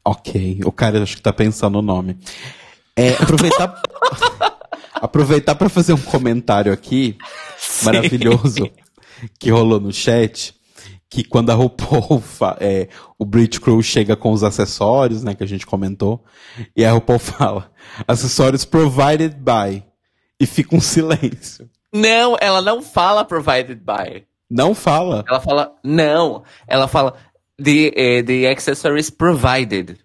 [0.05, 2.19] Ok, o cara acho que tá pensando o nome.
[2.97, 3.81] É, aproveitar
[5.01, 7.17] aproveitar para fazer um comentário aqui
[7.83, 8.69] maravilhoso
[9.39, 10.55] que rolou no chat,
[11.13, 12.23] que quando a RuPaul
[12.59, 16.25] é, o Brit Crew chega com os acessórios, né, que a gente comentou,
[16.75, 17.71] e a RuPaul fala,
[18.09, 19.83] acessórios provided by,
[20.41, 21.69] e fica um silêncio.
[21.93, 24.25] Não, ela não fala provided by.
[24.51, 25.23] Não fala.
[25.29, 26.43] Ela fala, não.
[26.67, 27.15] Ela fala,
[27.63, 29.99] the, eh, the accessories provided.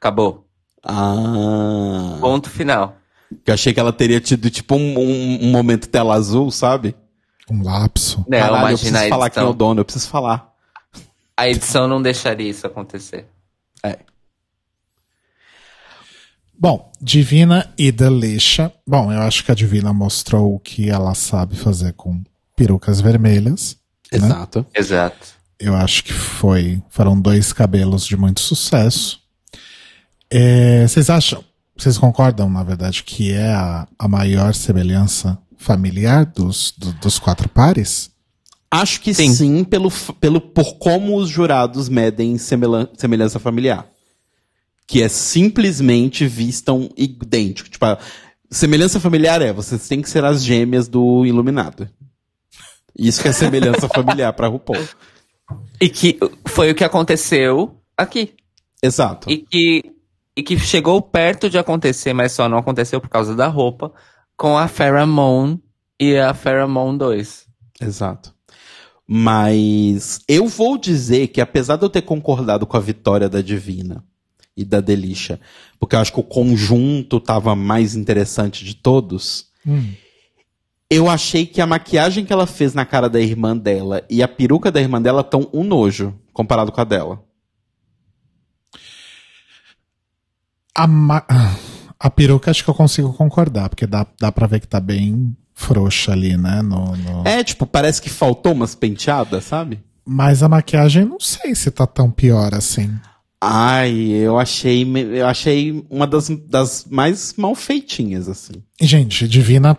[0.00, 0.46] Acabou.
[0.84, 2.96] Ah, Ponto final.
[3.44, 6.94] que eu achei que ela teria tido tipo um, um- um momento tela azul, sabe?
[7.50, 8.24] Um lapso.
[8.28, 10.52] Não, Caralho, eu preciso a falar quem é o dono, eu preciso falar.
[11.36, 13.26] A edição não deixaria isso acontecer.
[13.82, 13.98] É.
[16.58, 18.72] Bom, Divina e Delicia.
[18.86, 22.22] Bom, eu acho que a Divina mostrou o que ela sabe fazer com
[22.56, 23.76] perucas vermelhas.
[24.10, 24.18] né?
[24.18, 24.66] Exato.
[24.74, 25.36] Exato.
[25.60, 26.82] Eu acho que foi.
[26.88, 29.20] Foram dois cabelos de muito sucesso.
[30.30, 31.44] É, vocês acham?
[31.76, 37.48] Vocês concordam, na verdade, que é a, a maior semelhança familiar dos, do- dos quatro
[37.48, 38.10] pares?
[38.70, 39.64] Acho que sim, Sim.
[39.64, 43.88] pelo, pelo, por como os jurados medem semelhan- semelhança familiar.
[44.86, 47.68] Que é simplesmente vistam idêntico.
[47.70, 47.98] Tipo, a
[48.50, 51.88] semelhança familiar é, vocês têm que ser as gêmeas do Iluminado.
[52.98, 54.86] Isso que é semelhança familiar pra RuPaul.
[55.80, 58.34] E que foi o que aconteceu aqui.
[58.82, 59.30] Exato.
[59.30, 59.92] E que,
[60.36, 63.92] e que chegou perto de acontecer, mas só não aconteceu por causa da roupa,
[64.36, 65.60] com a Pheromone
[65.98, 67.46] e a Pheromone 2.
[67.80, 68.34] Exato.
[69.06, 74.04] Mas eu vou dizer que apesar de eu ter concordado com a vitória da Divina
[74.56, 75.38] e da Delisha,
[75.78, 79.46] porque eu acho que o conjunto tava mais interessante de todos,
[80.90, 84.28] eu achei que a maquiagem que ela fez na cara da irmã dela e a
[84.28, 87.22] peruca da irmã dela estão um nojo comparado com a dela.
[90.74, 91.26] A, ma-
[92.06, 95.36] a peruca acho que eu consigo concordar, porque dá, dá pra ver que tá bem
[95.54, 96.62] frouxa ali, né?
[96.62, 99.80] No, no- É, tipo, parece que faltou umas penteadas, sabe?
[100.04, 102.90] Mas a maquiagem não sei se tá tão pior assim.
[103.40, 104.84] Ai, eu achei,
[105.18, 108.54] eu achei uma das, das mais mal feitinhas, assim.
[108.80, 109.76] Gente, Divina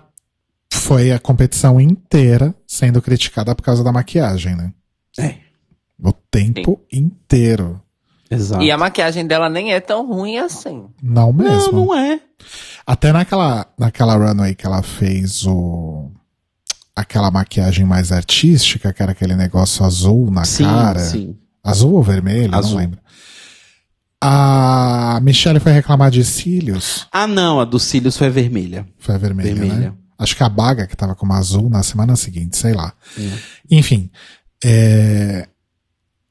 [0.71, 4.73] foi a competição inteira sendo criticada por causa da maquiagem, né?
[5.19, 5.35] É.
[6.01, 7.81] O tempo inteiro.
[8.29, 8.63] Exato.
[8.63, 10.85] E a maquiagem dela nem é tão ruim assim.
[11.01, 11.71] Não mesmo.
[11.71, 12.19] Não, não é.
[12.85, 16.11] Até naquela, naquela runway que ela fez o.
[16.95, 20.99] Aquela maquiagem mais artística, que era aquele negócio azul na Sim, cara.
[20.99, 21.37] sim.
[21.63, 22.55] Azul ou vermelho?
[22.55, 22.71] Azul.
[22.71, 22.99] Não lembro.
[24.19, 27.07] A Michelle foi reclamar de cílios.
[27.11, 28.87] Ah, não, a dos cílios foi vermelha.
[28.97, 29.75] Foi a vermelha, Vermelha.
[29.91, 29.93] né?
[30.17, 32.91] Acho que a Baga, que tava com uma azul na semana seguinte, sei lá.
[33.17, 33.31] Hum.
[33.69, 34.09] Enfim.
[34.63, 35.47] é,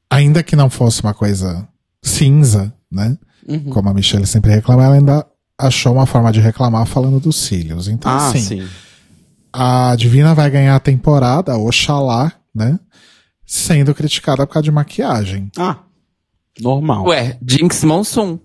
[0.09, 1.65] Ainda que não fosse uma coisa
[2.07, 3.17] cinza, né?
[3.47, 3.69] Uhum.
[3.69, 5.25] Como a Michelle sempre reclama, ela ainda
[5.57, 7.87] achou uma forma de reclamar falando dos cílios.
[7.87, 8.67] Então, Ah, assim, sim.
[9.53, 12.79] a Divina vai ganhar a temporada, oxalá, né?
[13.45, 15.49] Sendo criticada por causa de maquiagem.
[15.57, 15.77] Ah,
[16.59, 17.05] normal.
[17.07, 18.39] Ué, Jinx Monsoon.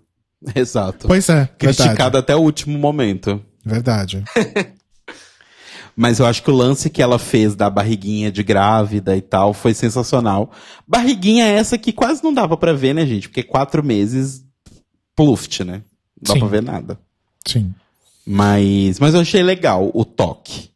[0.54, 1.06] Exato.
[1.08, 2.16] Pois é, Criticada verdade.
[2.18, 3.40] até o último momento.
[3.64, 4.22] Verdade.
[5.96, 9.52] Mas eu acho que o lance que ela fez da barriguinha de grávida e tal
[9.52, 10.50] foi sensacional.
[10.86, 13.28] Barriguinha essa que quase não dava pra ver, né, gente?
[13.28, 14.44] Porque quatro meses,
[15.14, 15.82] pluft, né?
[16.20, 16.38] Não dá Sim.
[16.40, 16.98] pra ver nada.
[17.46, 17.74] Sim.
[18.26, 20.70] Mas, mas eu achei legal o toque.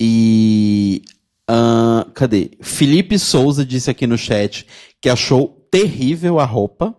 [0.00, 1.02] E.
[1.46, 2.52] ahn, cadê?
[2.60, 4.66] Felipe Souza disse aqui no chat
[5.00, 6.96] que achou terrível a roupa.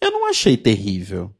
[0.00, 1.35] Eu não achei terrível.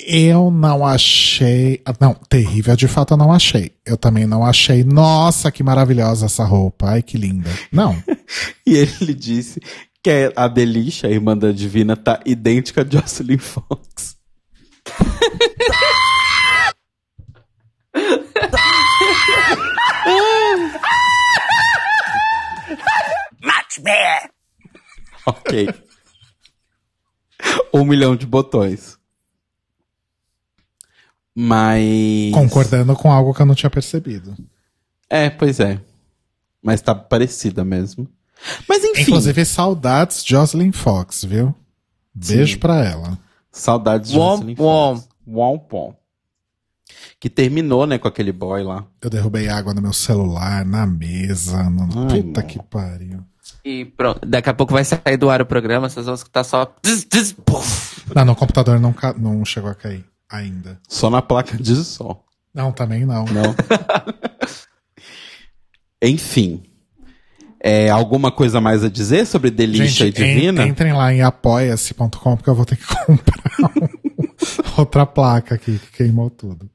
[0.00, 1.80] Eu não achei.
[2.00, 3.72] Não, terrível de fato eu não achei.
[3.86, 4.82] Eu também não achei.
[4.82, 6.90] Nossa, que maravilhosa essa roupa.
[6.90, 7.50] Ai, que linda.
[7.72, 7.96] Não.
[8.66, 9.60] E ele disse
[10.02, 14.16] que a Delisha, a irmã da Divina, tá idêntica a Jocelyn Fox.
[25.26, 25.68] Ok.
[27.72, 28.98] Um milhão de botões.
[31.34, 32.32] Mas.
[32.32, 34.34] Concordando com algo que eu não tinha percebido.
[35.10, 35.80] É, pois é.
[36.62, 38.08] Mas tá parecida mesmo.
[38.68, 39.02] Mas enfim.
[39.02, 41.54] Inclusive, saudades Jocelyn Fox, viu?
[42.14, 42.58] Beijo Sim.
[42.58, 43.18] pra ela.
[43.50, 44.96] Saudades de Wom, Jocelyn wom.
[44.96, 45.08] Fox.
[45.26, 45.94] Wom, wom.
[47.18, 48.84] Que terminou, né, com aquele boy lá.
[49.00, 51.62] Eu derrubei água no meu celular, na mesa.
[51.70, 51.82] No...
[52.10, 52.52] Ai, Puta mano.
[52.52, 53.20] que pariu.
[53.64, 56.74] E pronto, daqui a pouco vai sair do ar o programa, vocês vão escutar só.
[58.14, 60.04] Não, no computador não, ca- não chegou a cair
[60.36, 60.80] ainda.
[60.88, 62.22] Só na placa de som.
[62.52, 63.24] Não, também não.
[63.24, 63.54] Não.
[66.02, 66.62] Enfim.
[67.60, 70.66] É, alguma coisa mais a dizer sobre Delícia Gente, e Divina?
[70.66, 75.78] en- entrem lá em apoia-se.com porque eu vou ter que comprar um- outra placa aqui
[75.78, 76.68] que queimou tudo.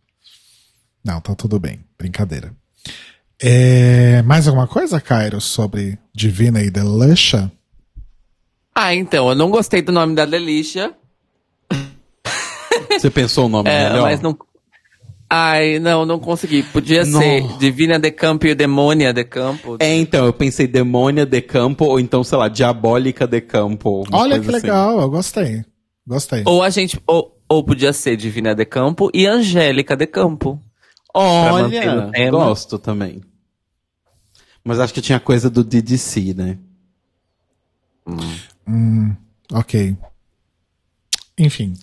[1.06, 1.80] Não, tá tudo bem.
[1.98, 2.54] Brincadeira.
[3.42, 7.52] É, mais alguma coisa, Cairo, sobre Divina e Delusha?
[8.74, 10.94] Ah, então, eu não gostei do nome da Delícia.
[13.00, 14.02] Você pensou o nome É, melhor?
[14.04, 14.38] mas não.
[15.32, 16.64] Ai, não, não consegui.
[16.64, 17.20] Podia Não.
[17.20, 19.78] ser Divina de Campo e Demônia de Campo.
[19.80, 24.04] É, então, eu pensei Demônia de Campo, ou então, sei lá, Diabólica de Campo.
[24.12, 24.52] Olha que assim.
[24.66, 25.64] legal, eu gostei.
[26.08, 26.42] Gostei.
[26.48, 27.00] Ou a gente.
[27.06, 30.60] Ou, ou podia ser Divina de Campo e Angélica de Campo.
[31.14, 33.22] Olha, gosto também.
[34.64, 36.58] Mas acho que tinha coisa do DDC, né?
[38.68, 39.16] Hum,
[39.54, 39.96] ok.
[41.40, 41.74] Enfim.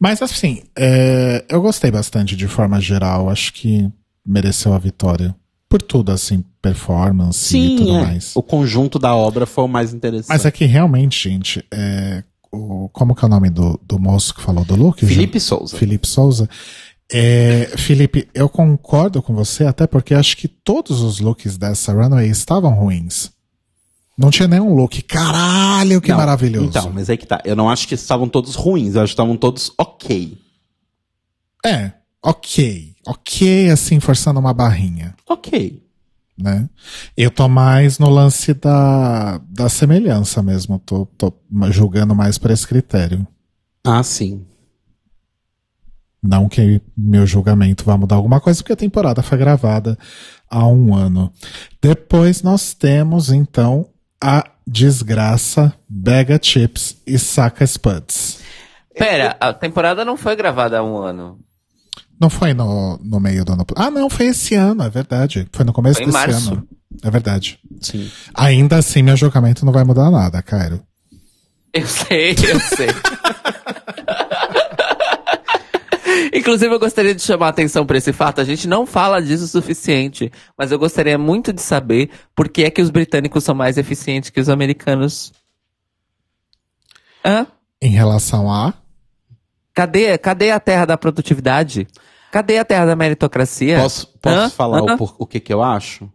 [0.00, 3.28] Mas assim, é, eu gostei bastante de forma geral.
[3.28, 3.88] Acho que
[4.26, 5.34] mereceu a vitória.
[5.68, 8.02] Por tudo, assim, performance e tudo é.
[8.02, 8.32] mais.
[8.34, 10.28] O conjunto da obra foi o mais interessante.
[10.28, 14.34] Mas é que realmente, gente, é, o, como que é o nome do, do moço
[14.34, 15.04] que falou do look?
[15.04, 15.46] Felipe Ju?
[15.46, 15.76] Souza.
[15.76, 16.48] Felipe Souza.
[17.12, 22.28] É, Felipe, eu concordo com você, até porque acho que todos os looks dessa runway
[22.30, 23.30] estavam ruins.
[24.16, 25.02] Não tinha nenhum look.
[25.02, 26.66] Caralho, que Não, maravilhoso.
[26.66, 27.40] Então, mas aí que tá.
[27.44, 30.38] Eu não acho que estavam todos ruins, eu acho que estavam todos ok.
[31.66, 31.92] É,
[32.22, 32.94] ok.
[33.06, 35.82] Ok, assim, forçando uma barrinha, Ok.
[36.38, 36.68] né?
[37.16, 40.78] Eu tô mais no lance da, da semelhança mesmo.
[40.78, 41.32] Tô, tô
[41.70, 43.26] julgando mais por esse critério.
[43.84, 44.46] Ah, sim.
[46.22, 49.98] Não que meu julgamento vá mudar alguma coisa, porque a temporada foi gravada
[50.48, 51.30] há um ano.
[51.82, 53.90] Depois nós temos, então,
[54.26, 58.38] a desgraça Bega Chips e Saca Spuds.
[58.96, 61.38] Pera, a temporada não foi gravada há um ano.
[62.18, 63.66] Não foi no, no meio do ano.
[63.76, 65.46] Ah, não, foi esse ano, é verdade.
[65.52, 66.52] Foi no começo Foi desse março.
[66.52, 66.66] ano.
[67.02, 67.58] É verdade.
[67.82, 68.10] Sim.
[68.34, 70.80] Ainda assim, meu julgamento não vai mudar nada, Cairo.
[71.70, 72.88] Eu sei, eu sei.
[76.32, 78.40] Inclusive, eu gostaria de chamar a atenção para esse fato.
[78.40, 82.64] A gente não fala disso o suficiente, mas eu gostaria muito de saber por que
[82.64, 85.32] é que os britânicos são mais eficientes que os americanos.
[87.24, 87.46] Hã?
[87.80, 88.74] Em relação a.
[89.74, 91.86] Cadê, cadê a terra da produtividade?
[92.30, 93.78] Cadê a terra da meritocracia?
[93.78, 94.50] Posso, posso Hã?
[94.50, 94.96] falar Hã?
[94.98, 96.10] o, o que, que eu acho?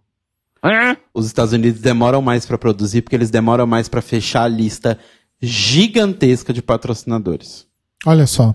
[0.64, 0.96] Hã?
[1.14, 5.00] Os Estados Unidos demoram mais pra produzir porque eles demoram mais pra fechar a lista
[5.42, 7.66] gigantesca de patrocinadores.
[8.06, 8.54] Olha só.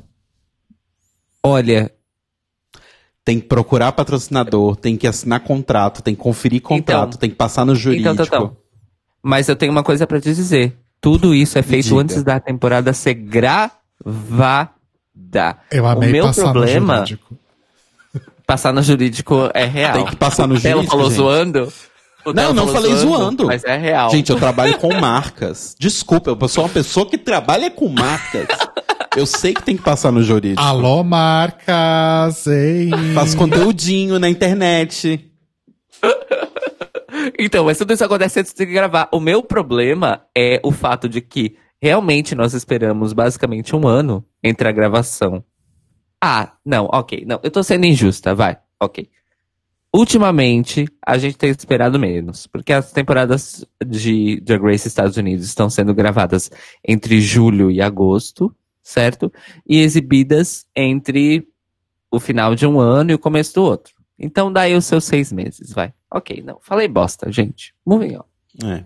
[1.45, 1.91] Olha,
[3.25, 7.19] Tem que procurar patrocinador, tem que assinar contrato, tem que conferir contrato, Então.
[7.21, 8.11] tem que passar no jurídico.
[8.11, 8.57] Então, então, então.
[9.23, 10.77] Mas eu tenho uma coisa pra te dizer.
[11.01, 12.01] Tudo isso é feito diga.
[12.01, 14.71] antes da temporada ser gravada.
[15.71, 17.39] Eu amei o meu passar problema, no jurídico.
[18.47, 19.93] passar no jurídico é real.
[19.95, 21.17] Tem que passar no jurídico, falou gente.
[21.17, 21.73] zoando.
[22.27, 23.47] O Não, não falei zoando.
[23.47, 24.11] Mas é real.
[24.11, 25.75] Gente, eu trabalho com marcas.
[25.79, 28.47] Desculpa, eu sou uma pessoa que trabalha com marcas.
[29.17, 30.61] Eu sei que tem que passar no jurídico.
[30.61, 32.47] Alô, marcas!
[32.49, 32.91] Ei!
[33.15, 35.31] Faço conteúdinho na internet.
[37.39, 39.09] Então, mas tudo isso acontece antes de gravar.
[39.13, 44.69] O meu problema é o fato de que realmente nós esperamos basicamente um ano entre
[44.69, 45.45] a gravação.
[46.21, 47.25] Ah, não, ok.
[47.27, 49.09] Não, eu tô sendo injusta, vai, ok.
[49.95, 55.71] Ultimamente, a gente tem esperado menos, porque as temporadas de Drag Race Estados Unidos estão
[55.71, 56.51] sendo gravadas
[56.85, 58.53] entre julho e agosto,
[58.85, 59.33] certo?
[59.67, 61.49] E exibidas entre
[62.11, 63.95] o final de um ano e o começo do outro.
[64.19, 65.93] Então dá aí os seus seis meses, vai.
[66.13, 67.75] Ok, não, falei bosta, gente.
[67.85, 68.69] Moving on.
[68.69, 68.85] É.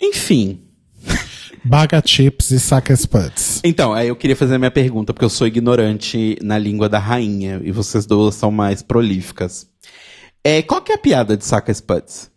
[0.00, 0.64] Enfim.
[1.64, 3.60] Baga chips e saca spuds.
[3.64, 6.98] Então, aí eu queria fazer a minha pergunta, porque eu sou ignorante na língua da
[6.98, 9.66] rainha, e vocês duas são mais prolíficas.
[10.42, 12.30] É, qual que é a piada de Saca Spuds?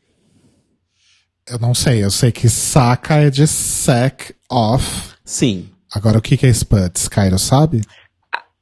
[1.50, 5.16] Eu não sei, eu sei que saca é de sack off.
[5.26, 5.70] Sim.
[5.98, 7.08] Agora, o que é spuds?
[7.08, 7.82] Cairo sabe?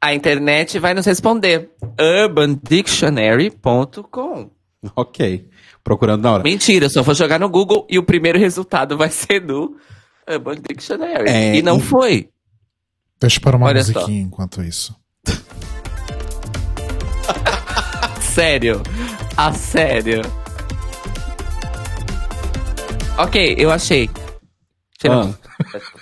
[0.02, 1.70] A internet vai nos responder.
[2.00, 4.50] urbandictionary.com
[4.96, 5.50] Ok.
[5.84, 6.44] Procurando na hora.
[6.44, 9.76] Mentira, eu só vou jogar no Google e o primeiro resultado vai ser do
[10.30, 11.30] Urban Dictionary.
[11.30, 12.30] É, e não e- foi.
[13.20, 13.92] Deixa eu pôr uma Olha só.
[13.94, 14.96] musiquinha enquanto isso.
[18.22, 18.82] Sério.
[19.36, 20.22] A sério.
[23.18, 24.10] Ok, eu achei.
[25.10, 25.34] Ah,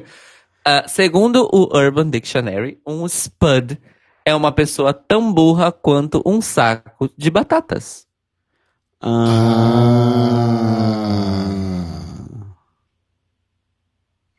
[0.88, 3.78] segundo o Urban Dictionary, um spud
[4.24, 8.06] é uma pessoa tão burra quanto um saco de batatas.
[9.00, 9.62] Ah.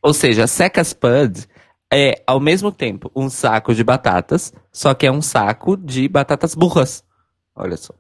[0.01, 1.45] Ou seja, seca spud
[1.91, 6.55] é, ao mesmo tempo, um saco de batatas, só que é um saco de batatas
[6.55, 7.03] burras.
[7.55, 7.93] Olha só.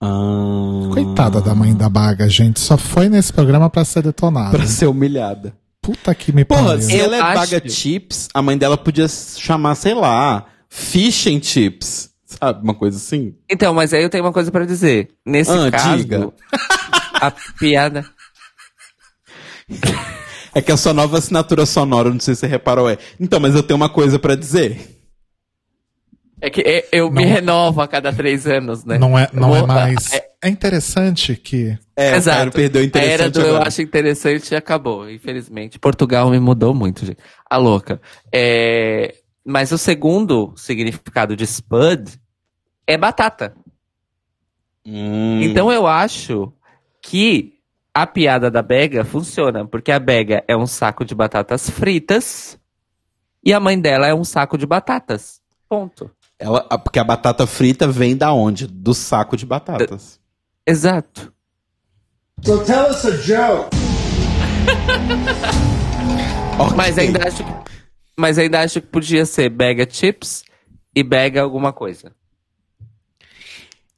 [0.00, 0.88] Ah.
[0.92, 2.60] Coitada da mãe da Baga, gente.
[2.60, 4.56] Só foi nesse programa pra ser detonada.
[4.56, 5.52] Pra ser humilhada.
[5.84, 6.80] Puta que me Porra, pariu.
[6.82, 12.10] se ela é baga chips, a mãe dela podia chamar, sei lá, fish and chips.
[12.24, 13.34] Sabe, uma coisa assim?
[13.50, 15.10] Então, mas aí eu tenho uma coisa pra dizer.
[15.26, 16.32] Nesse Ah, caso, diga.
[17.20, 18.04] a piada.
[20.54, 22.96] É que a sua nova assinatura sonora, não sei se você reparou, é.
[23.20, 24.98] Então, mas eu tenho uma coisa pra dizer.
[26.40, 28.98] É que é- eu me Não- renovo a cada três anos, né?
[28.98, 30.12] Não é, não é mais.
[30.12, 31.78] é- É interessante que.
[31.96, 32.36] É, Exato.
[32.36, 33.68] o Cairo perdeu o A era interessante do eu agora.
[33.68, 35.78] acho interessante e acabou, infelizmente.
[35.78, 37.16] Portugal me mudou muito, gente.
[37.48, 37.98] A louca.
[38.30, 42.10] É, Mas o segundo significado de spud
[42.86, 43.54] é batata.
[44.86, 45.40] Hum.
[45.40, 46.52] Então eu acho
[47.00, 47.54] que
[47.94, 52.58] a piada da Bega funciona, porque a Bega é um saco de batatas fritas
[53.42, 55.40] e a mãe dela é um saco de batatas.
[55.66, 56.10] Ponto.
[56.38, 58.66] Ela, porque a batata frita vem da onde?
[58.66, 60.22] Do saco de batatas.
[60.66, 61.32] Exato.
[62.42, 63.74] So tell us a joke.
[66.58, 66.76] Ok.
[66.76, 67.50] Mas ainda acho que,
[68.16, 70.44] mas ainda acho que podia ser Bega chips
[70.94, 72.12] e Bega alguma coisa.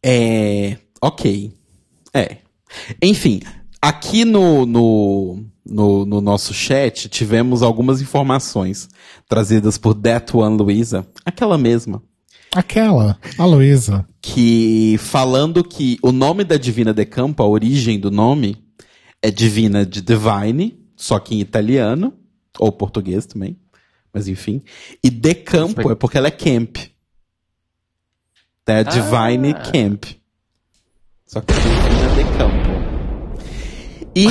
[0.03, 0.79] É.
[1.03, 1.53] Ok.
[2.15, 2.39] É.
[3.03, 3.43] Enfim,
[3.81, 8.89] aqui no, no, no, no nosso chat tivemos algumas informações
[9.29, 12.03] trazidas por That One Luisa, aquela mesma,
[12.57, 14.07] Aquela, a Luísa.
[14.23, 18.57] que falando que o nome da Divina de Campo, a origem do nome,
[19.23, 22.15] é Divina de Divine, só que em italiano,
[22.59, 23.59] ou português também,
[24.13, 24.63] mas enfim.
[25.05, 26.77] E de Campo é porque ela é camp.
[28.67, 29.71] É a Divine Ah.
[29.71, 30.05] Camp.
[31.27, 32.67] Só que é Divina de Campo.
[34.17, 34.27] E,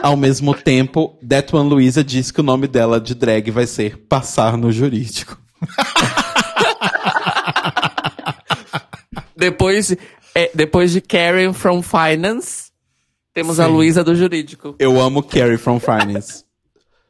[0.00, 3.96] ao mesmo tempo, That One Luisa disse que o nome dela de drag vai ser
[4.08, 5.36] Passar no Jurídico.
[9.36, 9.94] Depois,
[10.34, 12.70] é, depois de Karen from Finance,
[13.34, 13.72] temos a Sim.
[13.72, 14.74] Luísa do Jurídico.
[14.78, 16.44] Eu amo Carrie from Finance.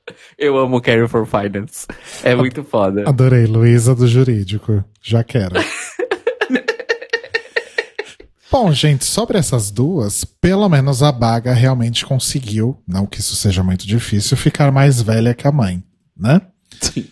[0.38, 1.86] Eu amo Karen from Finance.
[2.22, 3.08] É muito foda.
[3.08, 4.84] Adorei, Luísa do Jurídico.
[5.02, 5.54] Já quero.
[8.50, 13.62] Bom, gente, sobre essas duas, pelo menos a Baga realmente conseguiu, não que isso seja
[13.62, 15.82] muito difícil, ficar mais velha que a mãe,
[16.16, 16.40] né?
[16.80, 17.08] Sim.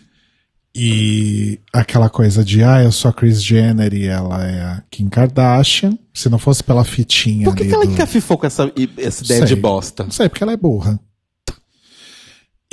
[0.76, 5.08] E aquela coisa de, ah, eu sou a Kris Jenner e ela é a Kim
[5.08, 5.96] Kardashian.
[6.12, 7.92] Se não fosse pela fitinha Por que, ali que ela do...
[7.92, 9.46] encafifou com essa, essa ideia Sei.
[9.46, 10.02] de bosta?
[10.02, 10.98] Não sei, porque ela é burra.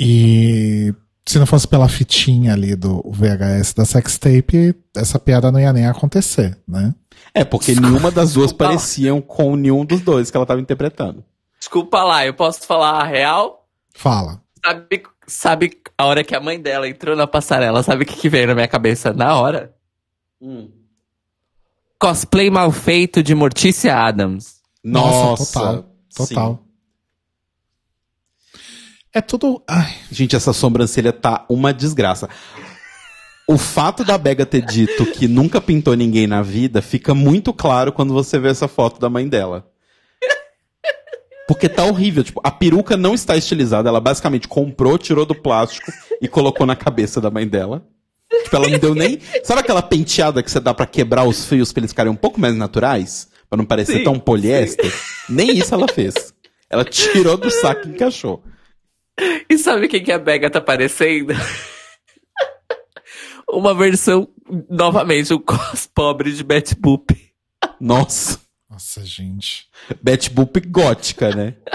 [0.00, 0.92] E
[1.24, 5.86] se não fosse pela fitinha ali do VHS da sextape, essa piada não ia nem
[5.86, 6.92] acontecer, né?
[7.32, 8.64] É, porque nenhuma das duas Desculpa.
[8.64, 11.24] pareciam com nenhum dos dois que ela tava interpretando.
[11.58, 13.68] Desculpa lá, eu posso falar a real?
[13.94, 14.42] Fala.
[14.64, 18.28] Sabe, sabe a hora que a mãe dela entrou na passarela, sabe o que, que
[18.28, 19.74] veio na minha cabeça na hora?
[21.98, 24.60] Cosplay mal feito de Mortícia Adams.
[24.82, 25.96] Nossa, total.
[26.14, 26.54] Total.
[26.54, 26.72] sim.
[29.14, 29.62] É tudo.
[29.68, 32.28] Ai, Gente, essa sobrancelha tá uma desgraça.
[33.46, 37.92] O fato da Bega ter dito que nunca pintou ninguém na vida fica muito claro
[37.92, 39.70] quando você vê essa foto da mãe dela.
[41.46, 42.22] Porque tá horrível.
[42.24, 43.88] Tipo, a peruca não está estilizada.
[43.88, 47.86] Ela basicamente comprou, tirou do plástico e colocou na cabeça da mãe dela.
[48.44, 49.18] Tipo, ela não deu nem.
[49.42, 52.40] Sabe aquela penteada que você dá pra quebrar os fios pra eles ficarem um pouco
[52.40, 53.28] mais naturais?
[53.48, 54.90] Pra não parecer Sim, tão poliéster?
[55.28, 56.14] Nem isso ela fez.
[56.70, 58.42] Ela tirou do saco e encaixou.
[59.48, 61.34] E sabe quem que a Bega tá parecendo?
[63.50, 64.26] Uma versão,
[64.70, 67.14] novamente, um cos pobre de Betty Boop.
[67.78, 68.40] Nossa.
[68.72, 69.68] Nossa, gente.
[70.02, 71.54] Betty Boop gótica, né?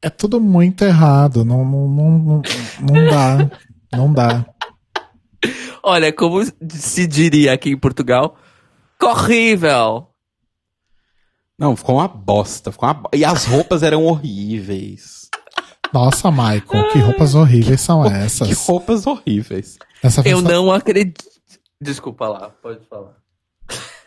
[0.00, 1.44] É tudo muito errado.
[1.44, 2.42] Não, não, não, não,
[2.80, 3.50] não dá.
[3.92, 4.46] Não dá.
[5.82, 6.38] Olha, como
[6.70, 8.36] se diria aqui em Portugal,
[8.98, 10.06] corrível.
[11.58, 12.70] Não, ficou uma bosta.
[12.70, 12.94] Ficou uma...
[12.94, 15.28] bo- E as roupas eram horríveis.
[15.92, 18.46] Nossa, Michael, que roupas horríveis são essas?
[18.46, 19.78] Que roupas horríveis.
[20.02, 21.24] Nessa Eu festa- não acredito.
[21.82, 23.14] Desculpa lá, pode falar.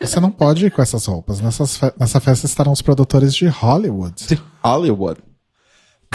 [0.00, 1.40] Você não pode ir com essas roupas.
[1.40, 4.26] Nessas fe- Nessa festa estarão os produtores de Hollywood.
[4.26, 5.20] De Hollywood.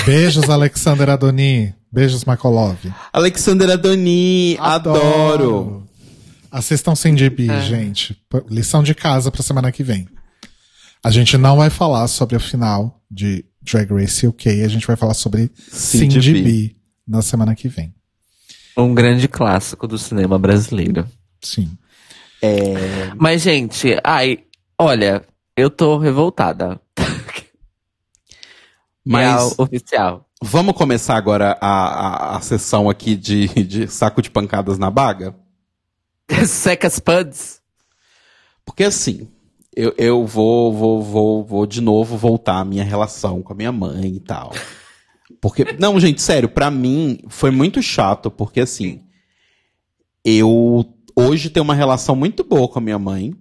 [0.06, 1.74] Beijos, Alexander Adoni.
[1.92, 2.94] Beijos, Michael Love.
[3.14, 5.88] Alexander Adoni, adoro.
[6.52, 7.62] Assistam Cindy B, É.
[7.62, 8.22] gente.
[8.50, 10.08] Lição de casa pra semana que vem.
[11.04, 14.96] A gente não vai falar sobre o final de Drag Race UK, a gente vai
[14.96, 16.42] falar sobre Cindy Cindy, B.
[16.44, 16.76] B
[17.08, 17.94] na semana que vem.
[18.76, 21.08] Um grande clássico do cinema brasileiro.
[21.42, 21.78] Sim.
[23.18, 24.40] Mas, gente, ai,
[24.78, 26.80] olha, eu tô revoltada.
[29.06, 30.30] Mas Real oficial.
[30.42, 35.36] vamos começar agora a, a, a sessão aqui de, de saco de pancadas na baga?
[36.46, 37.62] Secas Puds.
[38.66, 39.30] Porque assim,
[39.76, 43.72] eu, eu vou, vou, vou, vou de novo voltar à minha relação com a minha
[43.72, 44.52] mãe e tal.
[45.40, 49.04] Porque, não, gente, sério, pra mim foi muito chato, porque assim,
[50.26, 50.86] eu
[51.18, 53.34] hoje tenho uma relação muito boa com a minha mãe,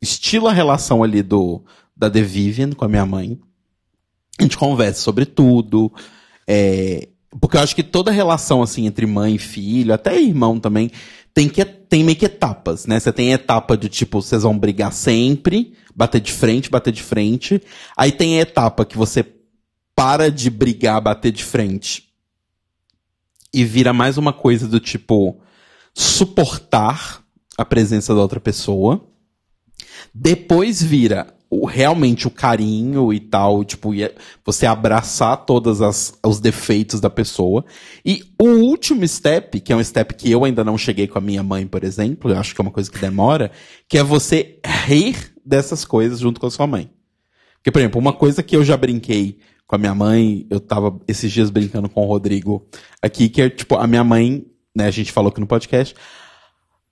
[0.00, 1.62] estilo a relação ali do
[1.94, 3.38] da The Vivian com a minha mãe.
[4.38, 5.92] A gente conversa sobre tudo,
[6.46, 7.08] é,
[7.40, 10.90] porque eu acho que toda relação assim entre mãe e filho, até irmão também,
[11.32, 12.98] tem que tem meio que etapas, né?
[12.98, 17.02] Você tem a etapa de tipo, vocês vão brigar sempre, bater de frente, bater de
[17.02, 17.62] frente.
[17.96, 19.24] Aí tem a etapa que você
[19.94, 22.08] para de brigar, bater de frente
[23.52, 25.40] e vira mais uma coisa do tipo
[25.94, 27.22] suportar
[27.56, 29.06] a presença da outra pessoa.
[30.12, 34.14] Depois vira o, realmente o carinho e tal, tipo, é-
[34.44, 35.78] você abraçar todos
[36.24, 37.64] os defeitos da pessoa.
[38.04, 41.20] E o último step, que é um step que eu ainda não cheguei com a
[41.20, 43.52] minha mãe, por exemplo, eu acho que é uma coisa que demora,
[43.88, 46.90] que é você rir dessas coisas junto com a sua mãe.
[47.56, 51.00] Porque, por exemplo, uma coisa que eu já brinquei com a minha mãe, eu tava
[51.08, 52.66] esses dias brincando com o Rodrigo
[53.00, 55.94] aqui, que é, tipo, a minha mãe, né, a gente falou aqui no podcast,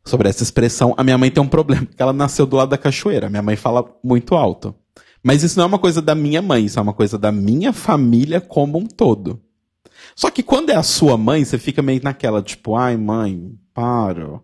[0.05, 2.79] sobre essa expressão, a minha mãe tem um problema, porque ela nasceu do lado da
[2.79, 3.29] cachoeira.
[3.29, 4.75] Minha mãe fala muito alto.
[5.23, 7.73] Mas isso não é uma coisa da minha mãe, isso é uma coisa da minha
[7.73, 9.41] família como um todo.
[10.17, 14.41] Só que quando é a sua mãe, você fica meio naquela, tipo, ai, mãe, para.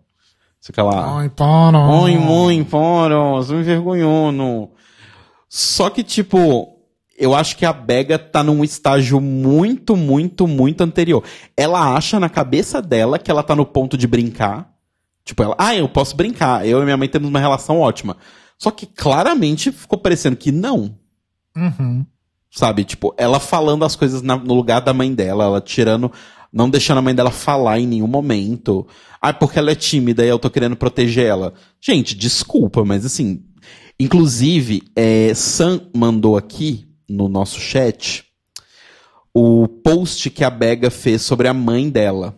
[0.59, 1.17] Você fica lá.
[1.19, 1.79] Ai, para.
[1.79, 4.31] Oi, mãe, para, você me envergonhou.
[4.31, 4.71] não."
[5.49, 6.78] Só que, tipo,
[7.19, 11.23] eu acho que a Bega tá num estágio muito, muito, muito anterior.
[11.55, 14.73] Ela acha na cabeça dela que ela tá no ponto de brincar.
[15.25, 16.65] Tipo, ela, ah, eu posso brincar.
[16.65, 18.15] Eu e minha mãe temos uma relação ótima.
[18.57, 20.95] Só que claramente ficou parecendo que não.
[21.55, 22.05] Uhum.
[22.49, 22.83] Sabe?
[22.83, 26.11] Tipo, ela falando as coisas na- no lugar da mãe dela, ela tirando.
[26.51, 28.87] Não deixando a mãe dela falar em nenhum momento.
[29.21, 31.53] Ah, porque ela é tímida e eu tô querendo proteger ela.
[31.79, 33.43] Gente, desculpa, mas assim.
[33.99, 38.23] Inclusive, é, Sam mandou aqui no nosso chat
[39.33, 42.37] o post que a Bega fez sobre a mãe dela.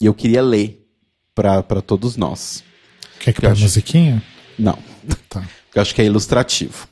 [0.00, 0.86] E eu queria ler
[1.34, 2.62] pra pra todos nós.
[3.20, 4.22] Quer que põe acho- musiquinha?
[4.58, 4.78] Não.
[5.28, 5.46] Tá.
[5.74, 6.86] Eu acho que é ilustrativo.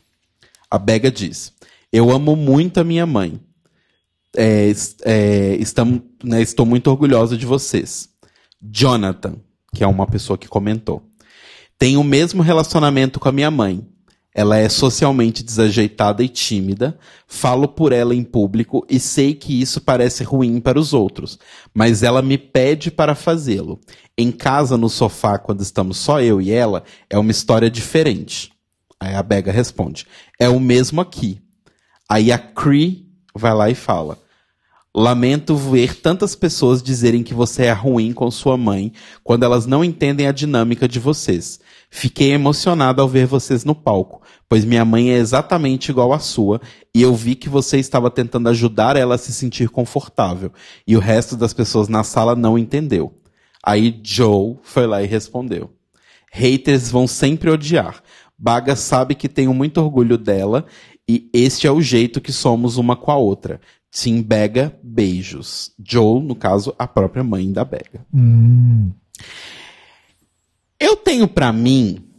[0.71, 1.53] A Bega diz:
[1.93, 3.39] Eu amo muito a minha mãe.
[4.37, 4.73] É,
[5.05, 8.09] é, estamos, né, estou muito orgulhosa de vocês.
[8.63, 9.37] Jonathan,
[9.75, 11.03] que é uma pessoa que comentou.
[11.79, 13.87] Tenho o mesmo relacionamento com a minha mãe.
[14.35, 16.99] Ela é socialmente desajeitada e tímida.
[17.27, 21.39] Falo por ela em público e sei que isso parece ruim para os outros,
[21.75, 23.81] mas ela me pede para fazê-lo.
[24.17, 28.53] Em casa, no sofá, quando estamos só eu e ela, é uma história diferente.
[29.01, 30.07] Aí a Bega responde:
[30.39, 31.41] É o mesmo aqui.
[32.09, 34.19] Aí a Cree vai lá e fala:
[34.95, 38.93] Lamento ver tantas pessoas dizerem que você é ruim com sua mãe
[39.23, 41.61] quando elas não entendem a dinâmica de vocês.
[41.89, 44.20] Fiquei emocionado ao ver vocês no palco,
[44.51, 46.61] pois minha mãe é exatamente igual à sua
[46.93, 50.53] e eu vi que você estava tentando ajudar ela a se sentir confortável
[50.85, 53.15] e o resto das pessoas na sala não entendeu.
[53.65, 55.71] Aí Joe foi lá e respondeu:
[56.33, 58.03] Haters vão sempre odiar.
[58.37, 60.67] Baga sabe que tenho muito orgulho dela
[61.09, 63.61] e este é o jeito que somos uma com a outra.
[63.93, 65.73] Team Bega, beijos.
[65.85, 68.05] Joe, no caso, a própria mãe da Bega.
[68.13, 68.91] Hum,
[70.79, 72.10] Eu tenho pra mim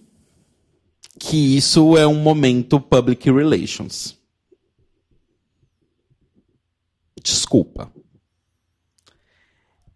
[1.22, 4.18] que isso é um momento public relations.
[7.24, 7.92] Desculpa.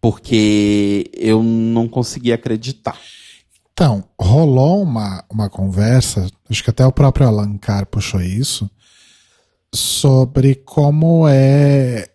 [0.00, 2.96] Porque eu não consegui acreditar.
[3.72, 8.70] Então, rolou uma, uma conversa, acho que até o próprio Alancar puxou isso,
[9.74, 12.08] sobre como é,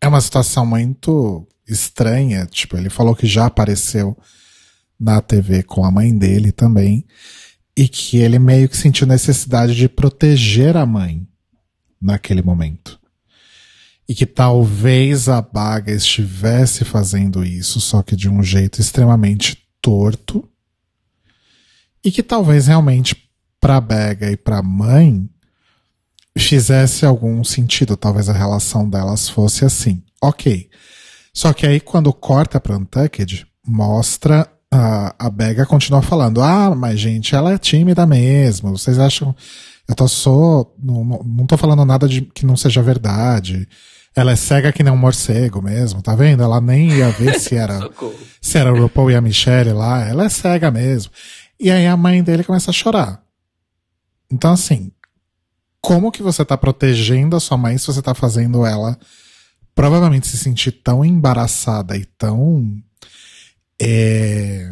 [0.00, 2.46] é uma situação muito estranha.
[2.46, 4.16] Tipo, ele falou que já apareceu
[4.98, 7.04] na TV com a mãe dele também,
[7.76, 11.26] e que ele meio que sentiu necessidade de proteger a mãe
[12.00, 13.00] naquele momento.
[14.08, 20.48] E que talvez a Baga estivesse fazendo isso, só que de um jeito extremamente torto
[22.04, 23.16] e que talvez realmente
[23.58, 25.28] pra Bega e pra mãe
[26.36, 30.02] fizesse algum sentido, talvez a relação delas fosse assim.
[30.22, 30.68] Ok.
[31.32, 36.98] Só que aí quando corta pra Untucked, mostra a, a Bega continua falando, ah, mas
[37.00, 39.34] gente, ela é tímida mesmo, vocês acham,
[39.88, 43.68] eu tô só, não, não- tô falando nada de que não seja verdade,
[44.16, 46.42] ela é cega que nem um morcego mesmo, tá vendo?
[46.42, 47.90] Ela nem ia ver se era
[48.40, 51.10] se era o RuPaul e a Michelle lá, ela é cega mesmo.
[51.58, 53.22] E aí a mãe dele começa a chorar.
[54.30, 54.90] Então, assim,
[55.80, 58.98] como que você tá protegendo a sua mãe se você tá fazendo ela
[59.74, 62.72] provavelmente se sentir tão embaraçada e tão
[63.80, 64.70] é,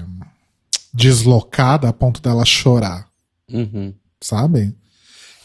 [0.92, 3.08] deslocada a ponto dela chorar,
[3.50, 3.92] Uhum.
[4.20, 4.74] sabe?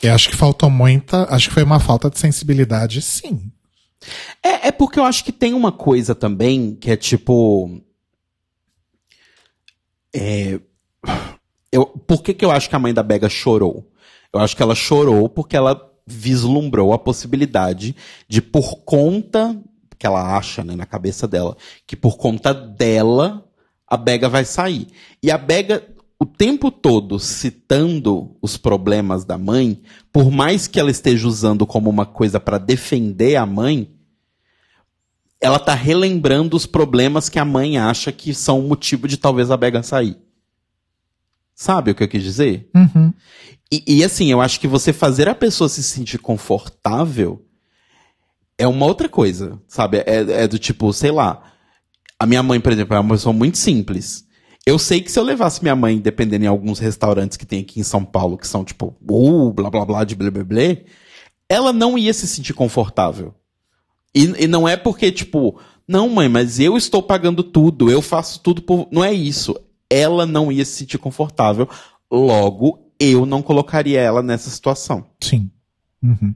[0.02, 1.24] Eu acho que faltou muita.
[1.34, 3.52] Acho que foi uma falta de sensibilidade, sim.
[4.44, 7.82] É, é porque eu acho que tem uma coisa também que é tipo.
[10.16, 10.60] É,
[11.72, 13.92] eu, por que, que eu acho que a mãe da Bega chorou?
[14.32, 17.96] Eu acho que ela chorou porque ela vislumbrou a possibilidade
[18.28, 19.60] de, por conta
[19.98, 23.44] que ela acha né, na cabeça dela, que por conta dela
[23.88, 24.88] a Bega vai sair.
[25.24, 25.88] E a Bega,
[26.20, 29.82] o tempo todo citando os problemas da mãe,
[30.12, 33.90] por mais que ela esteja usando como uma coisa para defender a mãe,
[35.40, 39.52] ela tá relembrando os problemas que a mãe acha que são o motivo de talvez
[39.52, 40.18] a Bega sair.
[41.54, 42.70] Sabe o que eu quis dizer?
[42.76, 43.14] Uhum.
[43.72, 47.44] E, e, assim, eu acho que você fazer a pessoa se sentir confortável
[48.58, 49.98] é uma outra coisa, sabe?
[49.98, 51.54] É, é do tipo, sei lá.
[52.20, 54.26] A minha mãe, por exemplo, é uma pessoa muito simples.
[54.66, 57.80] Eu sei que se eu levasse minha mãe, dependendo em alguns restaurantes que tem aqui
[57.80, 60.78] em São Paulo, que são tipo, uh, blá blá blá de blá blá blá,
[61.48, 63.34] ela não ia se sentir confortável.
[64.14, 68.42] E, e não é porque, tipo, não, mãe, mas eu estou pagando tudo, eu faço
[68.42, 68.88] tudo por.
[68.92, 69.56] Não é isso.
[69.90, 71.70] Ela não ia se sentir confortável.
[72.12, 75.06] Logo, eu não colocaria ela nessa situação.
[75.22, 75.50] Sim.
[76.04, 76.36] Uhum.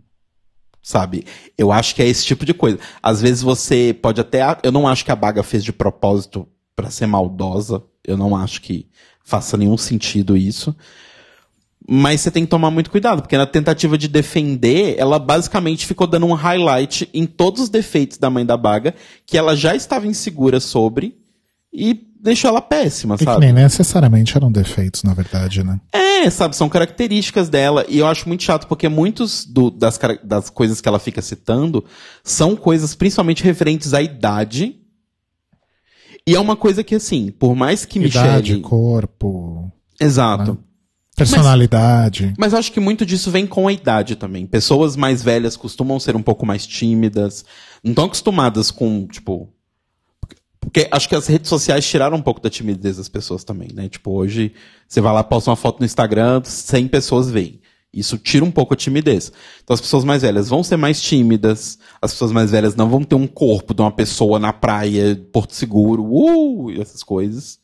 [0.82, 1.26] Sabe?
[1.58, 2.80] Eu acho que é esse tipo de coisa.
[3.02, 4.41] Às vezes você pode até.
[4.64, 7.84] Eu não acho que a Baga fez de propósito para ser maldosa.
[8.03, 8.88] Eu não acho que
[9.24, 10.76] faça nenhum sentido isso.
[11.88, 16.06] Mas você tem que tomar muito cuidado, porque na tentativa de defender, ela basicamente ficou
[16.06, 18.94] dando um highlight em todos os defeitos da mãe da Baga,
[19.26, 21.18] que ela já estava insegura sobre,
[21.74, 23.39] e deixou ela péssima, E que sabe?
[23.45, 25.80] nem necessariamente eram defeitos, na verdade, né?
[25.91, 27.85] É, sabe, são características dela.
[27.89, 31.84] E eu acho muito chato, porque muitos do- das, das coisas que ela fica citando
[32.23, 34.77] são coisas principalmente referentes à idade.
[36.27, 38.61] E é uma coisa que, assim, por mais que Idade, Michelle.
[38.61, 40.57] corpo, Exato.
[41.15, 42.34] personalidade.
[42.38, 44.45] Mas eu acho que muito disso vem com a idade também.
[44.45, 47.43] Pessoas mais velhas costumam ser um pouco mais tímidas.
[47.84, 49.49] Não estão acostumadas com, tipo.
[50.62, 53.90] Porque acho que as redes sociais tiraram um pouco da timidez das pessoas também, né?
[53.90, 54.54] Tipo, hoje
[54.88, 57.60] você vai lá, posta uma foto no Instagram, 100 pessoas veem.
[57.94, 59.34] Isso tira um pouco a timidez.
[59.64, 63.04] Então as pessoas mais velhas vão ser mais tímidas, as pessoas mais velhas não vão
[63.04, 67.60] ter um corpo de uma pessoa na praia, Porto Seguro, uh, essas coisas.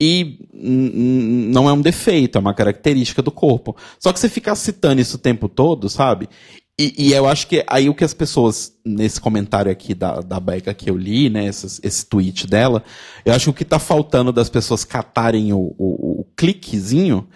[0.00, 3.76] E não é um defeito, é uma característica do corpo.
[4.00, 6.28] Só que você ficar citando isso o tempo todo, sabe?
[6.78, 10.40] E, e eu acho que aí o que as pessoas, nesse comentário aqui da, da
[10.40, 12.82] Becca que eu li, né, esse, esse tweet dela,
[13.24, 17.28] eu acho que o que tá faltando das pessoas catarem o, o, o cliquezinho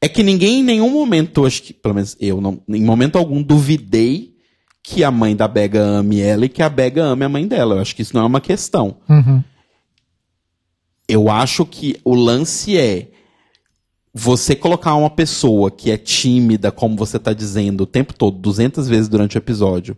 [0.00, 3.40] é que ninguém em nenhum momento, acho que, pelo menos eu, não, em momento algum,
[3.40, 4.32] duvidei
[4.82, 7.76] que a mãe da Bega ame ela e que a Bega ame a mãe dela.
[7.76, 8.96] Eu acho que isso não é uma questão.
[9.08, 9.44] Uhum.
[11.06, 13.11] Eu acho que o lance é
[14.12, 18.86] você colocar uma pessoa que é tímida, como você tá dizendo o tempo todo, 200
[18.86, 19.96] vezes durante o episódio,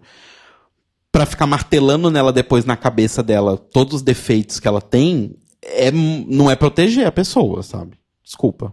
[1.10, 5.90] pra ficar martelando nela depois na cabeça dela todos os defeitos que ela tem, é,
[5.90, 7.98] não é proteger a pessoa, sabe?
[8.22, 8.72] Desculpa.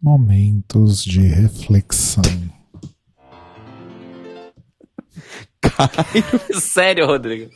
[0.00, 2.22] Momentos de reflexão.
[6.58, 7.50] Sério, Rodrigo.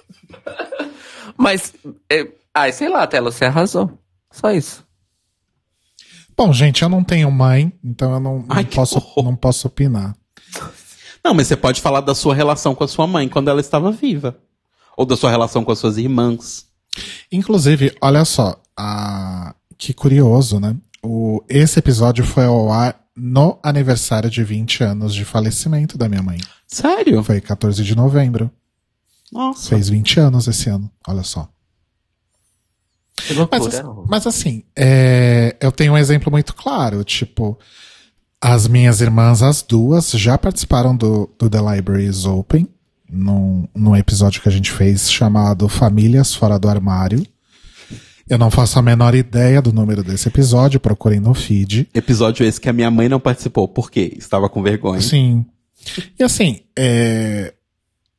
[1.36, 1.74] Mas,
[2.10, 3.98] é, ai, sei lá, Tela, você arrasou.
[4.30, 4.84] Só isso.
[6.36, 9.24] Bom, gente, eu não tenho mãe, então eu não, não Ai, que posso, horror.
[9.24, 10.14] não posso opinar.
[11.24, 13.90] Não, mas você pode falar da sua relação com a sua mãe quando ela estava
[13.90, 14.36] viva.
[14.96, 16.66] Ou da sua relação com as suas irmãs.
[17.32, 19.54] Inclusive, olha só, a...
[19.78, 20.76] que curioso, né?
[21.02, 21.42] O...
[21.48, 26.38] Esse episódio foi ao ar no aniversário de 20 anos de falecimento da minha mãe.
[26.66, 27.22] Sério?
[27.24, 28.50] Foi 14 de novembro.
[29.32, 29.69] Nossa.
[29.70, 31.48] Fez 20 anos esse ano, olha só.
[33.16, 34.07] Que Mas, loucura.
[34.09, 37.03] mas assim, é, eu tenho um exemplo muito claro.
[37.03, 37.59] Tipo,
[38.40, 42.69] as minhas irmãs, as duas, já participaram do, do The Library is Open,
[43.11, 47.27] num, num episódio que a gente fez chamado Famílias Fora do Armário.
[48.28, 51.89] Eu não faço a menor ideia do número desse episódio, procurem no feed.
[51.94, 53.66] Episódio esse que a minha mãe não participou.
[53.66, 54.15] Por quê?
[54.19, 55.01] Estava com vergonha.
[55.01, 55.47] Sim.
[56.19, 57.55] E assim, é,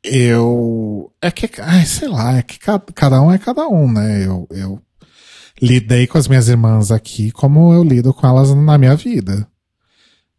[0.03, 1.11] eu.
[1.22, 4.26] É que, ai, sei lá, é que ca- cada um é cada um, né?
[4.26, 4.82] Eu, eu
[5.61, 9.48] lidei com as minhas irmãs aqui como eu lido com elas na minha vida.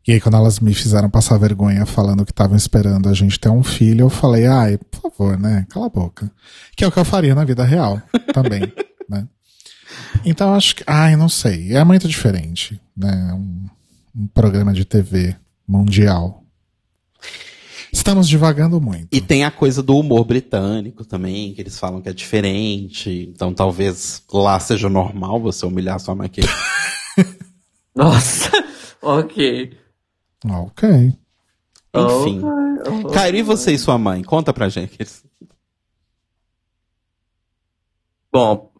[0.06, 3.50] E aí, quando elas me fizeram passar vergonha falando que estavam esperando a gente ter
[3.50, 5.66] um filho, eu falei, ai, por favor, né?
[5.68, 6.30] Cala a boca.
[6.74, 8.00] Que é o que eu faria na vida real
[8.32, 8.60] também,
[9.08, 9.28] né?
[10.24, 10.84] Então, acho que.
[10.86, 11.74] Ai, não sei.
[11.76, 13.32] É muito diferente, né?
[13.34, 13.66] Um,
[14.22, 15.36] um programa de TV
[15.66, 16.42] mundial.
[17.92, 19.08] Estamos divagando muito.
[19.12, 23.28] E tem a coisa do humor britânico também, que eles falam que é diferente.
[23.34, 26.28] Então talvez lá seja normal você humilhar sua mãe.
[26.28, 26.40] que-
[27.94, 28.50] Nossa,
[29.02, 29.76] ok.
[30.46, 30.88] Ok.
[31.94, 32.42] Enfim.
[33.04, 34.22] Oh, Cairo, e você e sua mãe?
[34.22, 34.96] Conta pra gente.
[38.30, 38.70] Bom,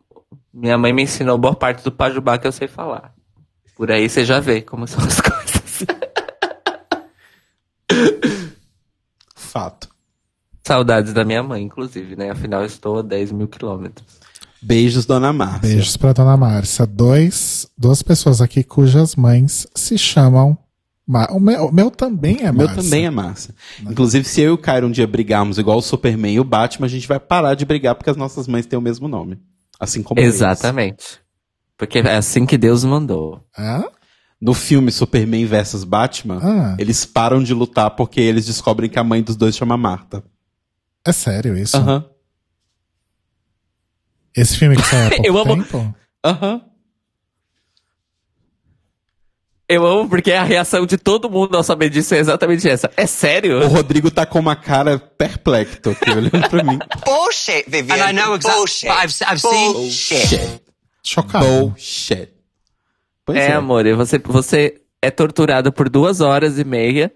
[0.53, 3.15] minha mãe me ensinou boa parte do pajubá que eu sei falar.
[3.75, 5.87] Por aí você já vê como são as coisas.
[9.49, 9.89] Fato.
[10.67, 12.31] Saudades da minha mãe, inclusive, né?
[12.31, 14.07] Afinal, eu estou a 10 mil quilômetros.
[14.61, 15.61] Beijos, dona Márcia.
[15.61, 16.85] Beijos pra dona Márcia.
[16.87, 20.59] Dois, duas pessoas aqui cujas mães se chamam.
[21.07, 22.83] Ma- O meu, o meu também é O meu Márcia.
[22.83, 23.55] também é Márcia.
[23.83, 26.87] Inclusive, se eu e o Cairo um dia brigarmos igual o Superman e o Batman,
[26.87, 29.39] a gente vai parar de brigar porque as nossas mães têm o mesmo nome.
[29.81, 30.35] Assim como eles.
[30.35, 31.19] Exatamente.
[31.79, 33.41] Porque é assim que Deus mandou.
[33.57, 33.85] Hã?
[34.41, 36.77] No filme Superman vs Batman, Ah.
[36.79, 40.23] eles param de lutar porque eles descobrem que a mãe dos dois chama Marta.
[41.05, 41.77] É sério isso?
[41.77, 42.05] Aham.
[44.37, 45.95] Esse filme que saiu há pouco Eu amo- tempo?
[46.25, 46.61] Aham.
[49.69, 52.91] Eu amo porque a reação de todo mundo ao saber disso é exatamente essa.
[52.97, 53.61] É sério?
[53.65, 56.79] O Rodrigo tá com uma cara perplexo aqui, olhando pra mim.
[57.05, 57.95] Bullshit, Vivian.
[57.97, 58.87] And I know exactly- Bullshit.
[58.89, 60.61] I've- I've seen- Bullshit.
[61.03, 61.45] Chocado.
[61.45, 62.31] Bullshit.
[63.29, 67.13] Pois É, amor, e você, você é torturado por duas horas e meia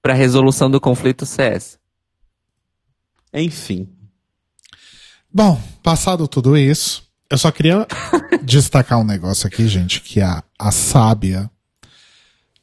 [0.00, 1.76] pra resolução do conflito CS.
[3.32, 3.88] Enfim.
[5.28, 7.84] Bom, passado tudo isso, eu só queria
[8.44, 11.50] destacar um negócio aqui, gente, que a, a sábia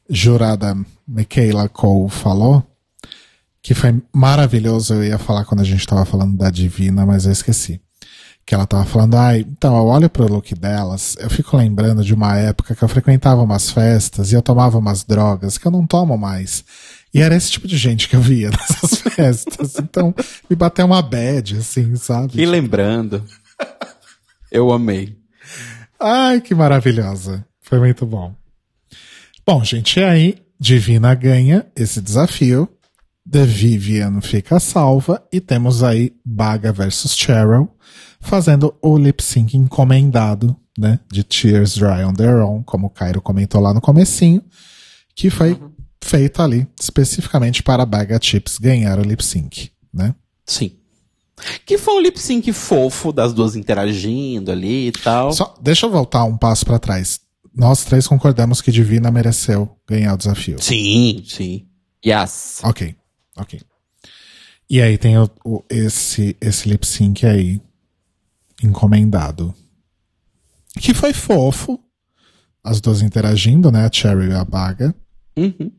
[0.09, 0.73] jurada
[1.05, 2.65] Michaela Cole falou,
[3.61, 4.93] que foi maravilhoso.
[4.93, 7.81] Eu ia falar quando a gente tava falando da Divina, mas eu esqueci.
[8.51, 12.13] Que ela tava falando, ai, então eu olho pro look delas, eu fico lembrando de
[12.13, 15.87] uma época que eu frequentava umas festas e eu tomava umas drogas que eu não
[15.87, 16.61] tomo mais.
[17.13, 19.79] E era esse tipo de gente que eu via nessas festas.
[19.79, 20.13] Então,
[20.49, 22.41] me bateu uma bad, assim, sabe?
[22.41, 23.23] E lembrando.
[24.51, 25.15] Eu amei.
[25.97, 27.45] Ai, que maravilhosa.
[27.61, 28.35] Foi muito bom.
[29.47, 32.67] Bom, gente, e aí, Divina ganha esse desafio
[33.29, 37.69] The Vivian fica salva e temos aí Baga versus Cheryl
[38.21, 43.21] fazendo o lip sync encomendado, né, de Tears Dry on Their Own, como o Cairo
[43.21, 44.41] comentou lá no comecinho,
[45.15, 45.59] que foi
[46.03, 50.15] feito ali especificamente para Baga Chips ganhar o lip sync, né?
[50.45, 50.71] Sim.
[51.65, 55.31] Que foi um lip sync fofo das duas interagindo ali e tal.
[55.33, 57.19] Só deixa eu voltar um passo pra trás.
[57.53, 60.61] Nós três concordamos que Divina mereceu ganhar o desafio.
[60.61, 61.67] Sim, sim.
[62.05, 62.61] Yes.
[62.63, 62.95] Ok,
[63.37, 63.59] ok.
[64.69, 67.59] E aí tem o, o- esse, esse lip sync aí,
[68.63, 69.53] encomendado.
[70.79, 71.79] Que foi fofo.
[72.63, 73.85] As duas interagindo, né?
[73.85, 74.93] A Cherry e a Baga.
[75.35, 75.71] Uhum.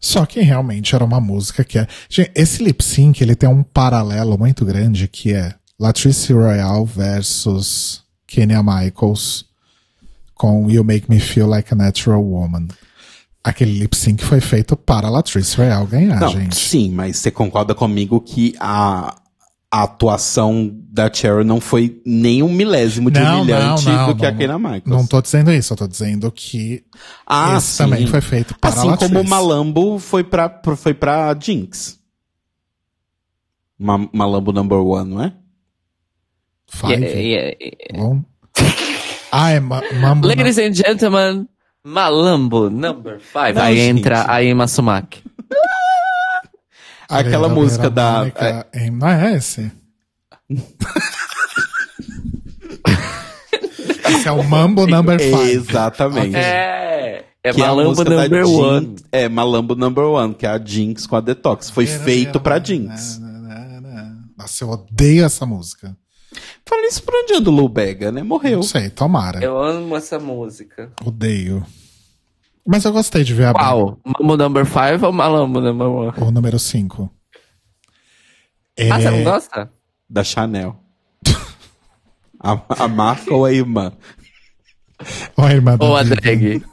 [0.00, 1.86] Só que realmente era uma música que é.
[2.08, 8.02] Gente, esse lip sync ele tem um paralelo muito grande que é Latrice Royale versus
[8.26, 9.44] Kenya Michaels
[10.34, 12.66] com You Make Me Feel Like a Natural Woman.
[13.44, 16.56] Aquele lip sync foi feito para Latrice Royale ganhar, Não, gente.
[16.56, 19.16] sim, mas você concorda comigo que a,
[19.74, 24.58] a atuação da Cheryl não foi nem um milésimo de humilhante do que a Keina
[24.58, 24.84] Michaels.
[24.84, 26.84] Não tô dizendo isso, eu tô dizendo que
[27.26, 27.78] ah, sim.
[27.84, 29.26] também foi feito para Assim a como o.
[29.26, 31.98] Malambo foi pra, foi pra Jinx.
[33.78, 35.32] Ma- Malambo number one, não é?
[36.68, 36.92] Five?
[37.02, 37.98] Yeah, yeah, yeah.
[37.98, 38.22] Bom.
[39.32, 40.28] Ah, é ma Mambo.
[40.28, 41.48] Ladies and gentlemen,
[41.82, 43.54] Malambo number 5.
[43.54, 44.00] Não, Aí gente.
[44.00, 45.22] entra a Ima Sumaki.
[47.18, 48.32] Aquela música da-
[48.72, 49.70] é, Não é esse?
[54.08, 55.42] esse é o Mambo Number 5.
[55.42, 56.36] Exatamente.
[56.36, 57.24] É.
[57.44, 58.96] É Que é a Malambo number one.
[59.10, 61.70] É, Malambo number one, que é a Jinx com a Detox.
[61.70, 63.20] Foi feito pra Jinx.
[64.38, 65.96] Nossa, eu odeio essa música.
[66.64, 68.22] Falando isso pra onde anda o Lou Bega, né?
[68.22, 68.56] Morreu.
[68.56, 69.42] Não sei, tomara.
[69.42, 70.92] Eu amo essa música.
[71.04, 71.66] Odeio.
[72.66, 73.98] Mas eu gostei de ver a Qual?
[74.04, 75.88] Mambo number 5 ou Malambo number
[76.22, 76.24] 1?
[76.26, 77.10] o número 5.
[78.76, 79.70] É, Ah, você não gosta?
[80.08, 80.76] Da Chanel.
[82.40, 83.92] a, a marca ou a irmã?
[85.36, 86.64] Ó, a irmã da Ou a drag?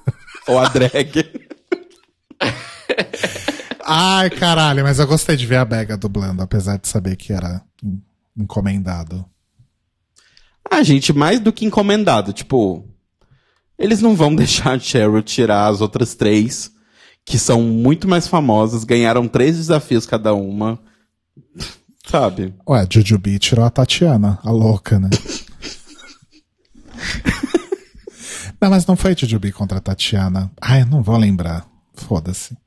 [0.47, 1.47] Ou a drag?
[3.85, 7.61] Ai, caralho, mas eu gostei de ver a Bega dublando, apesar de saber que era
[7.83, 8.01] en-
[8.37, 9.25] encomendado.
[10.69, 12.31] Ah, gente, mais do que encomendado.
[12.31, 12.87] Tipo,
[13.79, 16.71] eles não vão deixar a Cheryl tirar as outras três,
[17.25, 20.79] que são muito mais famosas, ganharam três desafios cada uma.
[22.05, 22.53] Sabe?
[22.67, 25.09] Ué, Jujubee tirou a Tatiana, a louca, né?
[28.59, 30.51] não, mas não foi Jujubee contra a Tatiana.
[30.59, 31.67] Ai, não vou lembrar.
[31.93, 32.57] Foda-se.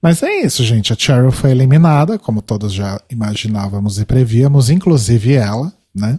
[0.00, 0.92] Mas é isso, gente.
[0.92, 6.18] A Cheryl foi eliminada, como todos já imaginávamos e prevíamos, inclusive ela, né?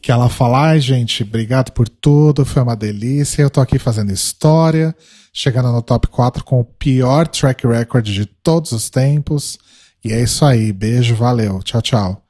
[0.00, 3.42] Que ela fala, ai, gente, obrigado por tudo, foi uma delícia.
[3.42, 4.94] Eu tô aqui fazendo história,
[5.32, 9.58] chegando no top 4 com o pior track record de todos os tempos.
[10.04, 10.72] E é isso aí.
[10.72, 11.62] Beijo, valeu.
[11.62, 12.24] Tchau, tchau.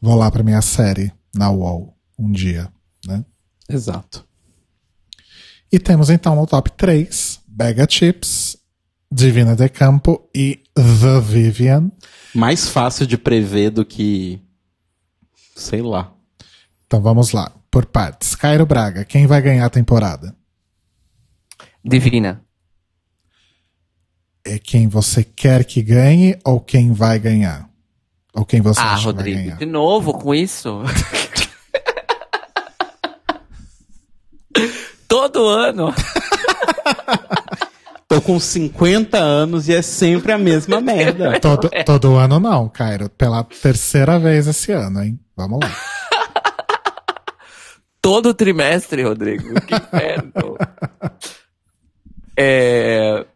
[0.00, 2.68] Vou lá pra minha série na UOL um dia,
[3.06, 3.24] né?
[3.68, 4.24] Exato.
[5.72, 8.56] E temos então no top 3 Bega Chips,
[9.12, 11.90] Divina de Campo e The Vivian.
[12.34, 14.40] Mais fácil de prever do que.
[15.54, 16.12] Sei lá.
[16.90, 18.34] Então vamos lá, por partes.
[18.34, 20.34] Cairo Braga, quem vai ganhar a temporada?
[21.84, 22.42] Divina.
[24.44, 27.70] É quem você quer que ganhe ou quem vai ganhar?
[28.34, 29.56] Ou quem você Ah, acha que vai Rodrigo, ganhar?
[29.58, 30.82] de novo com isso?
[35.06, 35.94] Todo ano.
[38.08, 41.38] Tô com 50 anos e é sempre a mesma merda.
[41.38, 43.08] Todo, todo ano não, Cairo.
[43.10, 45.20] Pela terceira vez esse ano, hein?
[45.36, 45.70] Vamos lá.
[48.00, 49.60] Todo trimestre, Rodrigo.
[49.62, 50.56] Que inferno.
[52.36, 53.26] é,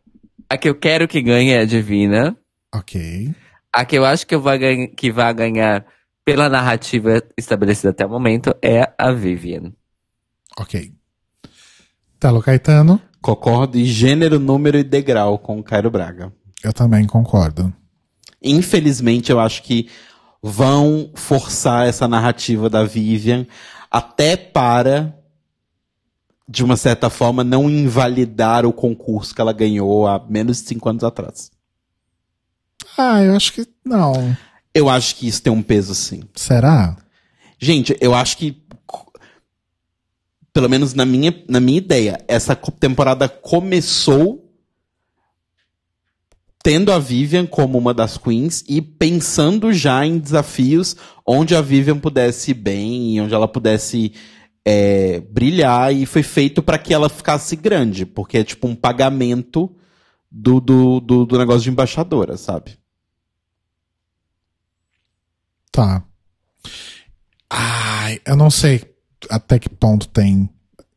[0.49, 2.37] a que eu quero que ganhe é a Divina.
[2.75, 3.35] Ok.
[3.73, 5.85] A que eu acho que, eu vai que vai ganhar
[6.25, 9.73] pela narrativa estabelecida até o momento é a Vivian.
[10.57, 10.93] Ok.
[12.19, 16.31] Telo Caetano, Concordo em gênero, número e degrau com o Cairo Braga.
[16.63, 17.73] eu também concordo.
[18.43, 19.89] Infelizmente, eu acho que
[20.43, 23.47] vão forçar essa narrativa da Vivian
[23.95, 25.17] até para,
[26.49, 30.89] de uma certa forma, não invalidar o concurso que ela ganhou há menos de cinco
[30.89, 31.53] anos atrás.
[32.99, 34.37] Ah, eu acho que não.
[34.75, 36.25] Eu acho que isso tem um peso, sim.
[36.35, 36.97] Será?
[37.57, 38.61] Gente, eu acho que,
[40.53, 44.44] pelo menos na minha, na minha ideia, essa temporada começou
[46.65, 50.97] tendo a Vivian como uma das queens e pensando já em desafios
[51.27, 54.15] onde a Vivian pudesse ir bem e onde ela pudesse
[54.65, 59.77] é, brilhar e foi feito para que ela ficasse grande, porque é tipo um pagamento
[60.31, 62.79] do, do, do, do negócio de embaixadora, sabe?
[65.71, 66.03] Tá.
[67.51, 68.83] Ai, eu não sei
[69.29, 70.49] até que ponto tem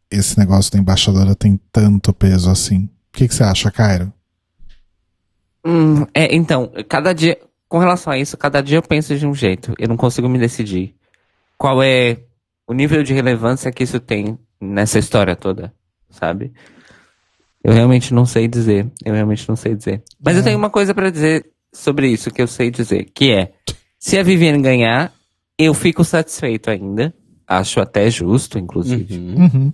[0.09, 2.85] esse negócio da embaixadora tem tanto peso assim.
[2.85, 4.13] O que, que você acha, Cairo?
[5.65, 9.33] Hum, é, então, cada dia, com relação a isso, cada dia eu penso de um
[9.33, 9.73] jeito.
[9.77, 10.95] Eu não consigo me decidir.
[11.57, 12.19] Qual é
[12.67, 15.73] o nível de relevância que isso tem nessa história toda,
[16.09, 16.51] sabe?
[17.63, 18.89] Eu realmente não sei dizer.
[19.03, 20.03] Eu realmente não sei dizer.
[20.23, 23.51] Mas eu tenho uma coisa pra dizer sobre isso que eu sei dizer, que é,
[23.99, 25.13] se a Viviane ganhar,
[25.57, 27.13] eu fico satisfeito ainda.
[27.45, 29.17] Acho até justo, inclusive.
[29.17, 29.73] Uhum.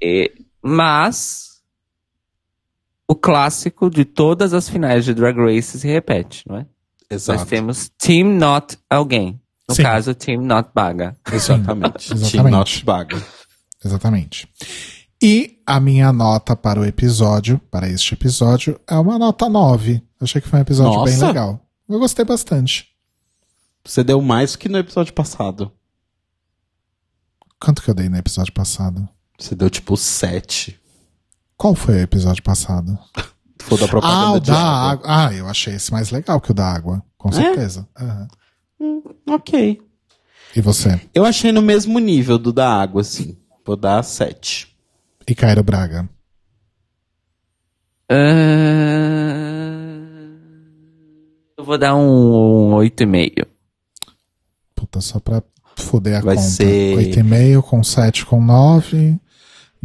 [0.00, 0.32] E-
[0.62, 1.53] mas
[3.08, 6.66] o clássico de todas as finais de Drag Race se repete, não é?
[7.10, 7.40] Exato.
[7.40, 9.40] Nós temos Team Not alguém.
[9.68, 9.82] No Sim.
[9.82, 11.16] caso, Team Not Baga.
[11.32, 12.12] Exatamente.
[12.12, 12.32] Exatamente.
[12.32, 13.22] Team Not Baga.
[13.84, 14.48] Exatamente.
[15.22, 20.02] E a minha nota para o episódio, para este episódio, é uma nota 9.
[20.20, 21.26] Achei que foi um episódio bem Nossa.
[21.26, 21.60] legal.
[21.88, 22.88] Eu gostei bastante.
[23.84, 25.70] Você deu mais que no episódio passado.
[27.60, 29.06] Quanto que eu dei no episódio passado?
[29.38, 30.78] Você deu tipo 7.
[31.56, 32.98] Qual foi o episódio passado?
[33.62, 35.10] Foi da Ah, propaganda o de da água.
[35.10, 35.28] água.
[35.28, 37.02] Ah, eu achei esse mais legal que o da água.
[37.16, 37.88] Com certeza.
[37.98, 38.28] Aham.
[39.30, 39.80] Ok.
[40.54, 41.00] E você?
[41.14, 43.38] Eu achei no mesmo nível do da água, assim.
[43.64, 44.68] Vou dar 7.
[45.26, 46.08] E Cairo Braga?
[48.10, 48.14] Ah,
[51.56, 53.46] eu vou dar um, um 8,5.
[54.74, 55.42] Puta, só pra
[55.76, 56.46] foder a Vai conta.
[56.48, 59.18] ser- 8,5 com 7 com 9.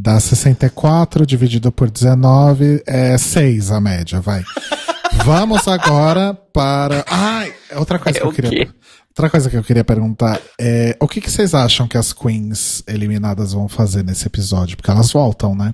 [0.01, 4.41] Dá 64 dividido por 19 é 6 a média, vai.
[5.25, 7.03] Vamos agora para.
[7.05, 8.49] Ai, outra coisa É que eu queria.
[8.49, 8.71] quê?
[9.09, 12.81] Outra coisa que eu queria perguntar é o que, que vocês acham que as queens
[12.87, 14.77] eliminadas vão fazer nesse episódio?
[14.77, 15.73] Porque elas voltam, né?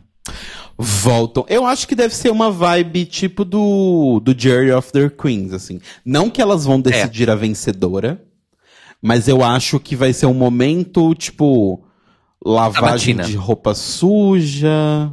[0.75, 1.45] Voltam.
[1.47, 5.79] Eu acho que deve ser uma vibe tipo do, do Jury of the Queens, assim.
[6.03, 8.19] Não que elas vão decidir a vencedora,
[8.99, 11.84] mas eu acho que vai ser um momento, tipo,
[12.45, 15.11] lavagem de roupa suja.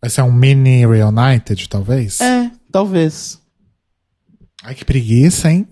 [0.00, 2.20] Vai ser um mini reunited, talvez?
[2.20, 3.40] É, talvez.
[4.62, 5.66] Ai, que preguiça, hein?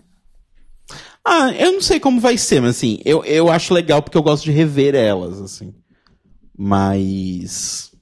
[1.25, 4.23] Ah, eu não sei como vai ser, mas assim, eu, eu acho legal porque eu
[4.23, 5.73] gosto de rever elas, assim.
[6.59, 7.93] Mas.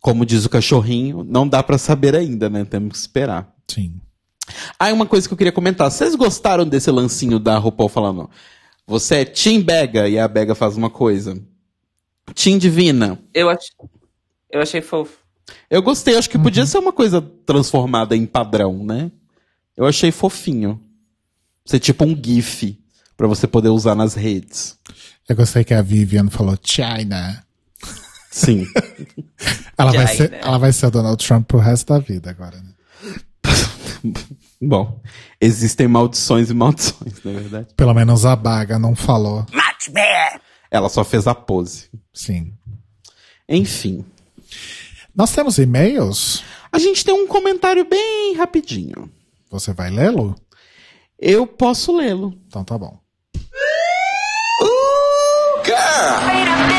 [0.00, 2.64] Como diz o cachorrinho, não dá pra saber ainda, né?
[2.64, 3.52] Temos que esperar.
[3.68, 4.00] Sim.
[4.78, 5.90] Ah, e uma coisa que eu queria comentar.
[5.90, 8.30] Vocês gostaram desse lancinho da RuPaul falando?
[8.86, 11.36] Você é Team Bega e a Bega faz uma coisa.
[12.34, 13.18] Team Divina.
[13.34, 13.66] Eu, ach...
[14.50, 15.18] eu achei fofo.
[15.68, 19.10] Eu gostei, acho que podia ser uma coisa transformada em padrão, né?
[19.76, 20.80] Eu achei fofinho.
[21.64, 22.78] Ser tipo um GIF
[23.16, 24.78] pra você poder usar nas redes.
[25.28, 27.44] Eu gostei que a Vivian falou China.
[28.30, 28.66] Sim.
[29.76, 30.28] Ela vai, China.
[30.28, 32.72] ser, ela vai ser o Donald Trump pro resto da vida agora, né?
[34.60, 35.00] Bom,
[35.40, 37.74] existem maldições e maldições, na verdade.
[37.76, 39.44] Pelo menos a Baga não falou.
[40.70, 41.90] Ela só fez a pose.
[42.12, 42.52] Sim.
[43.48, 44.04] Enfim.
[45.14, 46.42] Nós temos e-mails?
[46.72, 49.10] A gente tem um comentário bem rapidinho.
[49.50, 50.34] Você vai lê-lo?
[51.18, 52.38] Eu posso lê-lo.
[52.46, 52.98] Então tá bom.
[55.66, 55.74] Wait
[56.70, 56.75] a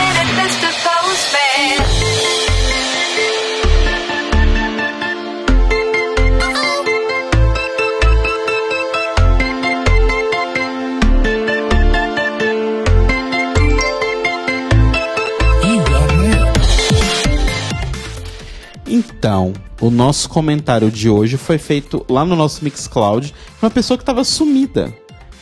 [19.17, 23.97] Então, o nosso comentário de hoje foi feito lá no nosso Mixcloud por uma pessoa
[23.97, 24.93] que estava sumida.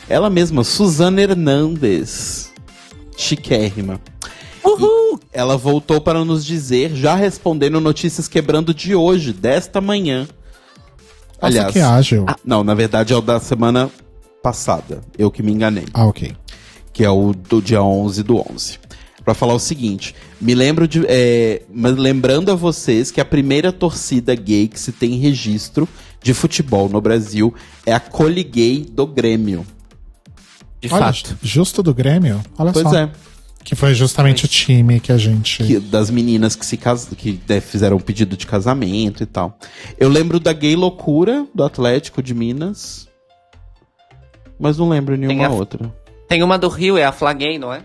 [0.08, 2.50] Ela mesma, Suzana Hernandes.
[3.16, 4.00] Chiquérrima.
[4.64, 5.20] Uhul!
[5.32, 10.26] Ela voltou para nos dizer, já respondendo notícias quebrando de hoje, desta manhã.
[11.40, 12.24] Nossa, que ágil.
[12.44, 13.90] Não, na verdade é o da semana
[14.42, 15.02] passada.
[15.18, 16.34] Eu que me enganei Ah, ok.
[16.94, 18.78] que é o do dia 11 do 11.
[19.26, 21.04] Pra falar o seguinte, me lembro de.
[21.08, 25.88] é, mas lembrando a vocês que a primeira torcida gay que se tem registro
[26.22, 27.52] de futebol no Brasil
[27.84, 29.66] é a Coli Gay do Grêmio.
[30.80, 31.36] De Olha, fato.
[31.42, 32.40] justo do Grêmio?
[32.56, 32.96] Olha Pois só.
[32.96, 33.10] é.
[33.64, 35.64] Que foi justamente o time que a gente.
[35.64, 37.08] que- das meninas que se cas...
[37.18, 39.58] que né, fizeram um pedido de casamento e tal.
[39.98, 43.08] Eu lembro da Gay Loucura do Atlético de Minas.
[44.56, 45.92] Mas não lembro nenhuma Tem a- outra.
[46.28, 47.82] Tem uma do Rio, é a Flaguei, não é?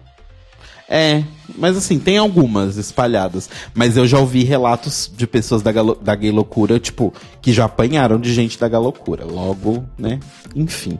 [0.93, 1.23] É,
[1.57, 3.49] mas assim, tem algumas espalhadas.
[3.73, 7.63] Mas eu já ouvi relatos de pessoas da, galo- da gay loucura, tipo, que já
[7.63, 9.23] apanharam de gente da galocura.
[9.23, 10.19] Logo, né?
[10.53, 10.99] Enfim.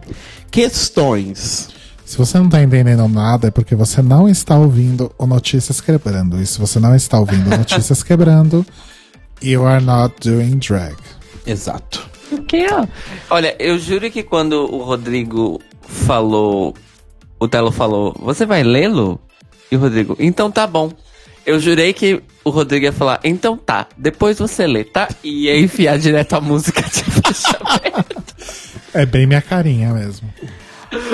[0.49, 1.69] Questões.
[2.05, 6.41] Se você não tá entendendo nada, é porque você não está ouvindo o Notícias Quebrando.
[6.41, 8.65] E se você não está ouvindo o Notícias Quebrando,
[9.41, 10.95] you are not doing drag.
[11.45, 12.09] Exato.
[12.31, 12.87] O que é?
[13.29, 16.73] Olha, eu juro que quando o Rodrigo falou.
[17.39, 19.19] O Telo falou: Você vai lê-lo?
[19.71, 20.91] E o Rodrigo: Então tá bom.
[21.45, 25.07] Eu jurei que o Rodrigo ia falar: Então tá, depois você lê, tá?
[25.23, 28.35] E ia enfiar direto a música de fechamento.
[28.93, 30.29] É bem minha carinha mesmo.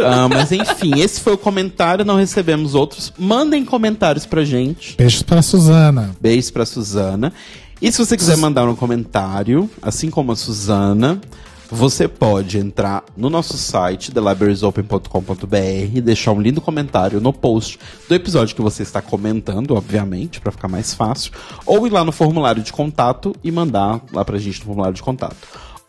[0.04, 3.14] Ah, mas enfim, esse foi o comentário, não recebemos outros.
[3.18, 4.96] Mandem comentários pra gente.
[4.98, 6.16] Beijos pra Suzana.
[6.20, 7.32] Beijos pra Suzana.
[7.80, 11.22] E se você quiser mandar um comentário, assim como a Suzana,
[11.70, 17.78] você pode entrar no nosso site, thelibrariesopen.com.br, deixar um lindo comentário no post
[18.08, 21.32] do episódio que você está comentando, obviamente, para ficar mais fácil,
[21.66, 25.04] ou ir lá no formulário de contato e mandar lá pra gente no formulário de
[25.04, 25.36] contato.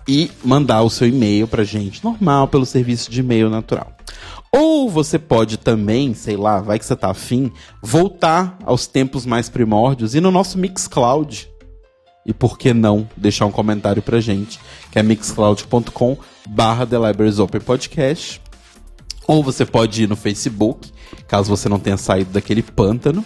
[0.09, 3.93] e mandar o seu e-mail pra gente, normal, pelo serviço de e-mail natural.
[4.55, 7.51] Ou você pode também, sei lá, vai que você tá afim,
[7.83, 11.51] voltar aos tempos mais primórdios e no nosso Mixcloud.
[12.27, 14.61] E por que não deixar um comentário pra gente,
[14.91, 16.17] que é mixcloud.com
[16.49, 18.41] barra The Libraries Open Podcast.
[19.27, 20.93] Ou você pode ir no Facebook,
[21.27, 23.25] caso você não tenha saído daquele pântano,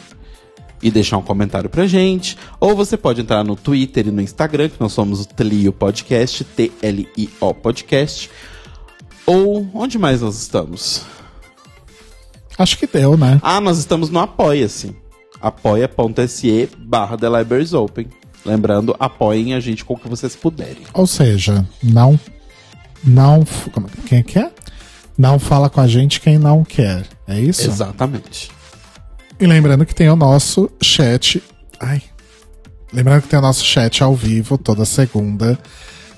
[0.83, 2.37] e deixar um comentário pra gente.
[2.61, 6.45] Ou você pode entrar no Twitter e no Instagram, que nós somos o Tlio Podcast,
[6.45, 8.31] T-L-I-O Podcast.
[9.27, 11.16] Ou onde mais nós estamos?
[12.59, 13.39] Acho que deu, né?
[13.43, 14.97] Ah, nós estamos no Apoia-se.
[15.41, 18.09] apoia.se barra The Libraries Open.
[18.45, 20.83] Lembrando, apoiem a gente com o que vocês puderem.
[20.95, 22.19] Ou seja, não.
[23.05, 23.45] Não.
[23.73, 24.51] como- Quem é que é?
[25.19, 27.05] Não fala com a gente quem não quer.
[27.27, 27.63] É isso?
[27.69, 28.51] Exatamente.
[29.41, 31.43] E lembrando que tem o nosso chat.
[31.81, 32.03] Ai.
[32.93, 35.59] Lembrando que tem o nosso chat ao vivo toda segunda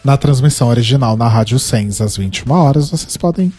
[0.05, 2.91] na transmissão original na Rádio Sens às 21 horas.
[2.91, 3.53] Vocês podem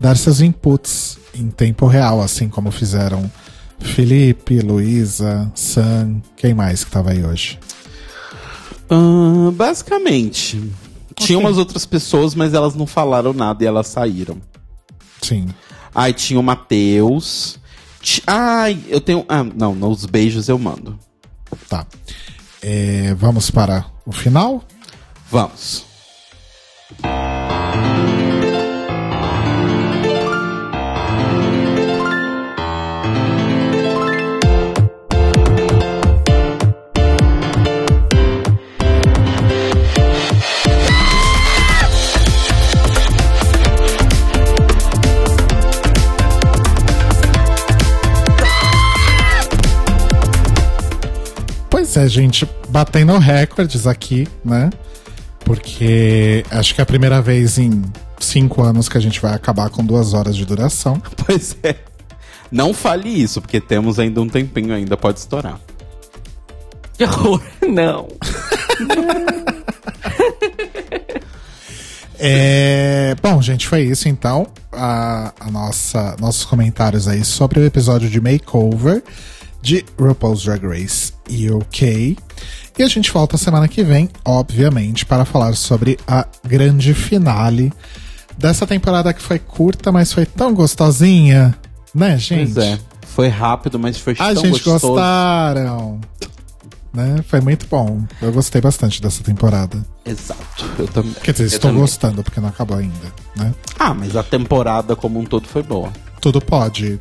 [0.00, 3.30] dar seus inputs em tempo real, assim como fizeram
[3.78, 7.58] Felipe, Luísa, Sam, quem mais que tava aí hoje?
[8.88, 10.72] Ah, basicamente.
[11.14, 14.38] Tinha umas outras pessoas, mas elas não falaram nada e elas saíram.
[15.20, 15.48] Sim.
[15.94, 17.58] Ai, tinha o Matheus.
[18.26, 19.24] Ai, eu tenho.
[19.28, 20.98] Ah, não, nos beijos eu mando.
[21.68, 21.86] Tá.
[22.62, 24.64] É, vamos para o final?
[25.30, 25.84] Vamos.
[52.00, 54.70] É, gente, batendo recordes aqui, né?
[55.40, 57.82] Porque acho que é a primeira vez em
[58.18, 61.02] cinco anos que a gente vai acabar com duas horas de duração.
[61.26, 61.76] Pois é.
[62.50, 65.60] Não fale isso, porque temos ainda um tempinho ainda, pode estourar.
[66.94, 67.42] Que horror.
[67.68, 68.08] Não.
[72.22, 74.46] É, bom, gente, foi isso então.
[74.70, 79.02] A, a nossa, nossos comentários aí sobre o episódio de Makeover
[79.62, 82.16] de RuPaul's Drag Race UK.
[82.78, 87.72] E a gente volta semana que vem, obviamente, para falar sobre a grande finale
[88.38, 91.54] dessa temporada que foi curta, mas foi tão gostosinha,
[91.94, 92.54] né, gente?
[92.54, 92.78] Pois é.
[93.06, 94.88] Foi rápido, mas foi A tão gente gostoso.
[94.88, 96.00] gostaram.
[96.92, 97.22] Né?
[97.28, 98.02] Foi muito bom.
[98.22, 99.84] Eu gostei bastante dessa temporada.
[100.04, 100.64] Exato.
[100.78, 101.12] Eu também.
[101.22, 101.80] Quer dizer, Eu estou também.
[101.82, 102.94] gostando porque não acabou ainda,
[103.36, 103.54] né?
[103.78, 105.92] Ah, mas a temporada como um todo foi boa.
[106.20, 106.98] Tudo pode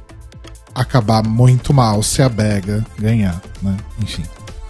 [0.81, 3.76] acabar muito mal se a Bega ganhar, né?
[4.01, 4.23] Enfim.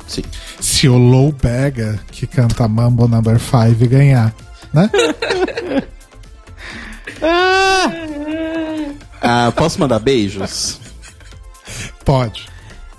[0.07, 0.23] Sim.
[0.59, 4.33] Se o Low Bega, que canta Mambo Number 5, ganhar,
[4.73, 4.89] né?
[9.21, 10.79] Ah, posso mandar beijos?
[12.05, 12.47] Pode.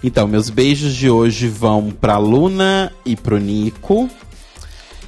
[0.04, 4.08] Então, meus beijos de hoje vão pra Luna e pro Nico.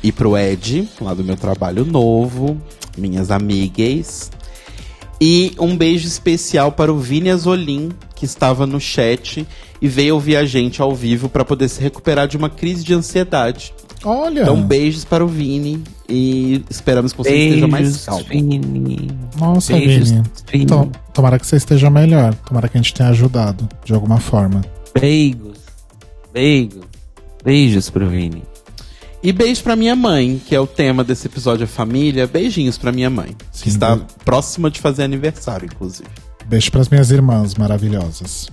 [0.02, 2.60] E pro Ed, lá do meu trabalho novo.
[2.96, 4.30] Minhas amigas.
[5.24, 9.46] E um beijo especial para o Vini Azolim, que estava no chat
[9.80, 12.92] e veio ouvir a gente ao vivo para poder se recuperar de uma crise de
[12.92, 13.72] ansiedade.
[14.02, 14.40] Olha.
[14.40, 18.24] Então, beijos para o Vini e esperamos que você esteja mais Beijos, calmo.
[18.24, 19.10] Vini.
[19.38, 20.22] Nossa, Beijos, Vini.
[20.50, 20.64] Vini.
[20.64, 22.34] Então, tomara que você esteja melhor.
[22.34, 24.60] Tomara que a gente tenha ajudado de alguma forma.
[25.00, 25.58] Beijos.
[26.32, 26.82] Beijos.
[27.44, 28.42] Beijos pro Vini.
[29.22, 32.26] E beijo pra minha mãe, que é o tema desse episódio, a família.
[32.26, 36.08] Beijinhos pra minha mãe, Sim, que está be- próxima de fazer aniversário, inclusive.
[36.46, 38.48] Beijo pras minhas irmãs maravilhosas.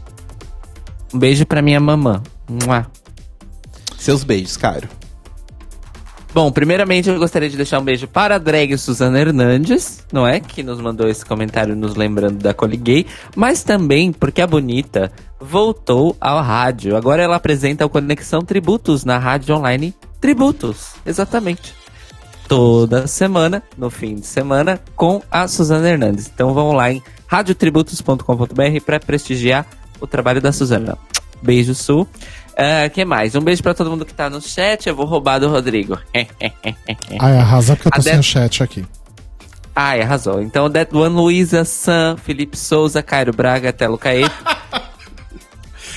[1.11, 2.21] Um beijo pra minha mamã.
[2.47, 2.85] Mua.
[3.97, 4.87] Seus beijos, Cairo.
[6.31, 10.39] Bom, primeiramente eu gostaria de deixar um beijo para a drag Suzana Hernandes, não é?
[10.39, 16.15] Que nos mandou esse comentário nos lembrando da Coliguei, mas também porque a Bonita voltou
[16.21, 16.95] ao rádio.
[16.95, 21.73] Agora ela apresenta o Conexão Tributos na rádio online Tributos, exatamente.
[22.47, 26.27] Toda semana, no fim de semana, com a Suzana Hernandes.
[26.33, 29.65] Então vão lá em radiotributos.com.br para prestigiar
[30.01, 30.97] o trabalho da Suzana.
[31.41, 32.07] Beijo, Sul.
[32.51, 33.35] Uh, que mais?
[33.35, 34.87] Um beijo pra todo mundo que tá no chat.
[34.89, 35.97] Eu vou roubar do Rodrigo.
[37.19, 38.85] Ai, arrasa porque eu tô A sem Deb- o chat aqui.
[39.75, 40.41] Ai, arrasou.
[40.41, 44.33] Então, That One, Luísa, Sam, Felipe Souza, Cairo Braga, Telo Caeto.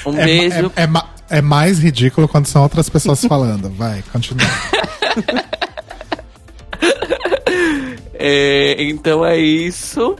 [0.07, 0.73] Um É, beijo.
[0.77, 3.71] é, é ma- é mais ridículo quando são outras pessoas falando.
[3.71, 4.47] Vai, continua.
[8.25, 10.17] É, então é isso.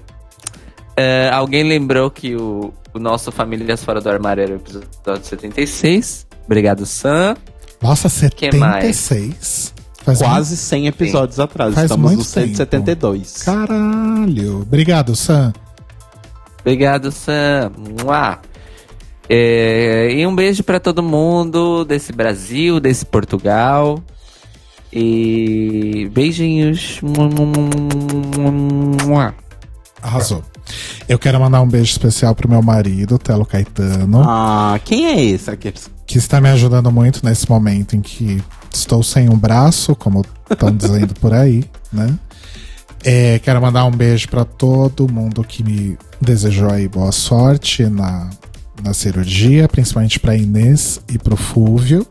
[0.97, 6.27] É, alguém lembrou que o, o nosso Famílias Fora do Armário era o episódio 76.
[6.45, 7.37] Obrigado, Sam.
[7.81, 8.97] Nossa, Que mais?
[8.97, 9.75] 76.
[10.05, 11.75] Faz Quase 100 episódios atrás.
[11.75, 13.19] Faz Estamos muito no 172.
[13.19, 14.61] muito- Caralho.
[14.63, 15.53] Obrigado, Sam.
[16.61, 17.71] Obrigado, Sam.
[18.03, 18.39] Mua.
[19.35, 23.99] É, e um beijo pra todo mundo desse Brasil, desse Portugal.
[24.93, 27.01] E beijinhos.
[30.03, 30.43] Arrasou.
[31.09, 35.51] Eu quero mandar um beijo especial pro meu marido, Telo Caetano, Ah, quem é esse
[35.51, 35.73] aqui?
[36.07, 40.71] que está me ajudando muito nesse momento em que estou sem um braço, como estão
[40.77, 42.15] dizendo por aí, né?
[43.03, 48.29] É, quero mandar um beijo para todo mundo que me desejou aí boa sorte na,
[48.83, 52.07] na cirurgia, principalmente para Inês e pro Fúvio,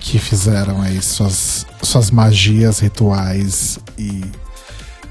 [0.00, 4.22] que fizeram aí suas, suas magias rituais e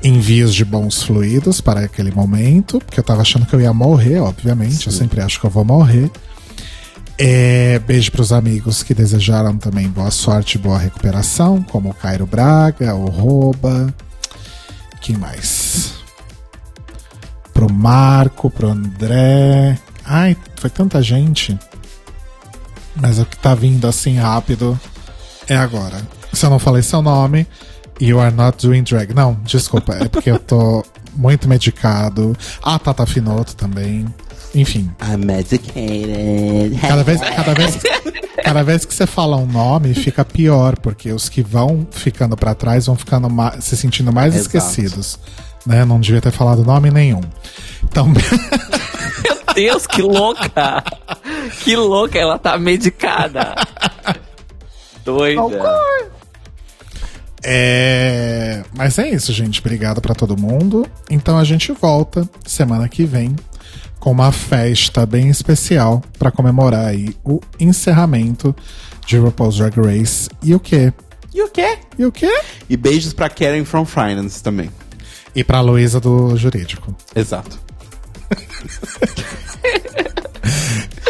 [0.04, 4.20] envios de bons fluidos para aquele momento, porque eu tava achando que eu ia morrer,
[4.20, 6.12] obviamente, eu sempre acho que eu vou morrer.
[7.18, 12.26] É, beijo pros amigos que desejaram também boa sorte e boa recuperação, como o Cairo
[12.26, 13.94] Braga, o Roba.
[15.00, 15.94] Quem mais?
[17.54, 19.78] Pro Marco, pro André.
[20.04, 21.60] Ai, foi tanta gente.
[22.96, 24.80] Mas o que tá vindo assim rápido
[25.50, 26.02] é agora.
[26.32, 27.46] Se eu não falei seu nome,
[28.00, 29.14] you are not doing drag.
[29.14, 30.86] Não, desculpa, é porque eu tô
[31.18, 32.34] muito medicado.
[32.64, 34.06] A Tata Finoto também.
[34.56, 36.80] Enfim, I'm medicated.
[36.80, 37.78] Cada vez, cada, vez,
[38.42, 42.56] cada vez que você fala um nome, fica pior, porque os que vão ficando pra
[42.56, 44.46] trás vão ficando ma- se sentindo mais Exato.
[44.56, 45.20] esquecidos.
[45.66, 45.84] Né?
[45.84, 47.22] Não devia ter falado nome nenhum.
[47.84, 48.14] Então,
[49.54, 50.84] Deus, que louca!
[51.64, 53.56] Que louca, ela tá medicada.
[55.04, 55.42] Doida.
[57.44, 58.64] é...
[58.76, 59.60] mas é isso, gente.
[59.60, 60.86] Obrigado pra todo mundo.
[61.10, 63.36] Então a gente volta semana que vem
[64.00, 68.56] com uma festa bem especial pra comemorar aí o encerramento
[69.06, 70.30] de RuPaul's Drag Race.
[70.42, 70.92] E o quê?
[71.34, 71.80] E o quê?
[71.98, 72.42] E o quê?
[72.70, 74.70] E beijos pra Karen from Finance também.
[75.36, 76.96] E pra Luísa do Jurídico.
[77.16, 77.60] Exato.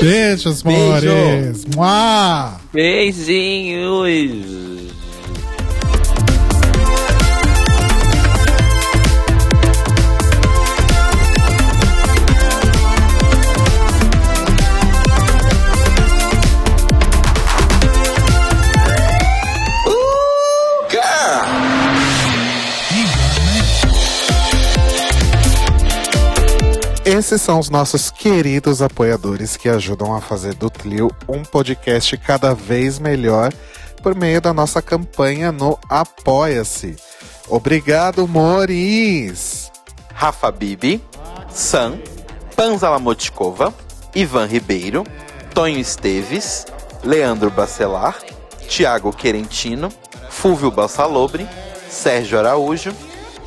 [0.02, 1.14] Beijos, Beijo.
[1.76, 2.60] Mua!
[2.74, 4.83] Beijinhos.
[27.14, 32.56] Esses são os nossos queridos apoiadores que ajudam a fazer do Tlio um podcast cada
[32.56, 33.54] vez melhor
[34.02, 36.96] por meio da nossa campanha no Apoia-se.
[37.48, 39.72] Obrigado, Moris!
[40.12, 41.04] Rafa Bibi,
[41.52, 42.00] Sam,
[42.56, 43.72] Panzala Motkova,
[44.16, 45.04] Ivan Ribeiro,
[45.54, 46.66] Tonho Esteves,
[47.04, 48.18] Leandro Bacelar,
[48.68, 49.90] Tiago Querentino,
[50.32, 51.48] Fúvio Balsalobre,
[51.88, 52.92] Sérgio Araújo,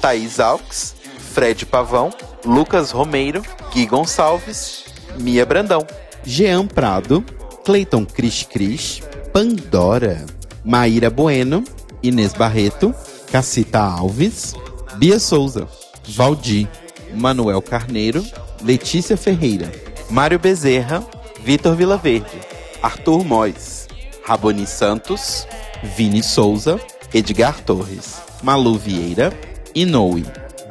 [0.00, 0.94] Thaís Alves,
[1.34, 2.12] Fred Pavão,
[2.46, 3.42] Lucas Romeiro,
[3.72, 4.84] Gui Gonçalves,
[5.18, 5.84] Mia Brandão.
[6.24, 7.24] Jean Prado,
[7.64, 9.02] Cleiton Cris Cris,
[9.32, 10.24] Pandora,
[10.64, 11.64] Maíra Bueno,
[12.02, 12.94] Inês Barreto,
[13.30, 14.54] Cacita Alves,
[14.96, 15.68] Bia Souza,
[16.08, 16.68] Valdir,
[17.14, 18.24] Manuel Carneiro,
[18.62, 19.70] Letícia Ferreira,
[20.08, 21.04] Mário Bezerra,
[21.44, 22.40] Vitor Vilaverde,
[22.82, 23.88] Arthur Mois,
[24.24, 25.46] Raboni Santos,
[25.96, 26.80] Vini Souza,
[27.12, 29.32] Edgar Torres, Malu Vieira,
[29.74, 30.24] Inoue,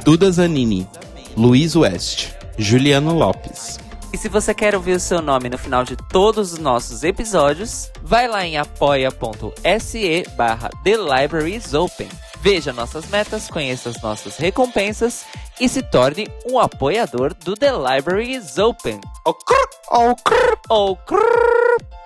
[0.04, 0.88] Duda Zanini,
[1.38, 3.78] Luiz West, Juliano Lopes.
[4.14, 7.92] E se você quer ouvir o seu nome no final de todos os nossos episódios,
[8.02, 12.08] vai lá em apoia.se barra The Libraries Open.
[12.40, 15.26] Veja nossas metas, conheça as nossas recompensas
[15.60, 19.02] e se torne um apoiador do The Libraries Open.
[19.26, 20.58] Oh, crrr, oh, crrr.
[20.70, 22.05] Ou crrr.